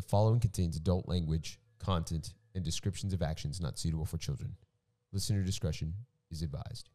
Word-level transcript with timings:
The 0.00 0.08
following 0.08 0.40
contains 0.40 0.78
adult 0.78 1.06
language, 1.08 1.58
content, 1.78 2.32
and 2.54 2.64
descriptions 2.64 3.12
of 3.12 3.20
actions 3.20 3.60
not 3.60 3.78
suitable 3.78 4.06
for 4.06 4.16
children. 4.16 4.56
Listener 5.12 5.42
discretion 5.42 5.92
is 6.30 6.40
advised. 6.40 6.88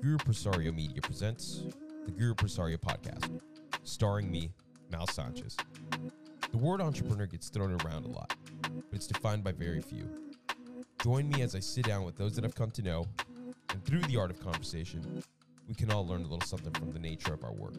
Guru 0.00 0.18
Presario 0.18 0.72
Media 0.72 1.02
presents 1.02 1.64
the 2.04 2.12
Guru 2.12 2.32
Presario 2.32 2.76
Podcast, 2.76 3.40
starring 3.82 4.30
me, 4.30 4.52
Mal 4.88 5.08
Sanchez. 5.08 5.56
The 6.52 6.58
word 6.58 6.80
entrepreneur 6.80 7.26
gets 7.26 7.48
thrown 7.48 7.72
around 7.84 8.04
a 8.04 8.10
lot, 8.10 8.36
but 8.62 8.92
it's 8.92 9.08
defined 9.08 9.42
by 9.42 9.50
very 9.50 9.80
few. 9.80 10.08
Join 11.02 11.28
me 11.28 11.42
as 11.42 11.56
I 11.56 11.58
sit 11.58 11.86
down 11.86 12.04
with 12.04 12.16
those 12.16 12.36
that 12.36 12.44
I've 12.44 12.54
come 12.54 12.70
to 12.70 12.82
know, 12.82 13.04
and 13.70 13.84
through 13.84 14.02
the 14.02 14.16
art 14.16 14.30
of 14.30 14.38
conversation, 14.38 15.24
we 15.66 15.74
can 15.74 15.90
all 15.90 16.06
learn 16.06 16.20
a 16.20 16.28
little 16.28 16.40
something 16.42 16.72
from 16.74 16.92
the 16.92 17.00
nature 17.00 17.34
of 17.34 17.42
our 17.42 17.52
work. 17.52 17.74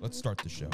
Let's 0.00 0.16
start 0.16 0.38
the 0.38 0.48
show. 0.48 0.70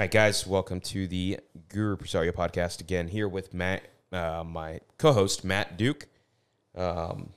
All 0.00 0.04
right, 0.04 0.10
guys, 0.10 0.46
welcome 0.46 0.80
to 0.80 1.06
the 1.06 1.38
Guru 1.68 1.96
Presario 1.96 2.32
podcast 2.32 2.80
again. 2.80 3.06
Here 3.08 3.28
with 3.28 3.54
Matt, 3.54 3.82
uh, 4.10 4.42
my 4.44 4.80
co-host 4.98 5.44
Matt 5.44 5.76
Duke. 5.76 6.08
Um, 6.74 7.34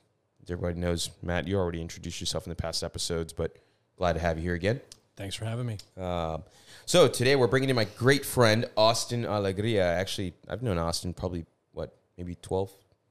everybody 0.48 0.80
knows, 0.80 1.10
Matt, 1.22 1.46
you 1.46 1.56
already 1.56 1.80
introduced 1.80 2.20
yourself 2.20 2.46
in 2.46 2.50
the 2.50 2.56
past 2.56 2.82
episodes, 2.82 3.32
but 3.32 3.56
glad 3.96 4.14
to 4.14 4.20
have 4.20 4.38
you 4.38 4.44
here 4.44 4.54
again. 4.54 4.80
Thanks 5.16 5.34
for 5.36 5.44
having 5.44 5.66
me. 5.66 5.78
Um, 5.96 6.42
so 6.86 7.06
today 7.08 7.36
we're 7.36 7.46
bringing 7.46 7.70
in 7.70 7.76
my 7.76 7.84
great 7.84 8.24
friend 8.24 8.68
Austin 8.76 9.24
Alegria. 9.24 9.84
Actually, 9.84 10.34
I've 10.48 10.62
known 10.62 10.76
Austin 10.78 11.14
probably 11.14 11.46
what, 11.72 11.94
maybe 12.18 12.34
12, 12.36 12.70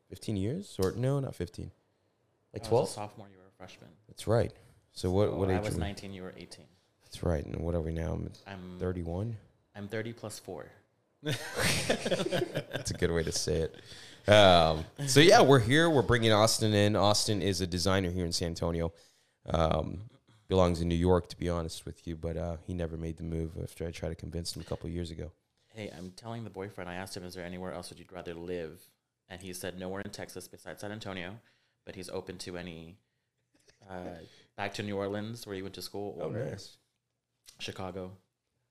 15 0.10 0.36
years, 0.36 0.76
or 0.80 0.92
no, 0.98 1.20
not 1.20 1.34
fifteen, 1.36 1.72
like 2.54 2.62
I 2.62 2.66
was 2.66 2.68
twelve. 2.70 2.88
a 2.90 2.92
sophomore, 2.92 3.28
you 3.32 3.38
were 3.38 3.48
a 3.48 3.58
freshman. 3.58 3.90
That's 4.08 4.28
right. 4.28 4.52
So 4.92 5.10
what? 5.12 5.30
So 5.30 5.36
what 5.38 5.50
age? 5.50 5.58
I 5.58 5.60
was 5.62 5.70
are 5.76 5.78
we? 5.78 5.80
19, 5.80 6.14
you 6.14 6.24
were 6.24 6.34
18. 6.38 6.66
That's 7.04 7.24
right. 7.24 7.44
And 7.46 7.62
what 7.62 7.74
are 7.74 7.82
we 7.82 7.92
now? 7.94 8.14
I'm 8.14 8.32
I'm 8.46 8.80
thirty-one. 8.80 9.36
I'm 9.76 9.88
30 9.88 10.14
plus 10.14 10.38
4. 10.38 10.68
That's 11.24 12.92
a 12.92 12.94
good 12.94 13.12
way 13.12 13.24
to 13.24 13.32
say 13.32 13.68
it. 13.70 14.32
Um, 14.32 14.86
so 15.08 15.20
yeah, 15.20 15.42
we're 15.42 15.60
here. 15.60 15.90
We're 15.90 16.04
bringing 16.04 16.32
Austin 16.32 16.74
in. 16.76 16.96
Austin 16.96 17.42
is 17.42 17.62
a 17.62 17.66
designer 17.66 18.12
here 18.12 18.26
in 18.26 18.32
San 18.32 18.50
Antonio. 18.50 18.94
Um, 19.48 20.02
belongs 20.54 20.82
in 20.82 20.88
New 20.88 20.94
York, 20.94 21.28
to 21.30 21.36
be 21.36 21.50
honest 21.50 21.84
with 21.84 22.06
you, 22.06 22.16
but 22.16 22.38
uh, 22.38 22.58
he 22.68 22.76
never 22.76 22.96
made 22.96 23.18
the 23.18 23.24
move 23.24 23.54
after 23.64 23.88
I 23.88 23.90
tried 23.90 24.10
to 24.10 24.16
convince 24.16 24.56
him 24.56 24.62
a 24.62 24.66
couple 24.66 24.88
years 24.88 25.10
ago. 25.10 25.32
Hey, 25.74 25.92
I'm 25.98 26.12
telling 26.16 26.44
the 26.44 26.52
boyfriend, 26.52 26.88
I 26.88 26.94
asked 26.94 27.18
him, 27.18 27.24
is 27.24 27.34
there 27.34 27.44
anywhere 27.44 27.74
else 27.74 27.90
would 27.90 27.98
you'd 27.98 28.12
rather 28.12 28.36
live? 28.36 28.80
And 29.30 29.42
he 29.42 29.52
said 29.54 29.80
nowhere 29.80 30.02
in 30.02 30.12
Texas 30.12 30.48
besides 30.48 30.82
San 30.82 30.92
Antonio, 30.92 31.40
but 31.88 31.96
he's 31.96 32.08
open 32.08 32.38
to 32.38 32.56
any 32.56 32.98
uh, 33.90 34.20
back 34.56 34.76
to 34.76 34.84
New 34.84 34.96
Orleans 34.96 35.48
where 35.48 35.56
he 35.56 35.64
went 35.64 35.74
to 35.74 35.82
school 35.82 36.20
Oh, 36.22 36.30
or 36.30 36.56
Chicago. 37.58 38.12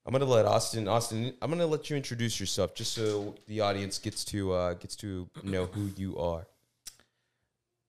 I'm 0.05 0.13
gonna 0.13 0.23
let 0.23 0.45
Austin. 0.45 0.87
Austin, 0.87 1.33
I'm 1.41 1.49
gonna 1.49 1.67
let 1.67 1.89
you 1.89 1.97
introduce 1.97 2.39
yourself, 2.39 2.75
just 2.75 2.93
so 2.93 3.35
the 3.47 3.59
audience 3.59 3.99
gets 3.99 4.23
to 4.25 4.53
uh, 4.53 4.73
gets 4.75 4.95
to 4.97 5.27
know 5.43 5.65
who 5.65 5.89
you 5.97 6.17
are. 6.17 6.47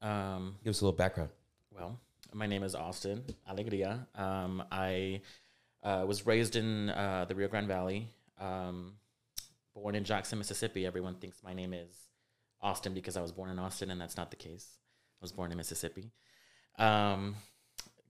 Um, 0.02 0.56
Give 0.64 0.70
us 0.72 0.80
a 0.80 0.84
little 0.84 0.96
background. 0.96 1.30
Well, 1.72 1.98
my 2.32 2.46
name 2.46 2.62
is 2.62 2.74
Austin 2.74 3.22
Alegria. 3.48 4.06
Um, 4.14 4.62
I 4.70 5.20
uh, 5.82 6.04
was 6.06 6.26
raised 6.26 6.56
in 6.56 6.90
uh, 6.90 7.26
the 7.28 7.34
Rio 7.34 7.48
Grande 7.48 7.68
Valley. 7.68 8.08
Um, 8.40 8.94
born 9.74 9.94
in 9.94 10.04
Jackson, 10.04 10.38
Mississippi. 10.38 10.86
Everyone 10.86 11.16
thinks 11.16 11.42
my 11.42 11.52
name 11.52 11.74
is 11.74 11.94
Austin 12.60 12.94
because 12.94 13.16
I 13.16 13.22
was 13.22 13.32
born 13.32 13.50
in 13.50 13.58
Austin, 13.58 13.90
and 13.90 14.00
that's 14.00 14.16
not 14.16 14.30
the 14.30 14.36
case. 14.36 14.78
I 15.20 15.24
was 15.24 15.32
born 15.32 15.50
in 15.50 15.56
Mississippi. 15.56 16.12
Um, 16.78 17.36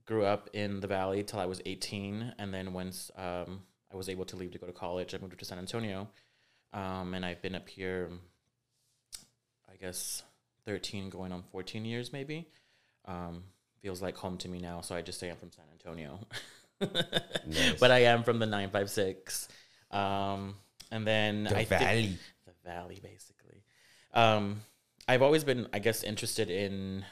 grew 0.07 0.25
up 0.25 0.51
in 0.53 0.81
the 0.81 0.87
valley 0.87 1.23
till 1.23 1.41
I 1.41 1.47
was 1.47 1.61
18, 1.67 2.35
and 2.39 2.53
then 2.55 2.73
once 2.73 3.11
um, 3.17 3.63
I 3.93 3.97
was 3.97 4.09
able 4.09 4.25
to 4.27 4.37
leave 4.37 4.53
to 4.53 4.59
go 4.59 4.67
to 4.67 4.73
college, 4.73 5.15
I 5.15 5.19
moved 5.19 5.39
to 5.39 5.45
San 5.45 5.59
Antonio, 5.59 6.09
um, 6.73 7.15
and 7.15 7.25
I've 7.25 7.43
been 7.43 7.55
up 7.55 7.69
here. 7.69 8.11
I 9.71 9.77
guess 9.77 10.23
13 10.67 11.11
going 11.11 11.33
on 11.33 11.43
14 11.51 11.85
years 11.85 12.13
maybe 12.13 12.49
um, 13.07 13.45
feels 13.85 14.01
like 14.01 14.17
home 14.17 14.39
to 14.39 14.49
me 14.49 14.59
now. 14.59 14.81
So 14.81 14.95
I 14.97 15.03
just 15.03 15.21
say 15.21 15.29
I'm 15.29 15.37
from 15.37 15.51
San 15.53 15.67
Antonio, 15.73 16.19
Nice. 17.47 17.75
but 17.81 17.91
I 17.91 18.01
am 18.05 18.23
from 18.25 18.39
the 18.39 18.47
956. 18.47 19.49
Um, 19.91 20.57
and 20.91 21.07
then 21.07 21.45
The 21.45 21.59
I 21.59 21.65
Valley. 21.67 22.19
the 22.47 22.53
valley, 22.65 23.01
basically. 23.03 23.63
Um, 24.15 24.63
I've 25.07 25.21
always 25.21 25.45
been, 25.45 25.69
I 25.75 25.81
guess, 25.81 26.03
interested 26.03 26.49
in 26.49 27.05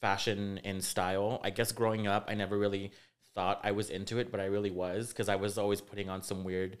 fashion 0.00 0.60
and 0.64 0.82
style. 0.82 1.40
I 1.44 1.50
guess 1.50 1.72
growing 1.72 2.06
up, 2.06 2.24
I 2.28 2.34
never 2.34 2.56
really 2.56 2.92
thought 3.34 3.60
I 3.62 3.72
was 3.72 3.90
into 3.90 4.18
it, 4.18 4.30
but 4.30 4.40
I 4.40 4.46
really 4.46 4.70
was 4.70 5.08
because 5.08 5.28
I 5.28 5.36
was 5.36 5.58
always 5.58 5.82
putting 5.82 6.08
on 6.08 6.22
some 6.22 6.42
weird 6.42 6.78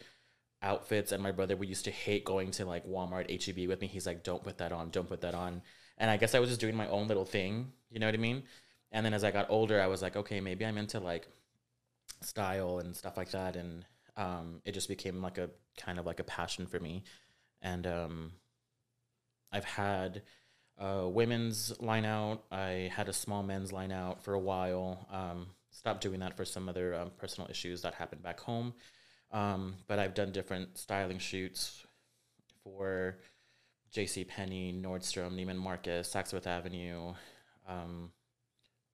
outfits. 0.62 1.12
And 1.12 1.22
my 1.22 1.32
brother, 1.32 1.54
we 1.54 1.66
used 1.66 1.84
to 1.84 1.90
hate 1.90 2.24
going 2.24 2.50
to 2.52 2.64
like 2.64 2.86
Walmart, 2.86 3.28
HEB 3.28 3.68
with 3.68 3.82
me. 3.82 3.88
He's 3.88 4.06
like, 4.06 4.22
"Don't 4.22 4.42
put 4.42 4.56
that 4.58 4.72
on, 4.72 4.88
don't 4.88 5.08
put 5.08 5.20
that 5.20 5.34
on." 5.34 5.60
And 5.98 6.10
I 6.10 6.16
guess 6.16 6.34
I 6.34 6.38
was 6.40 6.48
just 6.48 6.60
doing 6.60 6.76
my 6.76 6.88
own 6.88 7.08
little 7.08 7.26
thing. 7.26 7.72
You 7.90 7.98
know 7.98 8.06
what 8.06 8.14
I 8.14 8.18
mean? 8.18 8.44
And 8.92 9.04
then 9.04 9.14
as 9.14 9.24
I 9.24 9.30
got 9.30 9.50
older, 9.50 9.80
I 9.80 9.86
was 9.86 10.02
like, 10.02 10.16
okay, 10.16 10.40
maybe 10.40 10.64
I'm 10.64 10.78
into 10.78 11.00
like 11.00 11.28
style 12.22 12.78
and 12.78 12.96
stuff 12.96 13.16
like 13.16 13.30
that. 13.32 13.56
And 13.56 13.84
um, 14.16 14.60
it 14.64 14.72
just 14.72 14.88
became 14.88 15.22
like 15.22 15.38
a 15.38 15.50
kind 15.76 15.98
of 15.98 16.06
like 16.06 16.20
a 16.20 16.24
passion 16.24 16.66
for 16.66 16.80
me. 16.80 17.04
And 17.60 17.86
um, 17.86 18.32
I've 19.52 19.64
had 19.64 20.22
a 20.78 21.08
women's 21.08 21.78
line 21.80 22.04
out. 22.04 22.44
I 22.50 22.90
had 22.94 23.08
a 23.08 23.12
small 23.12 23.42
men's 23.42 23.72
line 23.72 23.92
out 23.92 24.22
for 24.22 24.34
a 24.34 24.38
while. 24.38 25.06
Um, 25.12 25.48
stopped 25.70 26.00
doing 26.00 26.20
that 26.20 26.36
for 26.36 26.44
some 26.44 26.68
other 26.68 26.94
um, 26.94 27.10
personal 27.18 27.50
issues 27.50 27.82
that 27.82 27.94
happened 27.94 28.22
back 28.22 28.40
home. 28.40 28.74
Um, 29.30 29.76
but 29.86 29.98
I've 29.98 30.14
done 30.14 30.32
different 30.32 30.78
styling 30.78 31.18
shoots 31.18 31.84
for 32.62 33.18
J.C. 33.90 34.24
Penney, 34.24 34.72
Nordstrom, 34.72 35.34
Neiman 35.34 35.56
Marcus, 35.56 36.12
Saks 36.12 36.30
Fifth 36.30 36.46
Avenue. 36.46 37.12
Um, 37.68 38.10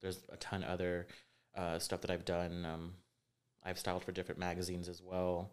there's 0.05 0.21
a 0.31 0.37
ton 0.37 0.63
of 0.63 0.69
other 0.69 1.07
uh, 1.57 1.79
stuff 1.79 2.01
that 2.01 2.11
I've 2.11 2.25
done. 2.25 2.63
Um, 2.63 2.93
I've 3.63 3.79
styled 3.79 4.03
for 4.03 4.11
different 4.11 4.39
magazines 4.39 4.87
as 4.87 5.01
well. 5.01 5.51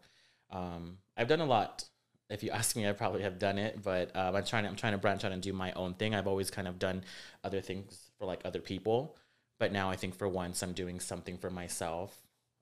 Um, 0.51 0.99
I've 1.17 1.29
done 1.29 1.41
a 1.41 1.47
lot. 1.47 1.85
If 2.29 2.43
you 2.43 2.51
ask 2.53 2.77
me, 2.77 2.87
I 2.87 2.93
probably 2.93 3.23
have 3.23 3.39
done 3.39 3.57
it, 3.57 3.83
but 3.83 4.15
um, 4.15 4.37
I'm 4.37 4.45
trying. 4.45 4.65
To, 4.65 4.69
I'm 4.69 4.77
trying 4.77 4.93
to 4.93 4.99
branch 4.99 5.25
out 5.25 5.33
and 5.33 5.43
do 5.43 5.55
my 5.55 5.73
own 5.73 5.95
thing. 5.95 6.15
I've 6.15 6.27
always 6.27 6.51
kind 6.51 6.69
of 6.69 6.79
done 6.79 7.03
other 7.43 7.63
things 7.63 8.11
for 8.19 8.27
like 8.27 8.43
other 8.45 8.61
people, 8.61 9.17
but 9.59 9.73
now 9.73 9.89
I 9.89 9.97
think 9.97 10.15
for 10.15 10.29
once 10.29 10.63
I'm 10.63 10.75
doing 10.75 11.01
something 11.01 11.39
for 11.39 11.51
myself 11.51 12.15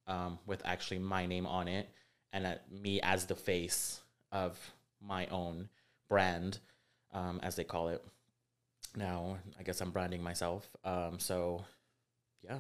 um, 0.07 0.39
with 0.47 0.63
actually 0.65 1.01
my 1.01 1.27
name 1.27 1.47
on 1.47 1.67
it 1.67 1.89
and 2.33 2.47
uh, 2.47 2.55
me 2.71 3.01
as 3.01 3.27
the 3.27 3.35
face 3.35 4.01
of 4.31 4.57
my 5.05 5.27
own 5.27 5.69
brand, 6.09 6.61
um, 7.13 7.41
as 7.43 7.57
they 7.57 7.65
call 7.65 7.89
it. 7.89 8.05
Now, 8.97 9.39
I 9.59 9.65
guess 9.65 9.81
I'm 9.81 9.91
branding 9.91 10.23
myself. 10.23 10.69
Um, 10.85 11.19
so, 11.19 11.65
yeah, 12.43 12.59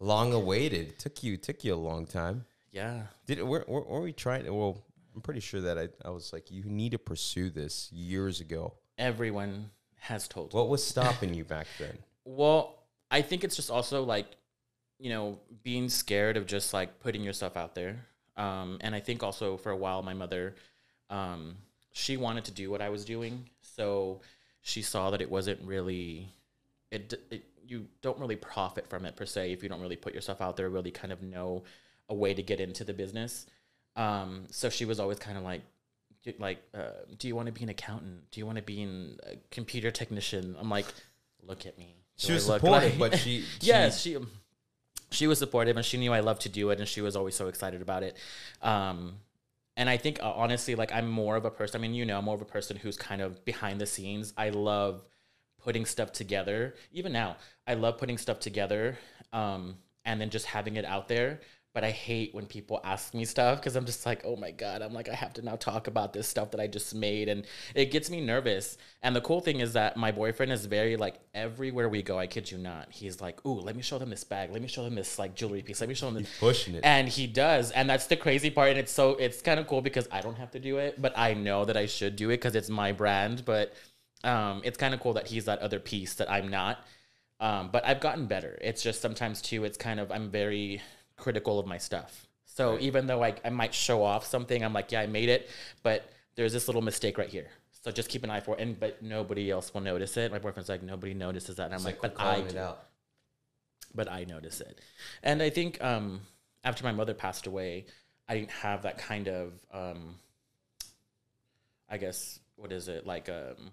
Long 0.00 0.32
awaited. 0.32 0.98
Took 0.98 1.22
you 1.22 1.36
took 1.36 1.62
you 1.64 1.74
a 1.74 1.76
long 1.76 2.06
time. 2.06 2.44
yeah. 2.72 3.02
Did 3.26 3.40
were, 3.42 3.64
were, 3.68 3.82
were 3.82 4.00
we 4.00 4.12
trying? 4.12 4.52
Well, 4.52 4.82
I'm 5.14 5.20
pretty 5.20 5.40
sure 5.40 5.60
that 5.60 5.78
I, 5.78 5.88
I 6.04 6.10
was 6.10 6.32
like, 6.32 6.50
you 6.50 6.64
need 6.64 6.92
to 6.92 6.98
pursue 6.98 7.50
this 7.50 7.90
years 7.92 8.40
ago. 8.40 8.74
Everyone 8.98 9.70
has 10.00 10.26
told. 10.26 10.54
What 10.54 10.68
was 10.68 10.82
stopping 10.94 11.34
you 11.34 11.44
back 11.44 11.66
then? 11.78 11.96
Well, 12.24 12.82
I 13.10 13.22
think 13.22 13.44
it's 13.44 13.54
just 13.56 13.70
also 13.70 14.02
like, 14.02 14.26
you 14.98 15.10
know, 15.10 15.38
being 15.62 15.88
scared 15.88 16.36
of 16.36 16.46
just 16.46 16.72
like 16.74 16.98
putting 17.00 17.22
yourself 17.22 17.56
out 17.56 17.74
there. 17.74 18.06
Um, 18.36 18.78
and 18.80 18.94
I 18.94 19.00
think 19.00 19.22
also 19.22 19.56
for 19.56 19.70
a 19.70 19.76
while, 19.76 20.02
my 20.02 20.14
mother, 20.14 20.54
um, 21.10 21.56
she 21.92 22.16
wanted 22.16 22.44
to 22.46 22.52
do 22.52 22.70
what 22.70 22.80
I 22.80 22.88
was 22.88 23.04
doing. 23.04 23.48
So 23.60 24.22
she 24.62 24.82
saw 24.82 25.10
that 25.10 25.20
it 25.20 25.30
wasn't 25.30 25.60
really, 25.62 26.32
it, 26.92 27.14
it, 27.30 27.44
you 27.66 27.86
don't 28.02 28.18
really 28.18 28.36
profit 28.36 28.88
from 28.88 29.04
it 29.06 29.16
per 29.16 29.26
se 29.26 29.52
if 29.52 29.62
you 29.62 29.68
don't 29.68 29.80
really 29.80 29.96
put 29.96 30.14
yourself 30.14 30.40
out 30.40 30.56
there, 30.56 30.68
really 30.68 30.90
kind 30.90 31.12
of 31.12 31.22
know 31.22 31.64
a 32.08 32.14
way 32.14 32.34
to 32.34 32.42
get 32.42 32.60
into 32.60 32.84
the 32.84 32.92
business. 32.92 33.46
Um, 33.96 34.46
so 34.50 34.68
she 34.70 34.84
was 34.84 35.00
always 35.00 35.18
kind 35.18 35.38
of 35.38 35.44
like, 35.44 35.62
like, 36.38 36.62
uh, 36.74 37.04
do 37.18 37.26
you 37.26 37.34
want 37.34 37.46
to 37.46 37.52
be 37.52 37.62
an 37.62 37.68
accountant? 37.68 38.30
Do 38.30 38.40
you 38.40 38.46
want 38.46 38.56
to 38.56 38.62
be 38.62 38.82
an, 38.82 39.18
a 39.24 39.36
computer 39.50 39.90
technician? 39.90 40.54
I'm 40.58 40.70
like, 40.70 40.86
look 41.42 41.66
at 41.66 41.78
me. 41.78 41.96
Do 42.18 42.26
She 42.26 42.32
was 42.32 42.46
supportive, 42.46 42.98
like-" 42.98 43.10
but 43.12 43.18
she, 43.18 43.40
she 43.40 43.66
yes, 43.66 44.00
she 44.00 44.18
she 45.10 45.26
was 45.26 45.38
supportive 45.38 45.76
and 45.76 45.84
she 45.84 45.98
knew 45.98 46.12
I 46.12 46.20
loved 46.20 46.42
to 46.42 46.48
do 46.48 46.70
it 46.70 46.78
and 46.78 46.88
she 46.88 47.00
was 47.00 47.16
always 47.16 47.34
so 47.34 47.48
excited 47.48 47.82
about 47.82 48.02
it. 48.02 48.16
Um, 48.62 49.14
and 49.76 49.88
I 49.88 49.96
think 49.96 50.22
uh, 50.22 50.30
honestly, 50.30 50.74
like 50.74 50.92
I'm 50.92 51.08
more 51.08 51.36
of 51.36 51.44
a 51.44 51.50
person. 51.50 51.80
I 51.80 51.82
mean, 51.82 51.94
you 51.94 52.04
know, 52.04 52.18
I'm 52.18 52.24
more 52.24 52.34
of 52.34 52.42
a 52.42 52.46
person 52.46 52.76
who's 52.76 52.96
kind 52.96 53.20
of 53.22 53.44
behind 53.44 53.80
the 53.80 53.86
scenes. 53.86 54.32
I 54.36 54.50
love 54.50 55.02
putting 55.64 55.86
stuff 55.86 56.12
together. 56.12 56.74
Even 56.92 57.12
now, 57.12 57.36
I 57.66 57.74
love 57.74 57.98
putting 57.98 58.18
stuff 58.18 58.40
together 58.40 58.98
um, 59.32 59.76
and 60.04 60.20
then 60.20 60.30
just 60.30 60.46
having 60.46 60.76
it 60.76 60.84
out 60.84 61.08
there. 61.08 61.40
but 61.74 61.84
I 61.84 61.90
hate 61.90 62.34
when 62.34 62.44
people 62.44 62.80
ask 62.84 63.14
me 63.14 63.24
stuff 63.24 63.58
because 63.58 63.76
I'm 63.76 63.86
just 63.86 64.04
like, 64.04 64.22
oh 64.26 64.36
my 64.36 64.50
God, 64.50 64.82
I'm 64.82 64.92
like, 64.92 65.08
I 65.08 65.14
have 65.14 65.32
to 65.34 65.42
now 65.42 65.56
talk 65.56 65.86
about 65.86 66.12
this 66.12 66.28
stuff 66.28 66.50
that 66.50 66.60
I 66.60 66.66
just 66.66 66.94
made. 66.94 67.30
And 67.30 67.46
it 67.74 67.86
gets 67.90 68.10
me 68.10 68.20
nervous. 68.20 68.76
And 69.02 69.16
the 69.16 69.22
cool 69.22 69.40
thing 69.40 69.60
is 69.60 69.72
that 69.72 69.96
my 69.96 70.12
boyfriend 70.12 70.52
is 70.52 70.66
very 70.66 70.96
like, 70.96 71.14
everywhere 71.32 71.88
we 71.88 72.02
go, 72.02 72.18
I 72.18 72.26
kid 72.26 72.50
you 72.50 72.58
not, 72.58 72.92
he's 72.92 73.22
like, 73.22 73.44
ooh, 73.46 73.58
let 73.58 73.74
me 73.74 73.80
show 73.80 73.98
them 73.98 74.10
this 74.10 74.22
bag. 74.22 74.50
Let 74.52 74.60
me 74.60 74.68
show 74.68 74.84
them 74.84 74.94
this 74.94 75.18
like 75.18 75.34
jewelry 75.34 75.62
piece. 75.62 75.80
Let 75.80 75.88
me 75.88 75.94
show 75.94 76.06
them 76.06 76.16
this. 76.16 76.28
He's 76.28 76.38
pushing 76.38 76.74
it. 76.74 76.82
And 76.84 77.08
he 77.08 77.26
does. 77.26 77.70
And 77.70 77.88
that's 77.88 78.06
the 78.06 78.16
crazy 78.16 78.50
part. 78.50 78.70
And 78.70 78.78
it's 78.78 78.92
so, 78.92 79.12
it's 79.12 79.40
kind 79.40 79.58
of 79.58 79.66
cool 79.66 79.80
because 79.80 80.06
I 80.12 80.20
don't 80.20 80.36
have 80.36 80.50
to 80.50 80.60
do 80.60 80.76
it, 80.76 81.00
but 81.00 81.16
I 81.16 81.32
know 81.32 81.64
that 81.64 81.76
I 81.78 81.86
should 81.86 82.16
do 82.16 82.28
it 82.28 82.36
because 82.36 82.54
it's 82.54 82.68
my 82.68 82.92
brand. 82.92 83.46
But 83.46 83.72
um, 84.24 84.62
it's 84.64 84.78
kind 84.78 84.94
of 84.94 85.00
cool 85.00 85.14
that 85.14 85.26
he's 85.28 85.44
that 85.46 85.58
other 85.60 85.78
piece 85.80 86.14
that 86.14 86.30
I'm 86.30 86.48
not. 86.48 86.84
Um, 87.40 87.70
but 87.72 87.84
I've 87.84 88.00
gotten 88.00 88.26
better. 88.26 88.56
It's 88.60 88.82
just 88.82 89.00
sometimes 89.02 89.42
too, 89.42 89.64
it's 89.64 89.76
kind 89.76 89.98
of, 90.00 90.12
I'm 90.12 90.30
very, 90.30 90.80
critical 91.16 91.60
of 91.60 91.66
my 91.66 91.78
stuff. 91.78 92.26
So 92.44 92.72
Right. 92.72 92.80
even 92.82 93.06
though 93.06 93.22
I, 93.22 93.34
I 93.44 93.50
might 93.50 93.72
show 93.74 94.02
off 94.02 94.26
something, 94.26 94.64
I'm 94.64 94.72
like, 94.72 94.90
yeah, 94.90 95.00
I 95.02 95.06
made 95.06 95.28
it, 95.28 95.48
but 95.84 96.10
there's 96.34 96.52
this 96.52 96.66
little 96.66 96.82
mistake 96.82 97.16
right 97.16 97.28
here. 97.28 97.48
So 97.70 97.90
just 97.92 98.08
keep 98.08 98.24
an 98.24 98.30
eye 98.30 98.40
for 98.40 98.56
it. 98.56 98.60
And 98.60 98.78
but 98.78 99.02
nobody 99.02 99.50
else 99.50 99.72
will 99.72 99.80
notice 99.82 100.16
it. 100.16 100.32
My 100.32 100.38
boyfriend's 100.38 100.68
like, 100.68 100.82
nobody 100.82 101.14
notices 101.14 101.56
that. 101.56 101.66
And 101.66 101.74
I'm 101.74 101.78
It's 101.78 101.84
like, 101.84 102.00
but 102.00 102.14
I 102.20 102.36
it 102.38 102.48
do. 102.48 102.58
out. 102.58 102.82
But 103.94 104.10
I 104.10 104.24
notice 104.24 104.60
it. 104.60 104.80
And 105.22 105.42
I 105.42 105.50
think 105.50 105.82
um, 105.82 106.22
after 106.64 106.82
my 106.82 106.92
mother 106.92 107.14
passed 107.14 107.46
away, 107.46 107.86
I 108.28 108.34
didn't 108.34 108.50
have 108.50 108.82
that 108.82 108.98
kind 108.98 109.28
of 109.28 109.52
um, 109.72 110.16
I 111.88 111.98
guess 111.98 112.40
what 112.56 112.72
is 112.72 112.88
it 112.88 113.06
like 113.06 113.28
um 113.28 113.72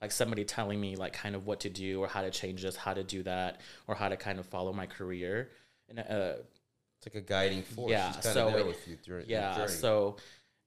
like 0.00 0.12
somebody 0.12 0.44
telling 0.44 0.80
me 0.80 0.96
like 0.96 1.12
kind 1.12 1.34
of 1.34 1.46
what 1.46 1.60
to 1.60 1.70
do 1.70 2.00
or 2.00 2.06
how 2.08 2.22
to 2.22 2.30
change 2.30 2.62
this, 2.62 2.76
how 2.76 2.94
to 2.94 3.02
do 3.02 3.22
that, 3.24 3.60
or 3.86 3.94
how 3.94 4.08
to 4.08 4.16
kind 4.16 4.38
of 4.38 4.46
follow 4.46 4.72
my 4.72 4.86
career. 4.86 5.50
And 5.88 5.98
uh, 5.98 6.34
It's 6.98 7.06
like 7.06 7.14
a 7.16 7.20
guiding 7.26 7.62
force. 7.62 7.90
Yeah, 7.90 8.12
kind 8.12 8.22
so 8.22 8.48
of 8.48 8.54
it- 8.56 8.66
with 8.66 8.86
you 8.88 8.96
through 8.96 9.24
yeah 9.26 9.66
so 9.66 10.16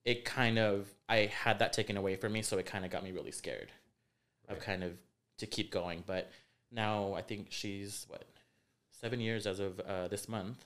it 0.04 0.26
kind 0.26 0.58
of 0.58 0.88
i 1.08 1.18
had 1.44 1.60
that 1.60 1.74
taken 1.74 1.96
away 1.96 2.16
from 2.16 2.32
me 2.34 2.42
so 2.42 2.58
it 2.58 2.66
kind 2.66 2.84
of 2.84 2.90
got 2.92 3.04
me 3.04 3.12
really 3.12 3.32
scared 3.32 3.72
of 4.50 4.56
Right. 4.58 4.66
kind 4.66 4.84
of 4.84 4.94
to 5.38 5.46
keep 5.46 5.70
going 5.72 6.04
but 6.08 6.32
now 6.72 7.14
i 7.14 7.22
think 7.22 7.48
she's 7.52 8.06
what 8.10 8.24
seven 9.02 9.20
years 9.20 9.46
as 9.46 9.60
of 9.60 9.80
uh, 9.82 10.08
this 10.08 10.28
month 10.28 10.66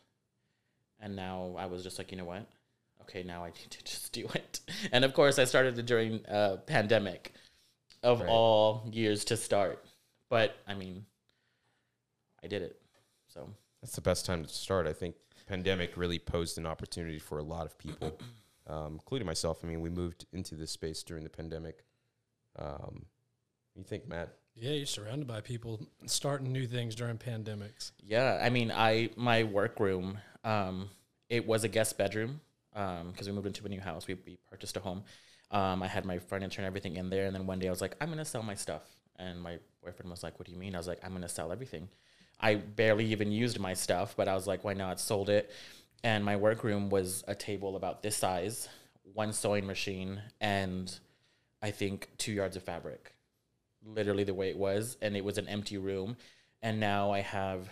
and 1.02 1.16
now 1.18 1.54
i 1.58 1.66
was 1.66 1.84
just 1.84 1.98
like 1.98 2.12
you 2.12 2.18
know 2.18 2.24
what 2.26 2.46
okay 3.02 3.24
now 3.24 3.44
i 3.44 3.48
need 3.48 3.70
to 3.72 3.84
just 3.84 4.14
do 4.14 4.26
it 4.34 4.62
and 4.94 5.04
of 5.04 5.14
course 5.14 5.38
i 5.38 5.44
started 5.44 5.78
it 5.78 5.86
during 5.86 6.26
uh, 6.28 6.56
pandemic 6.66 7.34
of 8.06 8.20
Right. 8.22 8.30
all 8.30 8.88
years 8.92 9.26
to 9.26 9.36
start 9.38 9.84
but 10.30 10.56
i 10.68 10.74
mean 10.74 11.06
i 12.44 12.48
did 12.48 12.62
it 12.62 12.80
so 13.28 13.50
That's 13.82 13.96
the 13.96 14.02
best 14.02 14.26
time 14.26 14.44
to 14.44 14.50
start. 14.50 14.88
I 14.88 14.94
think 14.94 15.16
pandemic 15.46 15.98
really 15.98 16.20
posed 16.20 16.58
an 16.58 16.66
opportunity 16.66 17.20
for 17.20 17.38
a 17.40 17.44
lot 17.44 17.66
of 17.66 17.78
people, 17.78 18.18
um, 18.68 18.94
including 18.94 19.26
myself. 19.28 19.60
I 19.64 19.68
mean, 19.68 19.82
we 19.82 19.90
moved 19.90 20.26
into 20.32 20.56
this 20.56 20.72
space 20.72 21.04
during 21.04 21.24
the 21.26 21.30
pandemic. 21.30 21.84
Um, 22.58 23.06
you 23.76 23.84
think, 23.84 24.08
Matt? 24.08 24.30
Yeah, 24.56 24.72
you're 24.72 24.86
surrounded 24.86 25.28
by 25.28 25.42
people 25.42 25.86
starting 26.06 26.52
new 26.54 26.66
things 26.66 26.96
during 26.96 27.18
pandemics. 27.18 27.92
Yeah, 28.02 28.40
I 28.42 28.50
mean, 28.50 28.72
I 28.72 29.10
my 29.18 29.44
workroom, 29.44 30.18
um, 30.46 30.90
it 31.30 31.46
was 31.46 31.64
a 31.66 31.68
guest 31.68 31.98
bedroom 31.98 32.40
because 32.72 33.28
we 33.28 33.34
moved 33.34 33.48
into 33.48 33.66
a 33.66 33.70
new 33.70 33.82
house. 33.82 34.08
We, 34.08 34.16
we 34.26 34.38
purchased 34.50 34.78
a 34.78 34.80
home. 34.80 35.04
Um, 35.52 35.84
I 35.84 35.88
had 35.88 36.06
my 36.06 36.20
furniture 36.20 36.62
and 36.62 36.68
everything 36.68 36.98
in 36.98 37.10
there, 37.10 37.26
and 37.26 37.36
then 37.36 37.46
one 37.46 37.60
day 37.60 37.68
I 37.68 37.72
was 37.72 37.82
like, 37.82 37.96
I'm 38.02 38.10
gonna 38.10 38.26
sell 38.26 38.44
my 38.44 38.56
stuff, 38.56 38.84
and 39.18 39.42
my 39.42 39.60
boyfriend 39.84 40.10
was 40.10 40.24
like, 40.24 40.40
What 40.40 40.48
do 40.48 40.52
you 40.52 40.58
mean? 40.58 40.76
I 40.76 40.78
was 40.78 40.88
like, 40.88 41.00
I'm 41.04 41.14
gonna 41.14 41.30
sell 41.30 41.52
everything. 41.52 41.90
I 42.40 42.56
barely 42.56 43.06
even 43.06 43.32
used 43.32 43.60
my 43.60 43.74
stuff, 43.74 44.16
but 44.18 44.28
I 44.28 44.36
was 44.36 44.48
like, 44.48 44.64
Why 44.64 44.74
not? 44.74 45.00
Sold 45.00 45.30
it, 45.30 45.52
and 46.04 46.26
my 46.26 46.36
workroom 46.36 46.90
was 46.90 47.24
a 47.28 47.36
table 47.36 47.76
about 47.76 48.02
this 48.04 48.18
size, 48.18 48.68
one 49.14 49.34
sewing 49.34 49.66
machine, 49.66 50.22
and 50.42 50.98
I 51.62 51.72
think 51.72 52.10
two 52.18 52.34
yards 52.34 52.56
of 52.56 52.64
fabric 52.64 53.16
literally 53.86 54.24
the 54.24 54.34
way 54.34 54.50
it 54.50 54.58
was, 54.58 54.98
and 55.02 55.16
it 55.16 55.24
was 55.24 55.38
an 55.38 55.48
empty 55.48 55.78
room. 55.78 56.18
And 56.62 56.80
now 56.80 57.12
I 57.12 57.20
have 57.20 57.70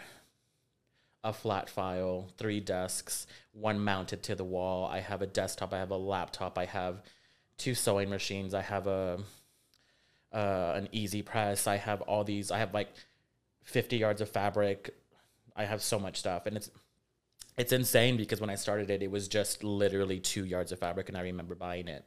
a 1.24 1.34
flat 1.34 1.70
file, 1.70 2.30
three 2.38 2.60
desks, 2.60 3.26
one 3.54 3.80
mounted 3.80 4.24
to 4.24 4.36
the 4.36 4.44
wall. 4.44 4.86
I 4.86 5.00
have 5.00 5.22
a 5.22 5.28
desktop. 5.28 5.74
I 5.74 5.80
have 5.80 5.92
a 5.92 5.98
laptop. 5.98 6.58
I 6.58 6.66
have 6.66 7.02
two 7.58 7.76
sewing 7.76 8.10
machines. 8.10 8.54
I 8.54 8.62
have 8.62 8.88
a 8.88 9.20
uh, 10.32 10.74
an 10.76 10.90
easy 10.92 11.22
press. 11.22 11.68
I 11.68 11.78
have 11.78 12.02
all 12.02 12.24
these. 12.24 12.52
I 12.52 12.58
have 12.60 12.74
like 12.74 12.90
fifty 13.64 13.98
yards 13.98 14.22
of 14.22 14.30
fabric. 14.30 14.96
I 15.56 15.66
have 15.66 15.82
so 15.82 16.00
much 16.00 16.18
stuff, 16.18 16.46
and 16.46 16.58
it's 16.58 16.70
it's 17.58 17.72
insane 17.72 18.18
because 18.18 18.42
when 18.42 18.50
I 18.50 18.56
started 18.56 18.90
it, 18.90 19.04
it 19.04 19.12
was 19.12 19.28
just 19.28 19.64
literally 19.64 20.20
two 20.20 20.46
yards 20.46 20.72
of 20.72 20.80
fabric, 20.80 21.10
and 21.10 21.18
I 21.18 21.22
remember 21.22 21.56
buying 21.56 21.88
it, 21.88 22.06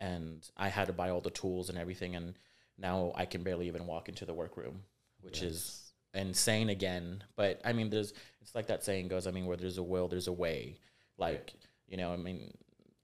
and 0.00 0.48
I 0.56 0.68
had 0.68 0.88
to 0.88 0.92
buy 0.92 1.10
all 1.10 1.20
the 1.20 1.30
tools 1.30 1.68
and 1.68 1.78
everything, 1.78 2.16
and 2.16 2.34
now 2.76 3.12
I 3.14 3.24
can 3.24 3.42
barely 3.42 3.68
even 3.68 3.86
walk 3.86 4.08
into 4.08 4.24
the 4.24 4.34
workroom, 4.34 4.82
which 5.20 5.42
is 5.42 5.92
insane 6.14 6.68
again. 6.68 7.22
But 7.36 7.60
I 7.64 7.72
mean, 7.72 7.90
there's 7.90 8.12
it's 8.40 8.54
like 8.54 8.66
that 8.68 8.84
saying 8.84 9.08
goes. 9.08 9.26
I 9.26 9.30
mean, 9.30 9.46
where 9.46 9.56
there's 9.56 9.78
a 9.78 9.82
will, 9.82 10.08
there's 10.08 10.28
a 10.28 10.32
way. 10.32 10.78
Like 11.16 11.52
you 11.86 11.96
know, 11.96 12.12
I 12.12 12.16
mean, 12.16 12.52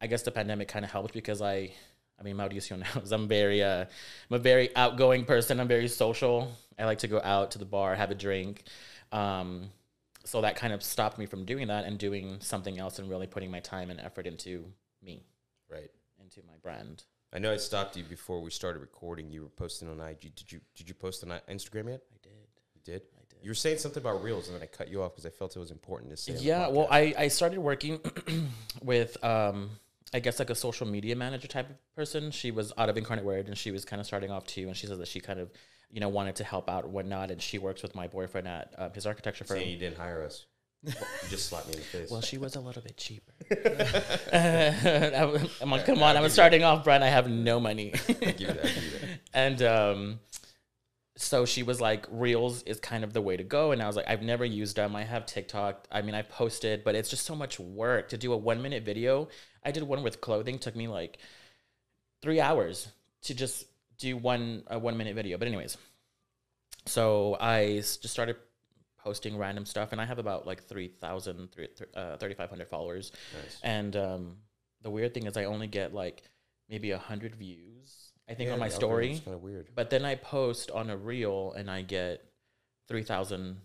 I 0.05 0.07
guess 0.07 0.23
the 0.23 0.31
pandemic 0.31 0.69
kind 0.69 0.85
of 0.85 0.91
helped 0.91 1.15
because 1.15 1.41
I, 1.41 1.73
I 2.21 2.23
mean, 2.23 2.37
Mauricio 2.37 2.79
knows 2.95 3.11
I'm 3.11 3.27
very, 3.27 3.63
uh, 3.63 3.87
I'm 4.31 4.35
a 4.37 4.39
very 4.39 4.69
outgoing 4.77 5.25
person. 5.25 5.59
I'm 5.61 5.67
very 5.67 5.89
social. 5.89 6.53
I 6.79 6.85
like 6.85 6.99
to 6.99 7.09
go 7.09 7.23
out 7.25 7.53
to 7.53 7.59
the 7.59 7.65
bar, 7.65 7.95
have 7.95 8.11
a 8.11 8.15
drink. 8.15 8.65
Um, 9.13 9.71
so 10.25 10.43
that 10.43 10.57
kind 10.57 10.75
of 10.75 10.83
stopped 10.83 11.17
me 11.17 11.25
from 11.25 11.47
doing 11.47 11.69
that 11.69 11.87
and 11.87 11.99
doing 11.99 12.37
something 12.41 12.79
else 12.79 12.99
and 12.99 13.09
really 13.09 13.27
putting 13.27 13.51
my 13.51 13.61
time 13.61 13.89
and 13.89 13.99
effort 13.99 14.27
into 14.27 14.67
me, 15.03 15.23
Right. 15.71 15.91
into 16.23 16.41
my 16.47 16.57
brand. 16.63 17.05
I 17.33 17.39
know 17.39 17.51
I 17.51 17.57
stopped 17.57 17.97
you 17.97 18.05
before 18.05 18.41
we 18.43 18.51
started 18.51 18.81
recording. 18.81 19.31
You 19.31 19.41
were 19.45 19.49
posting 19.49 19.89
on 19.89 20.01
IG. 20.01 20.35
Did 20.35 20.53
you 20.53 20.61
Did 20.77 20.87
you 20.87 20.95
post 20.95 21.25
on 21.25 21.31
Instagram 21.51 21.89
yet? 21.89 22.03
I 22.13 22.19
did. 22.23 22.33
You 22.75 22.81
did. 22.85 23.03
I 23.17 23.25
did. 23.31 23.39
You 23.43 23.51
were 23.51 23.55
saying 23.55 23.79
something 23.79 24.03
about 24.03 24.23
reels, 24.23 24.49
and 24.49 24.55
then 24.57 24.63
I 24.63 24.67
cut 24.67 24.89
you 24.89 25.03
off 25.03 25.13
because 25.13 25.27
I 25.27 25.31
felt 25.31 25.57
it 25.57 25.59
was 25.59 25.71
important 25.71 26.11
to 26.11 26.17
say. 26.17 26.35
Yeah, 26.39 26.69
well. 26.69 26.87
I, 26.91 27.15
I 27.19 27.29
started 27.29 27.59
working 27.59 28.01
with, 28.83 29.23
um, 29.25 29.71
I 30.15 30.21
guess, 30.21 30.39
like 30.39 30.49
a 30.49 30.55
social 30.55 30.87
media 30.87 31.17
manager 31.17 31.49
type 31.49 31.69
of 31.69 31.97
person. 31.97 32.31
She 32.31 32.53
was 32.53 32.73
out 32.79 32.89
of 32.89 32.97
Incarnate 32.97 33.25
Word 33.25 33.49
and 33.49 33.59
she 33.59 33.73
was 33.73 33.85
kind 33.85 33.99
of 33.99 34.07
starting 34.07 34.31
off 34.31 34.47
too. 34.47 34.69
And 34.69 34.77
she 34.77 34.87
said 34.87 35.01
that 35.01 35.09
she 35.09 35.19
kind 35.19 35.41
of, 35.41 35.51
you 35.91 35.99
know, 35.99 36.09
wanted 36.09 36.37
to 36.37 36.45
help 36.45 36.71
out 36.71 36.85
or 36.85 36.89
whatnot. 36.89 37.33
And 37.33 37.43
she 37.43 37.59
works 37.59 37.83
with 37.83 37.97
my 37.97 38.07
boyfriend 38.07 38.47
at 38.47 38.73
uh, 38.79 38.91
his 38.91 39.07
architecture 39.07 39.43
firm. 39.43 39.59
saying 39.59 39.71
you 39.71 39.77
didn't 39.77 39.99
hire 39.99 40.23
us. 40.23 40.47
you 40.85 40.93
just 41.29 41.49
slapped 41.49 41.67
me 41.67 41.73
in 41.73 41.81
the 41.81 41.85
face. 41.85 42.11
Well, 42.13 42.21
she 42.21 42.39
was 42.39 42.55
a 42.55 42.61
little 42.61 42.83
bit 42.83 42.97
cheaper. 42.97 43.33
I'm 45.61 45.71
like, 45.71 45.85
come 45.85 46.01
on, 46.01 46.17
I'm 46.17 46.29
starting 46.29 46.63
off, 46.63 46.85
Brian. 46.85 47.03
I 47.03 47.09
have 47.09 47.29
no 47.29 47.59
money. 47.59 47.93
I 48.09 48.13
give 48.13 48.41
you 48.41 48.47
that. 48.47 48.65
I 48.65 48.69
give 48.69 48.85
you 48.85 48.99
that. 49.01 49.21
and 49.35 49.63
um, 49.63 50.21
so 51.17 51.45
she 51.45 51.63
was 51.63 51.81
like, 51.81 52.07
Reels 52.11 52.63
is 52.65 52.81
kind 52.81 53.05
of 53.05 53.13
the 53.13 53.21
way 53.21 53.37
to 53.37 53.45
go. 53.45 53.71
And 53.71 53.81
I 53.81 53.87
was 53.87 53.95
like, 53.95 54.09
I've 54.09 54.23
never 54.23 54.45
used 54.45 54.77
them. 54.77 54.97
I 54.97 55.05
have 55.05 55.27
TikTok. 55.27 55.87
I 55.93 56.03
mean, 56.03 56.15
I 56.15 56.23
posted, 56.23 56.83
but 56.83 56.95
it's 56.97 57.09
just 57.09 57.25
so 57.25 57.37
much 57.37 57.61
work 57.61 58.09
to 58.09 58.19
do 58.19 58.33
a 58.33 58.37
one 58.37 58.61
minute 58.61 58.85
video. 58.85 59.29
I 59.65 59.71
did 59.71 59.85
one 59.85 60.03
with 60.03 60.21
clothing, 60.21 60.59
took 60.59 60.75
me 60.75 60.89
like 60.89 61.19
three 62.21 62.41
hours 62.41 62.89
to 63.23 63.35
just 63.35 63.67
do 63.99 64.17
one 64.17 64.65
a 64.67 64.79
one 64.79 64.97
minute 64.97 65.15
video. 65.15 65.39
But 65.39 65.47
anyways, 65.47 65.77
so 66.87 67.37
I 67.41 67.77
just 67.77 68.09
started 68.09 68.37
posting 68.99 69.37
random 69.37 69.67
stuff, 69.67 69.93
and 69.93 70.01
I 70.01 70.07
have 70.07 70.19
about 70.19 70.47
like 70.47 70.65
3,000, 70.65 71.53
three- 71.53 71.69
uh, 71.95 72.17
3,500 72.17 72.69
followers. 72.69 73.13
Nice. 73.41 73.59
And 73.63 73.97
um, 73.97 74.37
the 74.83 74.91
weird 74.91 75.15
thing 75.15 75.27
is, 75.27 75.37
I 75.37 75.45
only 75.45 75.67
get 75.67 75.95
like 75.95 76.23
maybe 76.69 76.91
a 76.91 76.99
hundred 76.99 77.35
views. 77.37 78.04
I 78.29 78.35
think 78.35 78.51
on 78.51 78.59
my 78.59 78.67
It's 78.67 78.75
story, 78.75 79.21
kind 79.25 79.35
of 79.35 79.43
weird. 79.43 79.69
but 79.75 79.91
then 79.91 80.05
I 80.05 80.15
post 80.15 80.71
on 80.71 80.91
a 80.91 80.97
reel 80.97 81.53
and 81.57 81.71
I 81.71 81.83
get 81.83 82.25
three 82.89 83.03
thousand 83.03 83.61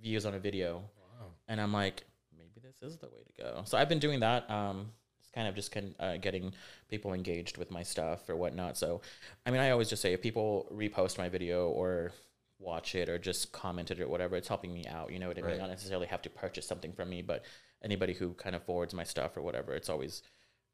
views 0.00 0.26
on 0.26 0.34
a 0.34 0.38
video, 0.38 0.78
Wow. 1.20 1.26
and 1.48 1.60
I'm 1.60 1.72
like, 1.72 2.02
maybe 2.36 2.60
this 2.62 2.82
is 2.82 2.96
the 2.98 3.06
way 3.06 3.22
to 3.24 3.42
go. 3.42 3.62
So 3.66 3.78
I've 3.78 3.88
been 3.88 4.00
doing 4.00 4.20
that. 4.20 4.50
Um, 4.50 4.90
it's 5.20 5.30
kind 5.30 5.46
of 5.48 5.54
just 5.54 5.70
kind 5.72 5.94
uh, 6.00 6.16
getting 6.16 6.52
people 6.88 7.12
engaged 7.14 7.56
with 7.56 7.70
my 7.70 7.82
stuff 7.82 8.28
or 8.28 8.36
whatnot. 8.36 8.76
So, 8.76 9.00
I 9.46 9.50
mean, 9.50 9.60
I 9.60 9.70
always 9.70 9.88
just 9.88 10.02
say 10.02 10.12
if 10.12 10.20
people 10.20 10.68
repost 10.72 11.16
my 11.18 11.28
video 11.28 11.68
or 11.68 12.12
watch 12.58 12.94
it 12.94 13.08
or 13.08 13.18
just 13.18 13.52
comment 13.52 13.90
it 13.90 14.00
or 14.00 14.08
whatever, 14.08 14.36
it's 14.36 14.48
helping 14.48 14.72
me 14.74 14.86
out. 14.86 15.12
You 15.12 15.18
know 15.20 15.28
what 15.28 15.38
I 15.38 15.42
mean? 15.42 15.50
Right. 15.52 15.60
Not 15.60 15.70
necessarily 15.70 16.06
have 16.08 16.22
to 16.22 16.30
purchase 16.30 16.66
something 16.66 16.92
from 16.92 17.08
me, 17.10 17.22
but 17.22 17.44
anybody 17.82 18.12
who 18.14 18.34
kind 18.34 18.56
of 18.56 18.62
forwards 18.64 18.92
my 18.94 19.04
stuff 19.04 19.36
or 19.36 19.42
whatever, 19.42 19.72
it's 19.74 19.88
always 19.88 20.22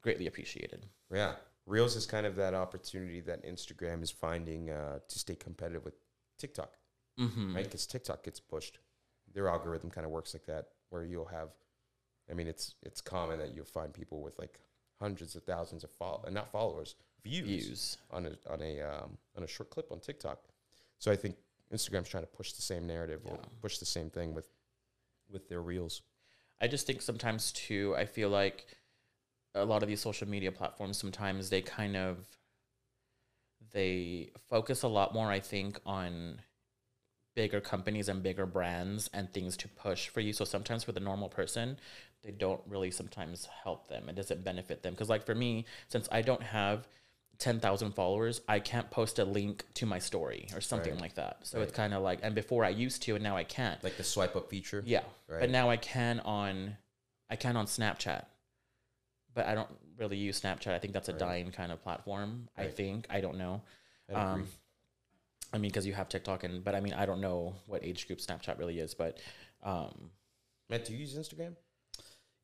greatly 0.03 0.27
appreciated. 0.27 0.87
Yeah. 1.13 1.35
Reels 1.67 1.95
is 1.97 2.07
kind 2.07 2.27
of 2.27 2.37
that 2.37 2.55
opportunity 2.55 3.21
that 3.21 3.45
Instagram 3.45 4.03
is 4.03 4.11
finding 4.11 4.71
uh, 4.71 4.99
to 5.07 5.19
stay 5.19 5.35
competitive 5.35 5.85
with 5.85 5.95
TikTok, 6.39 6.77
Mm-hmm. 7.19 7.55
right? 7.55 7.65
Because 7.65 7.87
TikTok 7.87 8.23
gets 8.25 8.41
pushed. 8.41 8.79
Their 9.35 9.49
algorithm 9.49 9.91
kind 9.91 10.05
of 10.07 10.11
works 10.11 10.33
like 10.35 10.47
that, 10.47 10.69
where 10.89 11.05
you'll 11.05 11.27
have, 11.27 11.51
I 12.31 12.35
mean, 12.35 12.49
it's 12.49 12.75
it's 12.83 13.01
common 13.01 13.39
that 13.39 13.55
you'll 13.55 13.65
find 13.67 13.93
people 13.93 14.23
with 14.23 14.39
like 14.39 14.59
hundreds 15.01 15.37
of 15.37 15.45
thousands 15.45 15.85
of 15.85 15.91
follow, 15.91 16.25
uh, 16.27 16.31
not 16.31 16.51
followers, 16.51 16.97
views, 17.23 17.47
Views. 17.47 17.99
on 18.11 18.27
a 18.27 18.33
on 18.53 18.63
a 18.63 18.81
um, 18.81 19.19
on 19.37 19.45
a 19.45 19.47
short 19.47 19.71
clip 19.71 19.93
on 19.93 20.01
TikTok. 20.01 20.41
So 20.99 21.13
I 21.13 21.17
think 21.17 21.37
Instagram's 21.73 22.09
trying 22.09 22.25
to 22.25 22.29
push 22.29 22.53
the 22.53 22.63
same 22.63 22.87
narrative 22.87 23.21
or 23.27 23.39
push 23.61 23.79
the 23.79 23.85
same 23.87 24.11
thing 24.11 24.35
with 24.35 24.49
with 25.31 25.49
their 25.49 25.61
reels. 25.63 26.03
I 26.61 26.67
just 26.69 26.87
think 26.87 27.01
sometimes 27.03 27.53
too, 27.53 27.95
I 27.97 28.05
feel 28.07 28.31
like 28.31 28.67
a 29.55 29.65
lot 29.65 29.83
of 29.83 29.89
these 29.89 30.01
social 30.01 30.29
media 30.29 30.53
platforms 30.53 30.97
sometimes 30.99 31.51
they 31.51 31.61
kind 31.61 31.97
of 31.97 32.19
they 33.73 34.31
focus 34.49 34.83
a 34.83 34.89
lot 34.89 35.15
more, 35.15 35.31
I 35.31 35.41
think, 35.41 35.79
on 35.87 36.41
bigger 37.37 37.61
companies 37.61 38.09
and 38.09 38.23
bigger 38.23 38.47
brands 38.47 39.09
and 39.13 39.33
things 39.33 39.57
to 39.59 39.69
push 39.69 40.09
for 40.09 40.21
you. 40.21 40.33
So 40.33 40.45
sometimes 40.45 40.83
for 40.85 40.93
the 40.93 41.01
normal 41.01 41.29
person, 41.29 41.79
they 42.23 42.33
don't 42.33 42.61
really 42.67 42.91
sometimes 42.91 43.47
help 43.63 43.89
them. 43.89 44.09
It 44.09 44.17
doesn't 44.17 44.43
benefit 44.45 44.83
them. 44.83 44.95
Because 44.95 45.09
like 45.09 45.25
for 45.25 45.35
me, 45.35 45.67
since 45.89 46.09
I 46.11 46.23
don't 46.23 46.43
have 46.43 46.89
10,000 47.39 47.93
followers, 47.93 48.41
I 48.49 48.59
can't 48.59 48.91
post 48.91 49.19
a 49.19 49.25
link 49.25 49.65
to 49.75 49.87
my 49.87 49.99
story 49.99 50.49
or 50.55 50.61
something 50.61 50.95
Right. 50.95 51.01
like 51.03 51.15
that. 51.15 51.39
So 51.47 51.59
Right. 51.59 51.69
it's 51.69 51.77
kind 51.77 51.95
of 51.95 52.03
like, 52.03 52.19
and 52.23 52.35
before 52.35 52.65
I 52.65 52.71
used 52.71 53.03
to, 53.03 53.15
and 53.15 53.23
now 53.23 53.37
I 53.37 53.45
can't. 53.45 53.83
Like 53.85 53.97
the 53.97 54.05
swipe 54.05 54.35
up 54.37 54.51
feature. 54.51 54.83
Yeah. 54.85 55.05
Right. 55.29 55.41
But 55.41 55.51
now 55.51 55.71
I 55.71 55.77
can 55.77 56.21
on 56.21 56.77
I 57.33 57.37
can 57.37 57.57
on 57.57 57.67
Snapchat. 57.67 58.25
But 59.35 59.47
I 59.47 59.55
don't 59.55 59.71
really 59.97 60.17
use 60.17 60.41
Snapchat. 60.41 60.73
I 60.75 60.79
think 60.79 60.93
that's 60.93 61.09
a 61.09 61.13
Right. 61.13 61.19
dying 61.21 61.53
kind 61.53 61.71
of 61.73 61.83
platform. 61.83 62.49
I 62.57 62.67
think. 62.67 63.07
I 63.11 63.21
don't 63.21 63.39
know. 63.39 63.63
I'd 64.09 64.13
agree. 64.13 64.43
Um, 64.43 64.49
I 65.53 65.59
mean, 65.59 65.71
because 65.71 65.87
you 65.87 65.93
have 65.95 66.09
TikTok 66.09 66.45
and, 66.45 66.63
but 66.63 66.75
I 66.75 66.81
mean, 66.81 66.95
I 66.95 67.07
don't 67.07 67.21
know 67.21 67.55
what 67.67 67.85
age 67.85 68.07
group 68.07 68.21
Snapchat 68.21 68.59
really 68.59 68.79
is, 68.79 68.95
but 68.95 69.19
um, 69.63 70.11
Matt, 70.69 70.85
do 70.85 70.93
you 70.93 71.01
use 71.01 71.17
Instagram? 71.17 71.55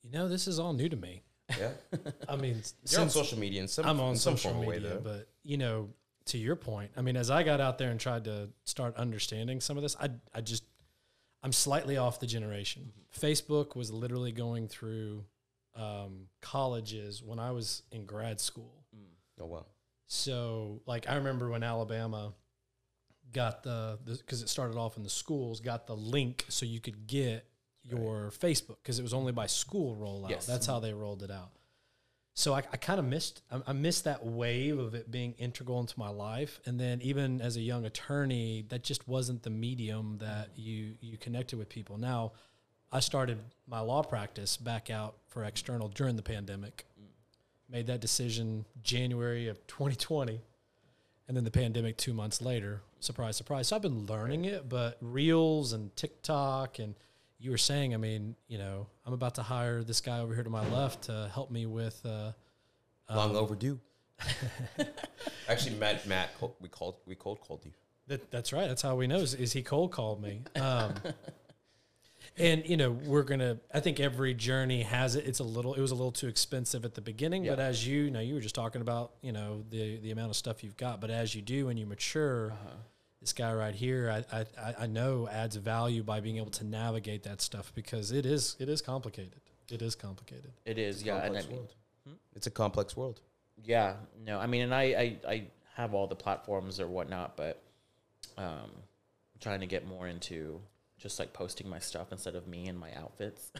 You 0.03 0.11
know, 0.13 0.29
this 0.29 0.49
is 0.49 0.59
all 0.59 0.73
new 0.73 0.89
to 0.89 0.97
me. 0.97 1.23
Yeah. 1.59 1.71
I 2.29 2.37
mean, 2.37 2.63
You're 2.91 3.01
on 3.03 3.11
social 3.11 3.39
media 3.39 3.61
in 3.63 3.69
some 3.69 3.87
I'm 3.87 4.01
on 4.01 4.11
in 4.13 4.17
some 4.17 4.37
social 4.37 4.53
form 4.53 4.65
or 4.65 4.69
way, 4.69 4.77
media, 4.79 5.01
but 5.03 5.29
you 5.45 5.57
know, 5.57 5.91
to 6.27 6.39
your 6.39 6.57
point, 6.57 6.91
I 6.97 7.03
mean, 7.03 7.17
as 7.17 7.31
I 7.31 7.45
got 7.45 7.61
out 7.61 7.79
there 7.79 7.91
and 7.91 8.01
tried 8.01 8.25
to 8.25 8.49
start 8.65 8.97
understanding 8.97 9.61
some 9.61 9.77
of 9.77 9.83
this, 9.85 9.97
I 10.01 10.11
I 10.35 10.41
just 10.41 10.65
I'm 11.45 11.53
slightly 11.53 11.97
off 11.97 12.19
the 12.19 12.27
generation. 12.27 12.93
Facebook 13.17 13.77
was 13.77 13.93
literally 13.93 14.33
going 14.33 14.67
through 14.67 15.25
um, 15.77 16.29
colleges 16.41 17.23
when 17.23 17.39
I 17.39 17.53
was 17.53 17.83
in 17.93 18.07
grad 18.07 18.41
school. 18.41 18.85
Oh 19.41 19.47
wow. 19.47 19.67
So, 20.07 20.83
like, 20.87 21.09
I 21.09 21.17
remember 21.17 21.51
when 21.51 21.63
Alabama 21.63 22.33
got 23.33 23.63
the 23.63 23.99
because 24.05 24.43
it 24.43 24.49
started 24.49 24.77
off 24.77 24.97
in 24.97 25.03
the 25.03 25.11
schools, 25.11 25.61
got 25.61 25.87
the 25.87 25.97
link 25.97 26.45
so 26.49 26.65
you 26.65 26.81
could 26.81 27.07
get 27.07 27.45
your 27.83 28.31
Facebook 28.31 28.77
because 28.83 28.99
it 28.99 29.03
was 29.03 29.15
only 29.15 29.33
by 29.33 29.47
school 29.47 29.97
rollout. 29.97 30.31
Yes. 30.31 30.47
That's 30.47 30.67
how 30.67 30.81
they 30.81 30.93
rolled 30.93 31.23
it 31.23 31.31
out. 31.31 31.51
So 32.35 32.53
I, 32.53 32.59
I 32.59 32.77
kind 32.77 32.99
of 32.99 33.07
missed 33.07 33.43
I, 33.51 33.63
I 33.69 33.73
missed 33.73 34.05
that 34.05 34.25
wave 34.25 34.79
of 34.79 34.95
it 34.95 35.11
being 35.11 35.35
integral 35.39 35.81
into 35.81 35.99
my 35.99 36.11
life, 36.11 36.61
and 36.67 36.79
then 36.79 37.01
even 37.03 37.41
as 37.41 37.57
a 37.57 37.61
young 37.61 37.85
attorney, 37.85 38.65
that 38.69 38.85
just 38.85 39.09
wasn't 39.09 39.43
the 39.43 39.51
medium 39.51 40.19
that 40.19 40.51
you 40.55 40.95
you 41.01 41.17
connected 41.19 41.59
with 41.59 41.69
people. 41.69 41.99
Now, 41.99 42.33
I 42.93 43.01
started 43.01 43.39
my 43.67 43.81
law 43.81 44.03
practice 44.03 44.57
back 44.57 44.91
out 44.91 45.17
for 45.29 45.45
external 45.45 45.89
during 45.89 46.17
the 46.17 46.23
pandemic. 46.23 46.87
Made 47.69 47.87
that 47.89 48.01
decision 48.01 48.65
January 48.83 49.49
of 49.49 49.67
2020, 49.67 50.41
and 51.27 51.37
then 51.37 51.45
the 51.45 51.51
pandemic 51.51 51.97
two 51.97 52.15
months 52.15 52.41
later. 52.41 52.83
Surprise, 53.01 53.37
surprise. 53.37 53.69
So 53.69 53.77
I've 53.77 53.83
been 53.83 54.07
learning 54.07 54.45
it, 54.45 54.69
but 54.69 54.99
Reels 55.01 55.73
and 55.73 55.95
TikTok 55.97 56.79
and 56.79 56.95
you 57.39 57.51
were 57.51 57.59
saying, 57.59 57.93
I 57.93 57.97
mean, 57.97 58.35
you 58.49 58.59
know, 58.59 58.87
I'm 59.05 59.13
about 59.13 59.35
to 59.35 59.43
hire 59.43 59.83
this 59.83 60.01
guy 60.01 60.21
over 60.21 60.35
here 60.35 60.45
to 60.45 60.51
my 60.51 60.67
left 60.69 61.03
to 61.05 61.31
help 61.35 61.51
me 61.51 61.67
with. 61.67 62.01
Uh, 62.05 62.33
Long 63.11 63.31
um, 63.31 63.37
overdue. 63.37 63.79
Actually, 65.49 65.77
Matt, 65.77 66.07
Matt, 66.07 66.31
we 66.61 66.69
called, 66.69 66.97
we 67.07 67.15
cold 67.15 67.41
called 67.41 67.65
you. 67.65 67.73
That, 68.07 68.31
that's 68.31 68.53
right. 68.53 68.69
That's 68.69 68.83
how 68.83 68.95
we 68.97 69.07
know 69.07 69.19
is, 69.19 69.35
is 69.35 69.53
he 69.53 69.63
cold 69.63 69.93
called 69.93 70.23
me. 70.23 70.43
Um, 70.55 70.95
and 72.39 72.69
you 72.69 72.77
know 72.77 72.91
we're 72.91 73.23
gonna. 73.23 73.59
I 73.73 73.81
think 73.81 74.01
every 74.01 74.35
journey 74.35 74.83
has 74.83 75.17
it. 75.17 75.27
It's 75.27 75.39
a 75.39 75.45
little. 75.45 75.75
It 75.75 75.81
was 75.81 75.91
a 75.91 75.95
little 75.95 76.13
too 76.13 76.29
expensive 76.29 76.85
at 76.85 76.95
the 76.95 77.01
beginning, 77.01 77.47
but 77.47 77.59
as 77.59 77.87
you 77.87 78.11
know, 78.11 78.21
you 78.21 78.35
were 78.35 78.41
just 78.41 78.55
talking 78.55 78.81
about 78.83 79.13
you 79.23 79.33
know 79.33 79.65
the 79.71 79.97
the 79.99 80.11
amount 80.11 80.31
of 80.31 80.37
stuff 80.37 80.63
you've 80.65 80.77
got. 80.77 81.01
But 81.01 81.11
as 81.11 81.35
you 81.35 81.43
do 81.43 81.69
and 81.69 81.79
you 81.79 81.87
mature, 81.87 82.53
Uh-huh. 82.53 82.77
this 83.21 83.33
guy 83.33 83.53
right 83.53 83.75
here, 83.75 84.11
I, 84.11 84.39
I 84.41 84.45
I- 84.61 84.75
I 84.81 84.87
know 84.87 85.29
adds 85.29 85.57
value 85.57 86.03
by 86.03 86.21
being 86.21 86.37
able 86.37 86.51
to 86.53 86.65
navigate 86.65 87.23
that 87.25 87.41
stuff 87.41 87.73
because 87.75 88.13
it 88.13 88.27
is 88.27 88.57
it 88.59 88.69
is 88.69 88.83
complicated. 88.83 89.41
It 89.71 89.83
is 89.83 89.95
complicated. 89.97 90.53
it 90.65 90.79
is, 90.79 91.03
yeah. 91.03 91.17
And 91.17 91.23
I 91.25 91.27
Complex 91.41 91.47
mean, 91.49 91.57
world. 91.57 91.75
It's 92.37 92.47
a 92.47 92.51
complex 92.53 92.97
world. 92.97 93.21
Yeah, 93.65 93.97
no, 94.25 94.39
I 94.39 94.47
mean, 94.47 94.63
and 94.63 94.75
I, 94.75 94.83
I, 94.83 95.17
I 95.29 95.45
have 95.75 95.93
all 95.95 96.07
the 96.07 96.15
platforms 96.15 96.79
or 96.79 96.87
whatnot, 96.87 97.37
but 97.37 97.63
um, 98.39 98.71
I'm 98.71 99.41
trying 99.41 99.61
to 99.61 99.67
get 99.67 99.87
more 99.89 100.07
into 100.07 100.61
just 100.99 101.19
like 101.19 101.33
posting 101.33 101.69
my 101.69 101.79
stuff 101.79 102.13
instead 102.13 102.35
of 102.35 102.47
me 102.47 102.67
and 102.67 102.79
my 102.79 102.93
outfits. 102.95 103.53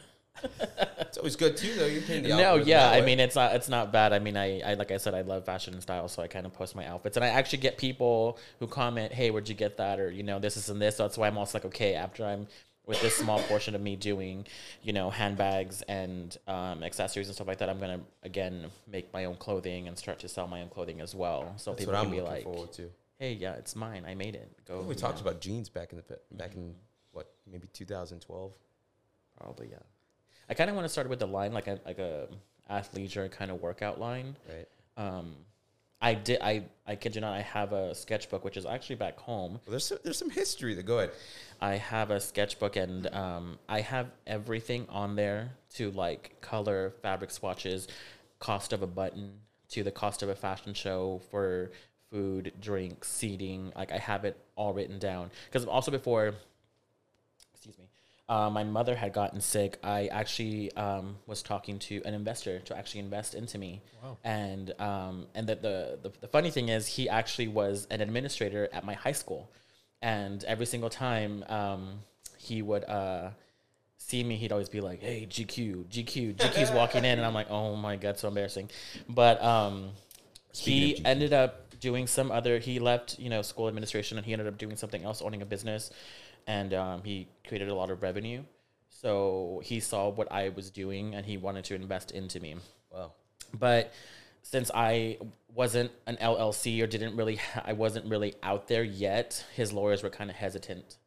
It's 0.99 1.17
always 1.17 1.35
good 1.35 1.57
too, 1.57 1.73
though. 1.75 1.85
You're 1.85 2.01
paying 2.01 2.23
the 2.23 2.29
no, 2.29 2.55
yeah, 2.55 2.89
I 2.89 3.01
mean, 3.01 3.19
it's 3.19 3.35
not, 3.35 3.55
it's 3.55 3.69
not 3.69 3.91
bad. 3.91 4.13
I 4.13 4.19
mean, 4.19 4.37
I, 4.37 4.61
I, 4.61 4.73
like 4.75 4.91
I 4.91 4.97
said, 4.97 5.13
I 5.13 5.21
love 5.21 5.45
fashion 5.45 5.73
and 5.73 5.81
style, 5.81 6.07
so 6.07 6.21
I 6.21 6.27
kind 6.27 6.45
of 6.45 6.53
post 6.53 6.75
my 6.75 6.85
outfits, 6.85 7.17
and 7.17 7.23
I 7.23 7.29
actually 7.29 7.59
get 7.59 7.77
people 7.77 8.37
who 8.59 8.67
comment, 8.67 9.13
"Hey, 9.13 9.31
where'd 9.31 9.49
you 9.49 9.55
get 9.55 9.77
that?" 9.77 9.99
or 9.99 10.11
you 10.11 10.23
know, 10.23 10.39
this, 10.39 10.57
is 10.57 10.69
and 10.69 10.81
this. 10.81 10.97
So 10.97 11.03
that's 11.03 11.17
why 11.17 11.27
I'm 11.27 11.37
also 11.37 11.57
like, 11.57 11.65
okay, 11.65 11.95
after 11.95 12.25
I'm 12.25 12.47
with 12.85 13.01
this 13.01 13.15
small 13.17 13.39
portion 13.39 13.75
of 13.75 13.81
me 13.81 13.95
doing, 13.95 14.45
you 14.81 14.93
know, 14.93 15.09
handbags 15.09 15.81
and 15.83 16.37
um, 16.47 16.83
accessories 16.83 17.27
and 17.27 17.35
stuff 17.35 17.47
like 17.47 17.59
that, 17.59 17.69
I'm 17.69 17.79
gonna 17.79 18.01
again 18.23 18.67
make 18.89 19.11
my 19.13 19.25
own 19.25 19.35
clothing 19.35 19.87
and 19.87 19.97
start 19.97 20.19
to 20.19 20.27
sell 20.27 20.47
my 20.47 20.61
own 20.61 20.69
clothing 20.69 21.01
as 21.01 21.15
well. 21.15 21.53
So 21.57 21.71
That's 21.71 21.81
people 21.81 21.93
what 21.93 21.99
I'm 21.99 22.09
can 22.09 22.15
be 22.15 22.21
like. 22.21 22.45
"Hey, 23.19 23.33
yeah, 23.33 23.53
it's 23.53 23.75
mine. 23.75 24.03
I 24.07 24.15
made 24.15 24.35
it." 24.35 24.51
Go. 24.67 24.81
we 24.81 24.95
talked 24.95 25.23
know. 25.23 25.29
about 25.29 25.41
jeans 25.41 25.69
back 25.69 25.91
in 25.91 25.97
the 25.97 26.19
back 26.31 26.55
in 26.55 26.75
what 27.17 27.31
maybe 27.51 27.67
2012. 27.73 28.51
probably 29.37 29.69
yeah. 29.71 29.77
I 30.49 30.53
kind 30.53 30.69
of 30.69 30.75
want 30.75 30.85
to 30.85 30.89
start 30.89 31.09
with 31.09 31.19
the 31.19 31.27
line 31.27 31.51
like 31.51 31.67
a 31.67 31.79
like 31.85 31.99
a 31.99 32.27
athleisure 32.71 33.29
kind 33.29 33.51
of 33.51 33.61
workout 33.61 33.99
line. 33.99 34.37
Right. 34.47 34.67
Um, 35.05 35.35
I 35.99 36.13
did. 36.13 36.39
I 36.41 36.63
I 36.85 36.95
kid 36.95 37.15
you 37.15 37.21
not. 37.21 37.33
I 37.33 37.41
have 37.41 37.73
a 37.73 37.95
sketchbook 37.95 38.45
which 38.45 38.55
is 38.55 38.65
actually 38.65 38.97
back 38.97 39.19
home. 39.19 39.53
Well, 39.53 39.71
there's 39.71 39.85
some, 39.85 39.97
there's 40.03 40.17
some 40.17 40.29
history. 40.29 40.75
That 40.75 40.85
go 40.85 40.99
ahead. 40.99 41.11
I 41.59 41.75
have 41.75 42.11
a 42.11 42.19
sketchbook 42.19 42.75
and 42.75 43.07
um, 43.13 43.57
I 43.67 43.81
have 43.81 44.11
everything 44.27 44.85
on 44.89 45.15
there 45.15 45.49
to 45.75 45.89
like 45.91 46.39
color, 46.39 46.93
fabric 47.01 47.31
swatches, 47.31 47.87
cost 48.39 48.73
of 48.73 48.83
a 48.83 48.87
button 48.87 49.31
to 49.69 49.83
the 49.83 49.91
cost 49.91 50.21
of 50.21 50.29
a 50.29 50.35
fashion 50.35 50.73
show 50.73 51.19
for 51.31 51.71
food, 52.11 52.53
drink, 52.61 53.03
seating. 53.03 53.73
Like 53.75 53.91
I 53.91 53.97
have 53.97 54.23
it 54.23 54.37
all 54.55 54.73
written 54.73 54.99
down 54.99 55.31
because 55.45 55.65
also 55.65 55.91
before, 55.91 56.35
uh, 58.29 58.49
my 58.49 58.63
mother 58.63 58.95
had 58.95 59.13
gotten 59.13 59.39
sick. 59.39 59.77
I 59.83 60.07
actually 60.07 60.71
um, 60.73 61.15
was 61.27 61.41
talking 61.41 61.79
to 61.79 62.01
an 62.05 62.13
investor 62.13 62.59
to 62.59 62.77
actually 62.77 62.99
invest 62.99 63.35
into 63.35 63.57
me. 63.57 63.81
Wow. 64.03 64.17
And 64.23 64.73
um, 64.79 65.27
and 65.33 65.47
the, 65.47 65.55
the 65.55 65.99
the 66.03 66.11
the 66.21 66.27
funny 66.27 66.51
thing 66.51 66.69
is, 66.69 66.87
he 66.87 67.07
actually 67.07 67.47
was 67.47 67.87
an 67.89 68.01
administrator 68.01 68.67
at 68.73 68.83
my 68.83 68.93
high 68.95 69.13
school, 69.13 69.49
and 70.01 70.43
every 70.43 70.65
single 70.65 70.89
time 70.89 71.45
um, 71.47 71.99
he 72.37 72.61
would 72.61 72.83
uh, 72.85 73.29
see 73.97 74.23
me, 74.25 74.35
he'd 74.35 74.51
always 74.51 74.69
be 74.69 74.81
like, 74.81 75.01
"Hey, 75.01 75.25
GQ, 75.29 75.85
GQ, 75.85 76.35
GQ's 76.35 76.71
walking 76.73 77.05
in," 77.05 77.17
and 77.17 77.25
I'm 77.25 77.33
like, 77.33 77.49
"Oh 77.49 77.77
my 77.77 77.95
god, 77.95 78.19
so 78.19 78.27
embarrassing." 78.27 78.69
But 79.07 79.41
um, 79.41 79.91
he 80.53 81.01
ended 81.05 81.31
up 81.31 81.79
doing 81.79 82.07
some 82.07 82.31
other. 82.31 82.59
He 82.59 82.79
left, 82.79 83.19
you 83.19 83.29
know, 83.29 83.41
school 83.41 83.69
administration, 83.69 84.17
and 84.17 84.25
he 84.25 84.33
ended 84.33 84.47
up 84.47 84.57
doing 84.57 84.75
something 84.75 85.03
else, 85.03 85.21
owning 85.21 85.41
a 85.41 85.45
business, 85.45 85.91
and 86.47 86.73
um, 86.73 87.03
he 87.03 87.27
created 87.47 87.69
a 87.69 87.75
lot 87.75 87.91
of 87.91 88.01
revenue. 88.01 88.41
So 88.89 89.61
he 89.63 89.79
saw 89.79 90.09
what 90.09 90.31
I 90.31 90.49
was 90.49 90.71
doing, 90.71 91.13
and 91.13 91.25
he 91.25 91.37
wanted 91.37 91.65
to 91.65 91.75
invest 91.75 92.11
into 92.11 92.39
me 92.39 92.55
Wow. 92.91 93.11
but 93.53 93.93
since 94.41 94.71
I 94.73 95.17
wasn't 95.53 95.91
an 96.07 96.15
LLC 96.21 96.81
or 96.81 96.87
didn't 96.87 97.15
really, 97.17 97.39
I 97.65 97.73
wasn't 97.73 98.05
really 98.09 98.33
out 98.41 98.67
there 98.67 98.83
yet, 98.83 99.45
his 99.55 99.73
lawyers 99.73 100.01
were 100.03 100.09
kind 100.09 100.29
of 100.29 100.35
hesitant 100.37 100.97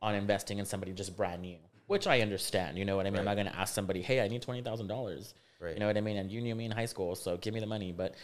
on 0.00 0.14
investing 0.14 0.58
in 0.58 0.64
somebody 0.64 0.92
just 0.92 1.16
brand 1.16 1.42
new, 1.42 1.58
which 1.86 2.06
I 2.06 2.20
understand. 2.22 2.78
You 2.78 2.84
know 2.86 2.96
what 2.96 3.06
I 3.06 3.10
mean? 3.10 3.18
I'm 3.20 3.24
not 3.26 3.34
going 3.34 3.46
to 3.46 3.56
ask 3.56 3.74
somebody, 3.74 4.00
hey, 4.00 4.20
I 4.22 4.28
need 4.28 4.42
twenty 4.42 4.62
thousand 4.62 4.86
dollars. 4.88 5.34
Right. 5.60 5.74
You 5.74 5.80
know 5.80 5.86
what 5.86 5.96
I 5.96 6.00
mean? 6.00 6.16
And 6.16 6.30
you 6.30 6.40
knew 6.40 6.54
me 6.54 6.64
in 6.64 6.70
high 6.70 6.86
school, 6.86 7.14
so 7.14 7.36
give 7.36 7.52
me 7.52 7.60
the 7.60 7.66
money. 7.66 7.92
But 7.92 8.14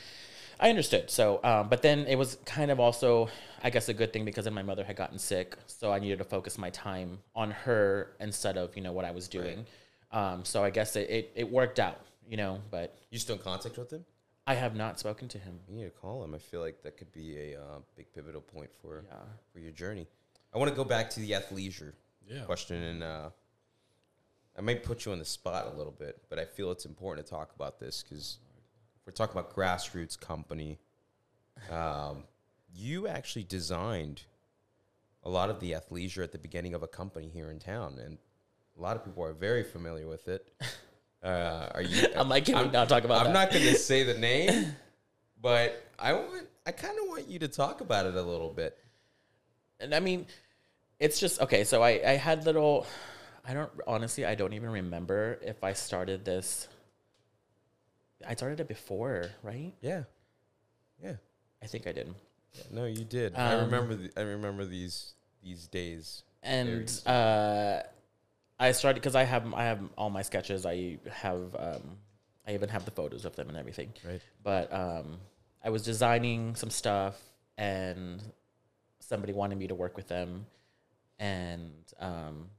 I 0.60 0.70
understood. 0.70 1.10
So, 1.10 1.40
um, 1.44 1.68
but 1.68 1.82
then 1.82 2.06
it 2.06 2.16
was 2.16 2.36
kind 2.44 2.70
of 2.70 2.78
also, 2.80 3.28
I 3.62 3.70
guess, 3.70 3.88
a 3.88 3.94
good 3.94 4.12
thing 4.12 4.24
because 4.24 4.44
then 4.44 4.54
my 4.54 4.62
mother 4.62 4.84
had 4.84 4.96
gotten 4.96 5.18
sick, 5.18 5.56
so 5.66 5.92
I 5.92 5.98
needed 5.98 6.18
to 6.18 6.24
focus 6.24 6.58
my 6.58 6.70
time 6.70 7.18
on 7.34 7.50
her 7.50 8.12
instead 8.20 8.56
of 8.56 8.74
you 8.76 8.82
know 8.82 8.92
what 8.92 9.04
I 9.04 9.10
was 9.10 9.28
doing. 9.28 9.66
Um, 10.12 10.44
so 10.44 10.62
I 10.62 10.70
guess 10.70 10.94
it, 10.96 11.10
it, 11.10 11.32
it 11.34 11.50
worked 11.50 11.78
out, 11.80 12.00
you 12.28 12.36
know. 12.36 12.60
But 12.70 12.96
You 13.10 13.18
still 13.18 13.36
in 13.36 13.42
contact 13.42 13.76
with 13.76 13.92
him? 13.92 14.04
I 14.46 14.54
have 14.54 14.76
not 14.76 14.98
spoken 15.00 15.26
to 15.28 15.38
him. 15.38 15.58
You 15.68 15.74
need 15.76 15.84
to 15.84 15.90
call 15.90 16.22
him. 16.22 16.34
I 16.34 16.38
feel 16.38 16.60
like 16.60 16.82
that 16.82 16.96
could 16.98 17.10
be 17.12 17.52
a 17.52 17.58
uh, 17.60 17.78
big 17.96 18.12
pivotal 18.12 18.42
point 18.42 18.70
for 18.80 19.04
Yeah. 19.08 19.16
for 19.52 19.58
your 19.58 19.72
journey. 19.72 20.06
I 20.54 20.58
want 20.58 20.68
to 20.70 20.76
go 20.76 20.84
back 20.84 21.10
to 21.10 21.20
the 21.20 21.32
athleisure 21.32 21.94
Yeah. 22.28 22.42
question, 22.44 22.80
and 22.82 23.02
uh, 23.02 23.30
I 24.56 24.60
might 24.60 24.84
put 24.84 25.04
you 25.04 25.12
on 25.12 25.18
the 25.18 25.24
spot 25.24 25.66
a 25.72 25.76
little 25.76 25.92
bit, 25.92 26.20
but 26.28 26.38
I 26.38 26.44
feel 26.44 26.70
it's 26.70 26.84
important 26.84 27.26
to 27.26 27.30
talk 27.30 27.52
about 27.56 27.80
this 27.80 28.04
because 28.04 28.38
we're 29.06 29.12
talking 29.12 29.38
about 29.38 29.54
grassroots 29.54 30.18
company. 30.18 30.78
Um, 31.70 32.24
you 32.74 33.06
actually 33.06 33.44
designed 33.44 34.22
a 35.22 35.28
lot 35.28 35.50
of 35.50 35.60
the 35.60 35.72
athleisure 35.72 36.22
at 36.22 36.32
the 36.32 36.38
beginning 36.38 36.74
of 36.74 36.82
a 36.82 36.88
company 36.88 37.28
here 37.28 37.50
in 37.50 37.58
town, 37.58 37.98
and 38.04 38.18
a 38.78 38.80
lot 38.82 38.96
of 38.96 39.04
people 39.04 39.24
are 39.24 39.32
very 39.32 39.62
familiar 39.62 40.06
with 40.06 40.28
it. 40.28 40.52
Uh, 41.22 41.68
are 41.74 41.82
you? 41.82 42.06
I'm 42.16 42.28
like, 42.28 42.46
can 42.46 42.56
I'm- 42.56 42.72
not 42.72 42.88
talk 42.88 43.04
about 43.04 43.26
I'm 43.26 43.32
that? 43.32 43.46
not 43.46 43.50
going 43.52 43.64
to 43.72 43.74
say 43.76 44.02
the 44.02 44.14
name, 44.18 44.74
but 45.40 45.82
I 45.98 46.12
want. 46.14 46.48
I 46.66 46.72
kind 46.72 46.98
of 46.98 47.08
want 47.08 47.28
you 47.28 47.38
to 47.40 47.48
talk 47.48 47.82
about 47.82 48.06
it 48.06 48.14
a 48.14 48.22
little 48.22 48.50
bit. 48.50 48.78
and 49.80 49.94
I 49.94 50.00
mean, 50.00 50.26
it's 50.98 51.20
just 51.20 51.40
okay. 51.42 51.64
So 51.64 51.82
I 51.82 52.00
I 52.04 52.12
had 52.16 52.44
little. 52.46 52.86
I 53.46 53.52
don't 53.54 53.70
honestly. 53.86 54.24
I 54.24 54.34
don't 54.34 54.54
even 54.54 54.70
remember 54.70 55.38
if 55.42 55.62
I 55.62 55.72
started 55.74 56.24
this. 56.24 56.68
I 58.26 58.34
started 58.34 58.60
it 58.60 58.68
before, 58.68 59.26
right? 59.42 59.72
Yeah, 59.80 60.04
yeah. 61.02 61.14
I 61.62 61.66
think 61.66 61.86
I 61.86 61.92
did. 61.92 62.14
No, 62.70 62.84
you 62.84 63.04
did. 63.04 63.34
I 63.34 63.54
Um, 63.54 63.64
remember. 63.66 63.94
The, 63.96 64.10
I 64.16 64.22
remember 64.22 64.64
these 64.64 65.14
these 65.42 65.66
days. 65.66 66.22
and 66.42 66.88
uh, 67.06 67.82
I 68.60 68.72
started 68.72 69.00
because 69.00 69.16
I 69.16 69.24
have 69.24 69.52
I 69.54 69.64
have 69.64 69.80
all 69.98 70.10
my 70.10 70.22
sketches. 70.22 70.64
I 70.66 70.98
have 71.10 71.54
um, 71.58 71.98
I 72.46 72.54
even 72.54 72.68
have 72.68 72.84
the 72.84 72.90
photos 72.92 73.24
of 73.24 73.34
them 73.36 73.48
and 73.48 73.58
everything. 73.58 73.92
Right. 74.06 74.20
But 74.42 74.72
um, 74.72 75.18
I 75.64 75.70
was 75.70 75.82
designing 75.82 76.54
some 76.54 76.70
stuff, 76.70 77.20
and 77.58 78.22
somebody 79.00 79.32
wanted 79.32 79.58
me 79.58 79.66
to 79.68 79.74
work 79.74 79.96
with 79.96 80.08
them, 80.08 80.46
and 81.18 81.72
um, 81.98 82.50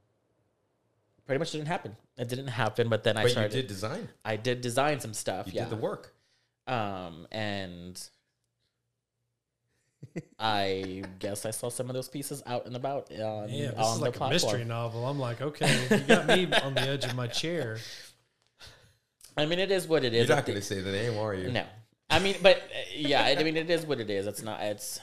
pretty 1.26 1.38
much 1.38 1.52
didn't 1.52 1.66
happen. 1.66 1.96
It 2.16 2.28
didn't 2.28 2.46
happen. 2.48 2.88
But 2.88 3.02
then 3.04 3.16
I 3.16 3.22
But 3.22 3.28
you 3.28 3.32
started. 3.32 3.52
did 3.52 3.66
design. 3.66 4.08
I 4.24 4.36
did 4.36 4.60
design 4.60 5.00
some 5.00 5.12
stuff. 5.14 5.46
You 5.48 5.54
yeah. 5.54 5.64
did 5.64 5.70
the 5.70 5.76
work. 5.82 6.14
Um, 6.66 7.26
and 7.30 8.00
I 10.38 11.04
guess 11.18 11.44
I 11.46 11.50
saw 11.50 11.68
some 11.68 11.88
of 11.90 11.94
those 11.94 12.08
pieces 12.08 12.42
out 12.46 12.66
and 12.66 12.76
about 12.76 13.10
on, 13.12 13.48
Yeah, 13.50 13.70
this 13.70 13.74
on 13.78 13.92
is 13.92 13.98
the 13.98 14.04
like 14.04 14.14
a 14.14 14.18
platform. 14.18 14.30
mystery 14.30 14.64
novel. 14.64 15.06
I'm 15.06 15.18
like, 15.18 15.40
okay, 15.40 15.86
you 15.90 15.98
got 16.00 16.26
me 16.26 16.48
on 16.62 16.74
the 16.74 16.80
edge 16.82 17.04
of 17.04 17.14
my 17.14 17.26
chair. 17.26 17.78
I 19.36 19.44
mean, 19.46 19.58
it 19.58 19.70
is 19.70 19.86
what 19.86 20.04
it 20.04 20.14
is. 20.14 20.28
You're 20.28 20.36
not 20.36 20.46
going 20.46 20.58
to 20.58 20.64
say 20.64 20.80
the 20.80 20.92
name, 20.92 21.18
are 21.18 21.34
you? 21.34 21.50
No, 21.50 21.64
I 22.08 22.18
mean, 22.20 22.36
but 22.42 22.56
uh, 22.56 22.60
yeah, 22.94 23.22
I 23.24 23.42
mean, 23.42 23.56
it 23.56 23.68
is 23.68 23.84
what 23.84 24.00
it 24.00 24.08
is. 24.08 24.26
It's 24.26 24.42
not. 24.42 24.60
It's 24.62 24.98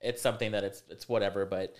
it's 0.00 0.22
something 0.22 0.52
that 0.52 0.64
it's 0.64 0.82
it's 0.88 1.08
whatever. 1.08 1.44
But 1.44 1.74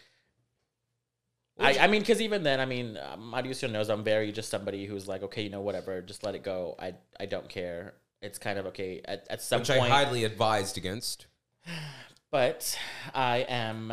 I 1.59 1.79
I 1.79 1.87
mean, 1.87 2.03
because 2.03 2.21
even 2.21 2.43
then, 2.43 2.61
I 2.61 2.67
mean, 2.67 2.99
um, 2.99 3.33
Mauricio 3.33 3.71
knows 3.71 3.89
I'm 3.89 4.05
very 4.05 4.31
just 4.33 4.51
somebody 4.51 4.85
who's 4.87 5.09
like, 5.09 5.23
okay, 5.23 5.43
you 5.43 5.51
know, 5.51 5.61
whatever, 5.63 6.01
just 6.03 6.23
let 6.25 6.35
it 6.35 6.43
go. 6.43 6.75
I 6.79 6.95
I 7.19 7.27
don't 7.27 7.49
care. 7.49 7.95
It's 8.23 8.39
kind 8.39 8.59
of 8.59 8.67
okay 8.67 9.01
at 9.05 9.27
at 9.31 9.41
some 9.43 9.61
point, 9.61 9.69
Which 9.69 9.79
point. 9.79 9.93
I 9.93 10.05
highly 10.05 10.25
advised 10.25 10.77
against. 10.77 11.27
but 12.31 12.79
I 13.15 13.39
am 13.49 13.93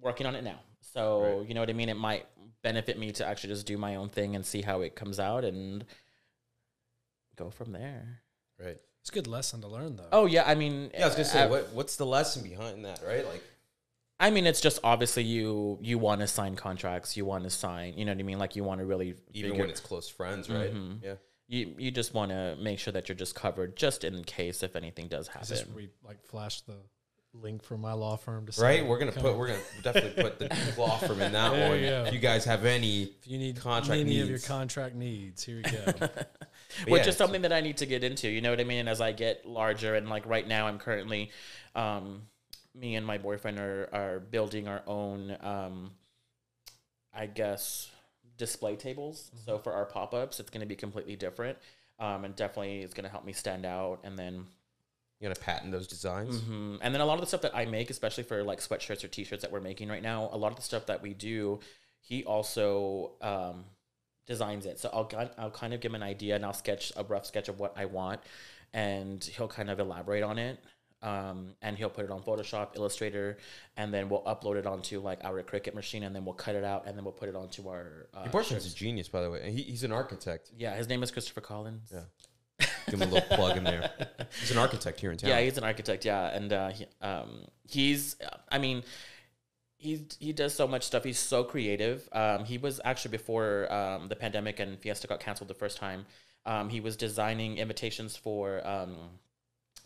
working 0.00 0.26
on 0.26 0.34
it 0.34 0.44
now. 0.44 0.60
So 0.80 1.38
Right. 1.38 1.48
you 1.48 1.54
know 1.54 1.60
what 1.60 1.70
I 1.70 1.74
mean. 1.74 1.88
It 1.88 1.96
might 1.96 2.26
benefit 2.62 2.98
me 2.98 3.12
to 3.12 3.26
actually 3.26 3.52
just 3.52 3.66
do 3.66 3.76
my 3.76 3.96
own 3.96 4.08
thing 4.08 4.36
and 4.36 4.44
see 4.46 4.62
how 4.62 4.80
it 4.82 4.94
comes 4.94 5.18
out 5.20 5.44
and 5.44 5.84
go 7.36 7.50
from 7.50 7.72
there. 7.72 8.20
Right. 8.58 8.78
It's 9.00 9.10
a 9.10 9.12
good 9.12 9.26
lesson 9.26 9.60
to 9.62 9.68
learn, 9.68 9.96
though. 9.96 10.08
Oh 10.12 10.26
yeah, 10.26 10.44
I 10.46 10.54
mean, 10.54 10.90
Yeah, 10.94 11.02
I 11.02 11.06
was 11.06 11.14
gonna 11.14 11.24
say, 11.26 11.42
uh, 11.42 11.48
what 11.48 11.72
what's 11.72 11.96
the 11.96 12.06
lesson 12.06 12.42
behind 12.42 12.84
that, 12.86 13.02
right? 13.06 13.26
Like, 13.26 13.42
I 14.20 14.30
mean, 14.30 14.46
it's 14.46 14.60
just 14.60 14.78
obviously 14.84 15.24
you 15.24 15.78
you 15.82 15.98
want 15.98 16.20
to 16.20 16.26
sign 16.26 16.54
contracts, 16.56 17.16
you 17.16 17.24
want 17.24 17.44
to 17.44 17.50
sign, 17.50 17.94
you 17.98 18.04
know 18.04 18.12
what 18.12 18.20
I 18.20 18.22
mean. 18.22 18.38
Like 18.38 18.54
you 18.56 18.64
want 18.64 18.80
to 18.80 18.86
really 18.86 19.14
even 19.32 19.50
figure- 19.50 19.60
when 19.64 19.70
it's 19.70 19.80
close 19.80 20.08
friends, 20.08 20.48
right? 20.48 20.72
Mhm. 20.74 21.02
Yeah. 21.02 21.14
you 21.48 21.74
you 21.78 21.90
just 21.90 22.14
want 22.14 22.30
to 22.30 22.56
make 22.60 22.78
sure 22.78 22.92
that 22.92 23.08
you're 23.08 23.16
just 23.16 23.34
covered, 23.34 23.76
just 23.76 24.02
in 24.04 24.24
case 24.24 24.62
if 24.62 24.76
anything 24.76 25.08
does 25.08 25.28
Is 25.42 25.48
this 25.48 25.58
happen. 25.60 25.74
where 25.74 25.84
we 25.84 25.90
like 26.02 26.22
flash 26.24 26.60
the 26.62 26.76
link 27.34 27.64
for 27.64 27.76
my 27.76 27.92
law 27.92 28.16
firm 28.16 28.46
to 28.46 28.52
say, 28.52 28.62
Right. 28.62 28.86
We're 28.86 28.98
gonna 28.98 29.10
put. 29.10 29.32
on. 29.32 29.36
We're 29.38 29.48
gonna 29.48 29.58
definitely 29.82 30.22
put 30.22 30.38
the 30.38 30.48
law 30.78 30.96
firm 30.98 31.20
in 31.20 31.32
that 31.32 31.50
There 31.50 31.68
one. 31.70 31.80
you. 31.80 31.86
If 31.86 32.14
you 32.14 32.20
guys 32.20 32.44
have 32.44 32.64
any, 32.64 33.02
If 33.02 33.26
you 33.26 33.38
need 33.38 33.56
contract 33.60 34.00
any 34.00 34.20
of 34.20 34.30
your 34.30 34.38
contract 34.38 34.94
needs, 34.94 35.42
here 35.42 35.56
we 35.56 35.62
go. 35.62 36.08
which 36.88 37.02
yeah, 37.02 37.08
is 37.08 37.16
something 37.16 37.42
that 37.42 37.52
I 37.52 37.60
need 37.60 37.76
to 37.78 37.86
get 37.86 38.04
into. 38.04 38.28
You 38.28 38.40
know 38.40 38.50
what 38.50 38.60
I 38.60 38.64
mean? 38.64 38.86
As 38.86 39.00
I 39.00 39.10
get 39.10 39.44
larger, 39.44 39.96
and 39.96 40.08
like 40.08 40.24
right 40.26 40.46
now, 40.46 40.68
I'm 40.68 40.78
currently, 40.78 41.30
um, 41.74 42.22
me 42.74 42.96
and 42.96 43.06
my 43.06 43.18
boyfriend 43.18 43.58
are 43.58 43.88
are 43.92 44.20
building 44.20 44.68
our 44.68 44.82
own, 44.86 45.36
um, 45.40 45.92
I 47.12 47.26
guess, 47.26 47.90
display 48.36 48.76
tables. 48.76 49.30
So 49.44 49.58
for 49.58 49.72
our 49.72 49.84
pop 49.84 50.14
ups, 50.14 50.40
it's 50.40 50.50
going 50.50 50.60
to 50.60 50.66
be 50.66 50.76
completely 50.76 51.16
different, 51.16 51.58
um, 51.98 52.24
and 52.24 52.34
definitely 52.34 52.82
it's 52.82 52.94
going 52.94 53.04
to 53.04 53.10
help 53.10 53.24
me 53.24 53.32
stand 53.32 53.64
out. 53.64 54.00
And 54.04 54.18
then, 54.18 54.46
you're 55.20 55.32
gonna 55.32 55.44
patent 55.44 55.72
those 55.72 55.86
designs. 55.86 56.40
mhm. 56.40 56.78
and 56.82 56.92
then 56.94 57.00
a 57.00 57.06
lot 57.06 57.14
of 57.14 57.20
the 57.20 57.26
stuff 57.26 57.42
that 57.42 57.54
I 57.56 57.64
make, 57.64 57.90
especially 57.90 58.24
for 58.24 58.42
like 58.42 58.58
sweatshirts 58.58 59.04
or 59.04 59.08
t-shirts 59.08 59.42
that 59.42 59.52
we're 59.52 59.60
making 59.60 59.88
right 59.88 60.02
now, 60.02 60.28
a 60.32 60.36
lot 60.36 60.50
of 60.50 60.56
the 60.56 60.62
stuff 60.62 60.86
that 60.86 61.02
we 61.02 61.14
do, 61.14 61.60
he 62.00 62.24
also 62.24 63.12
um, 63.22 63.64
designs 64.26 64.66
it. 64.66 64.78
So 64.80 64.90
I'll 64.92 65.30
I'll 65.38 65.50
kind 65.50 65.72
of 65.72 65.80
give 65.80 65.90
him 65.92 65.94
an 65.94 66.02
idea 66.02 66.34
and 66.36 66.44
I'll 66.44 66.52
sketch 66.52 66.92
a 66.96 67.04
rough 67.04 67.26
sketch 67.26 67.48
of 67.48 67.58
what 67.60 67.72
I 67.76 67.84
want, 67.86 68.20
and 68.72 69.22
he'll 69.22 69.48
kind 69.48 69.70
of 69.70 69.78
elaborate 69.78 70.22
on 70.22 70.38
it. 70.38 70.58
Um, 71.04 71.54
and 71.60 71.76
he'll 71.76 71.90
put 71.90 72.06
it 72.06 72.10
on 72.10 72.22
Photoshop, 72.22 72.76
Illustrator, 72.76 73.36
and 73.76 73.92
then 73.92 74.08
we'll 74.08 74.22
upload 74.22 74.56
it 74.56 74.66
onto 74.66 75.00
like 75.00 75.22
our 75.22 75.42
Cricut 75.42 75.74
machine, 75.74 76.02
and 76.02 76.16
then 76.16 76.24
we'll 76.24 76.34
cut 76.34 76.54
it 76.54 76.64
out, 76.64 76.86
and 76.86 76.96
then 76.96 77.04
we'll 77.04 77.12
put 77.12 77.28
it 77.28 77.36
onto 77.36 77.68
our. 77.68 78.08
Uh, 78.14 78.26
Your 78.32 78.42
a 78.42 78.60
genius, 78.60 79.08
by 79.08 79.20
the 79.20 79.30
way. 79.30 79.52
He, 79.52 79.62
he's 79.62 79.84
an 79.84 79.92
architect. 79.92 80.50
yeah, 80.56 80.74
his 80.74 80.88
name 80.88 81.02
is 81.02 81.10
Christopher 81.10 81.42
Collins. 81.42 81.92
Yeah. 81.92 82.66
Give 82.88 83.00
him 83.00 83.10
a 83.10 83.12
little 83.12 83.36
plug 83.36 83.56
in 83.56 83.64
there. 83.64 83.90
He's 84.40 84.50
an 84.50 84.58
architect 84.58 85.00
here 85.00 85.10
in 85.10 85.16
town. 85.16 85.30
Yeah, 85.30 85.40
he's 85.40 85.58
an 85.58 85.64
architect. 85.64 86.04
Yeah, 86.04 86.26
and 86.28 86.52
uh, 86.52 86.68
he, 86.68 86.86
um, 87.00 87.46
he's. 87.66 88.14
I 88.50 88.58
mean, 88.58 88.84
he 89.76 90.06
he 90.18 90.32
does 90.32 90.54
so 90.54 90.68
much 90.68 90.84
stuff. 90.84 91.02
He's 91.02 91.18
so 91.18 91.44
creative. 91.44 92.08
Um, 92.12 92.44
he 92.44 92.58
was 92.58 92.80
actually 92.84 93.12
before 93.12 93.72
um, 93.72 94.08
the 94.08 94.16
pandemic 94.16 94.60
and 94.60 94.78
Fiesta 94.78 95.06
got 95.06 95.18
canceled 95.20 95.48
the 95.48 95.54
first 95.54 95.78
time. 95.78 96.06
Um, 96.46 96.68
he 96.68 96.80
was 96.80 96.96
designing 96.96 97.58
invitations 97.58 98.16
for 98.16 98.66
um, 98.66 98.96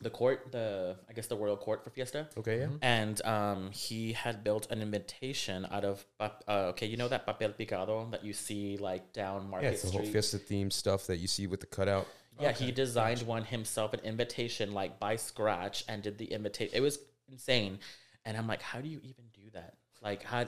the 0.00 0.10
court, 0.10 0.52
the 0.52 0.96
I 1.08 1.12
guess 1.12 1.26
the 1.26 1.36
royal 1.36 1.56
court 1.56 1.82
for 1.82 1.90
Fiesta. 1.90 2.28
okay. 2.36 2.60
Yeah. 2.60 2.68
And 2.82 3.24
um, 3.24 3.70
he 3.72 4.12
had 4.12 4.44
built 4.44 4.70
an 4.70 4.80
invitation 4.80 5.66
out 5.70 5.84
of 5.84 6.04
pap- 6.18 6.44
uh, 6.46 6.72
okay, 6.72 6.86
you 6.86 6.96
know 6.96 7.08
that 7.08 7.26
papel 7.26 7.54
picado 7.54 8.10
that 8.12 8.24
you 8.24 8.32
see 8.32 8.76
like 8.76 9.12
down 9.12 9.50
Market 9.50 9.64
Yeah, 9.66 9.70
it's 9.72 9.82
the 9.82 9.90
whole 9.90 10.00
Street. 10.00 10.12
Fiesta 10.12 10.38
theme 10.38 10.70
stuff 10.70 11.06
that 11.08 11.16
you 11.18 11.26
see 11.26 11.46
with 11.46 11.60
the 11.60 11.66
cutout. 11.66 12.06
Yeah, 12.40 12.52
he 12.52 12.70
designed 12.70 13.22
one 13.22 13.42
himself, 13.42 13.92
an 13.94 14.00
invitation 14.04 14.72
like 14.72 15.00
by 15.00 15.16
scratch, 15.16 15.84
and 15.88 16.02
did 16.02 16.18
the 16.18 16.26
invitation. 16.26 16.72
It 16.76 16.80
was 16.80 17.00
insane, 17.28 17.80
and 18.24 18.36
I'm 18.36 18.46
like, 18.46 18.62
how 18.62 18.80
do 18.80 18.88
you 18.88 19.00
even 19.02 19.24
do 19.34 19.50
that? 19.54 19.74
Like, 20.00 20.22
how? 20.22 20.46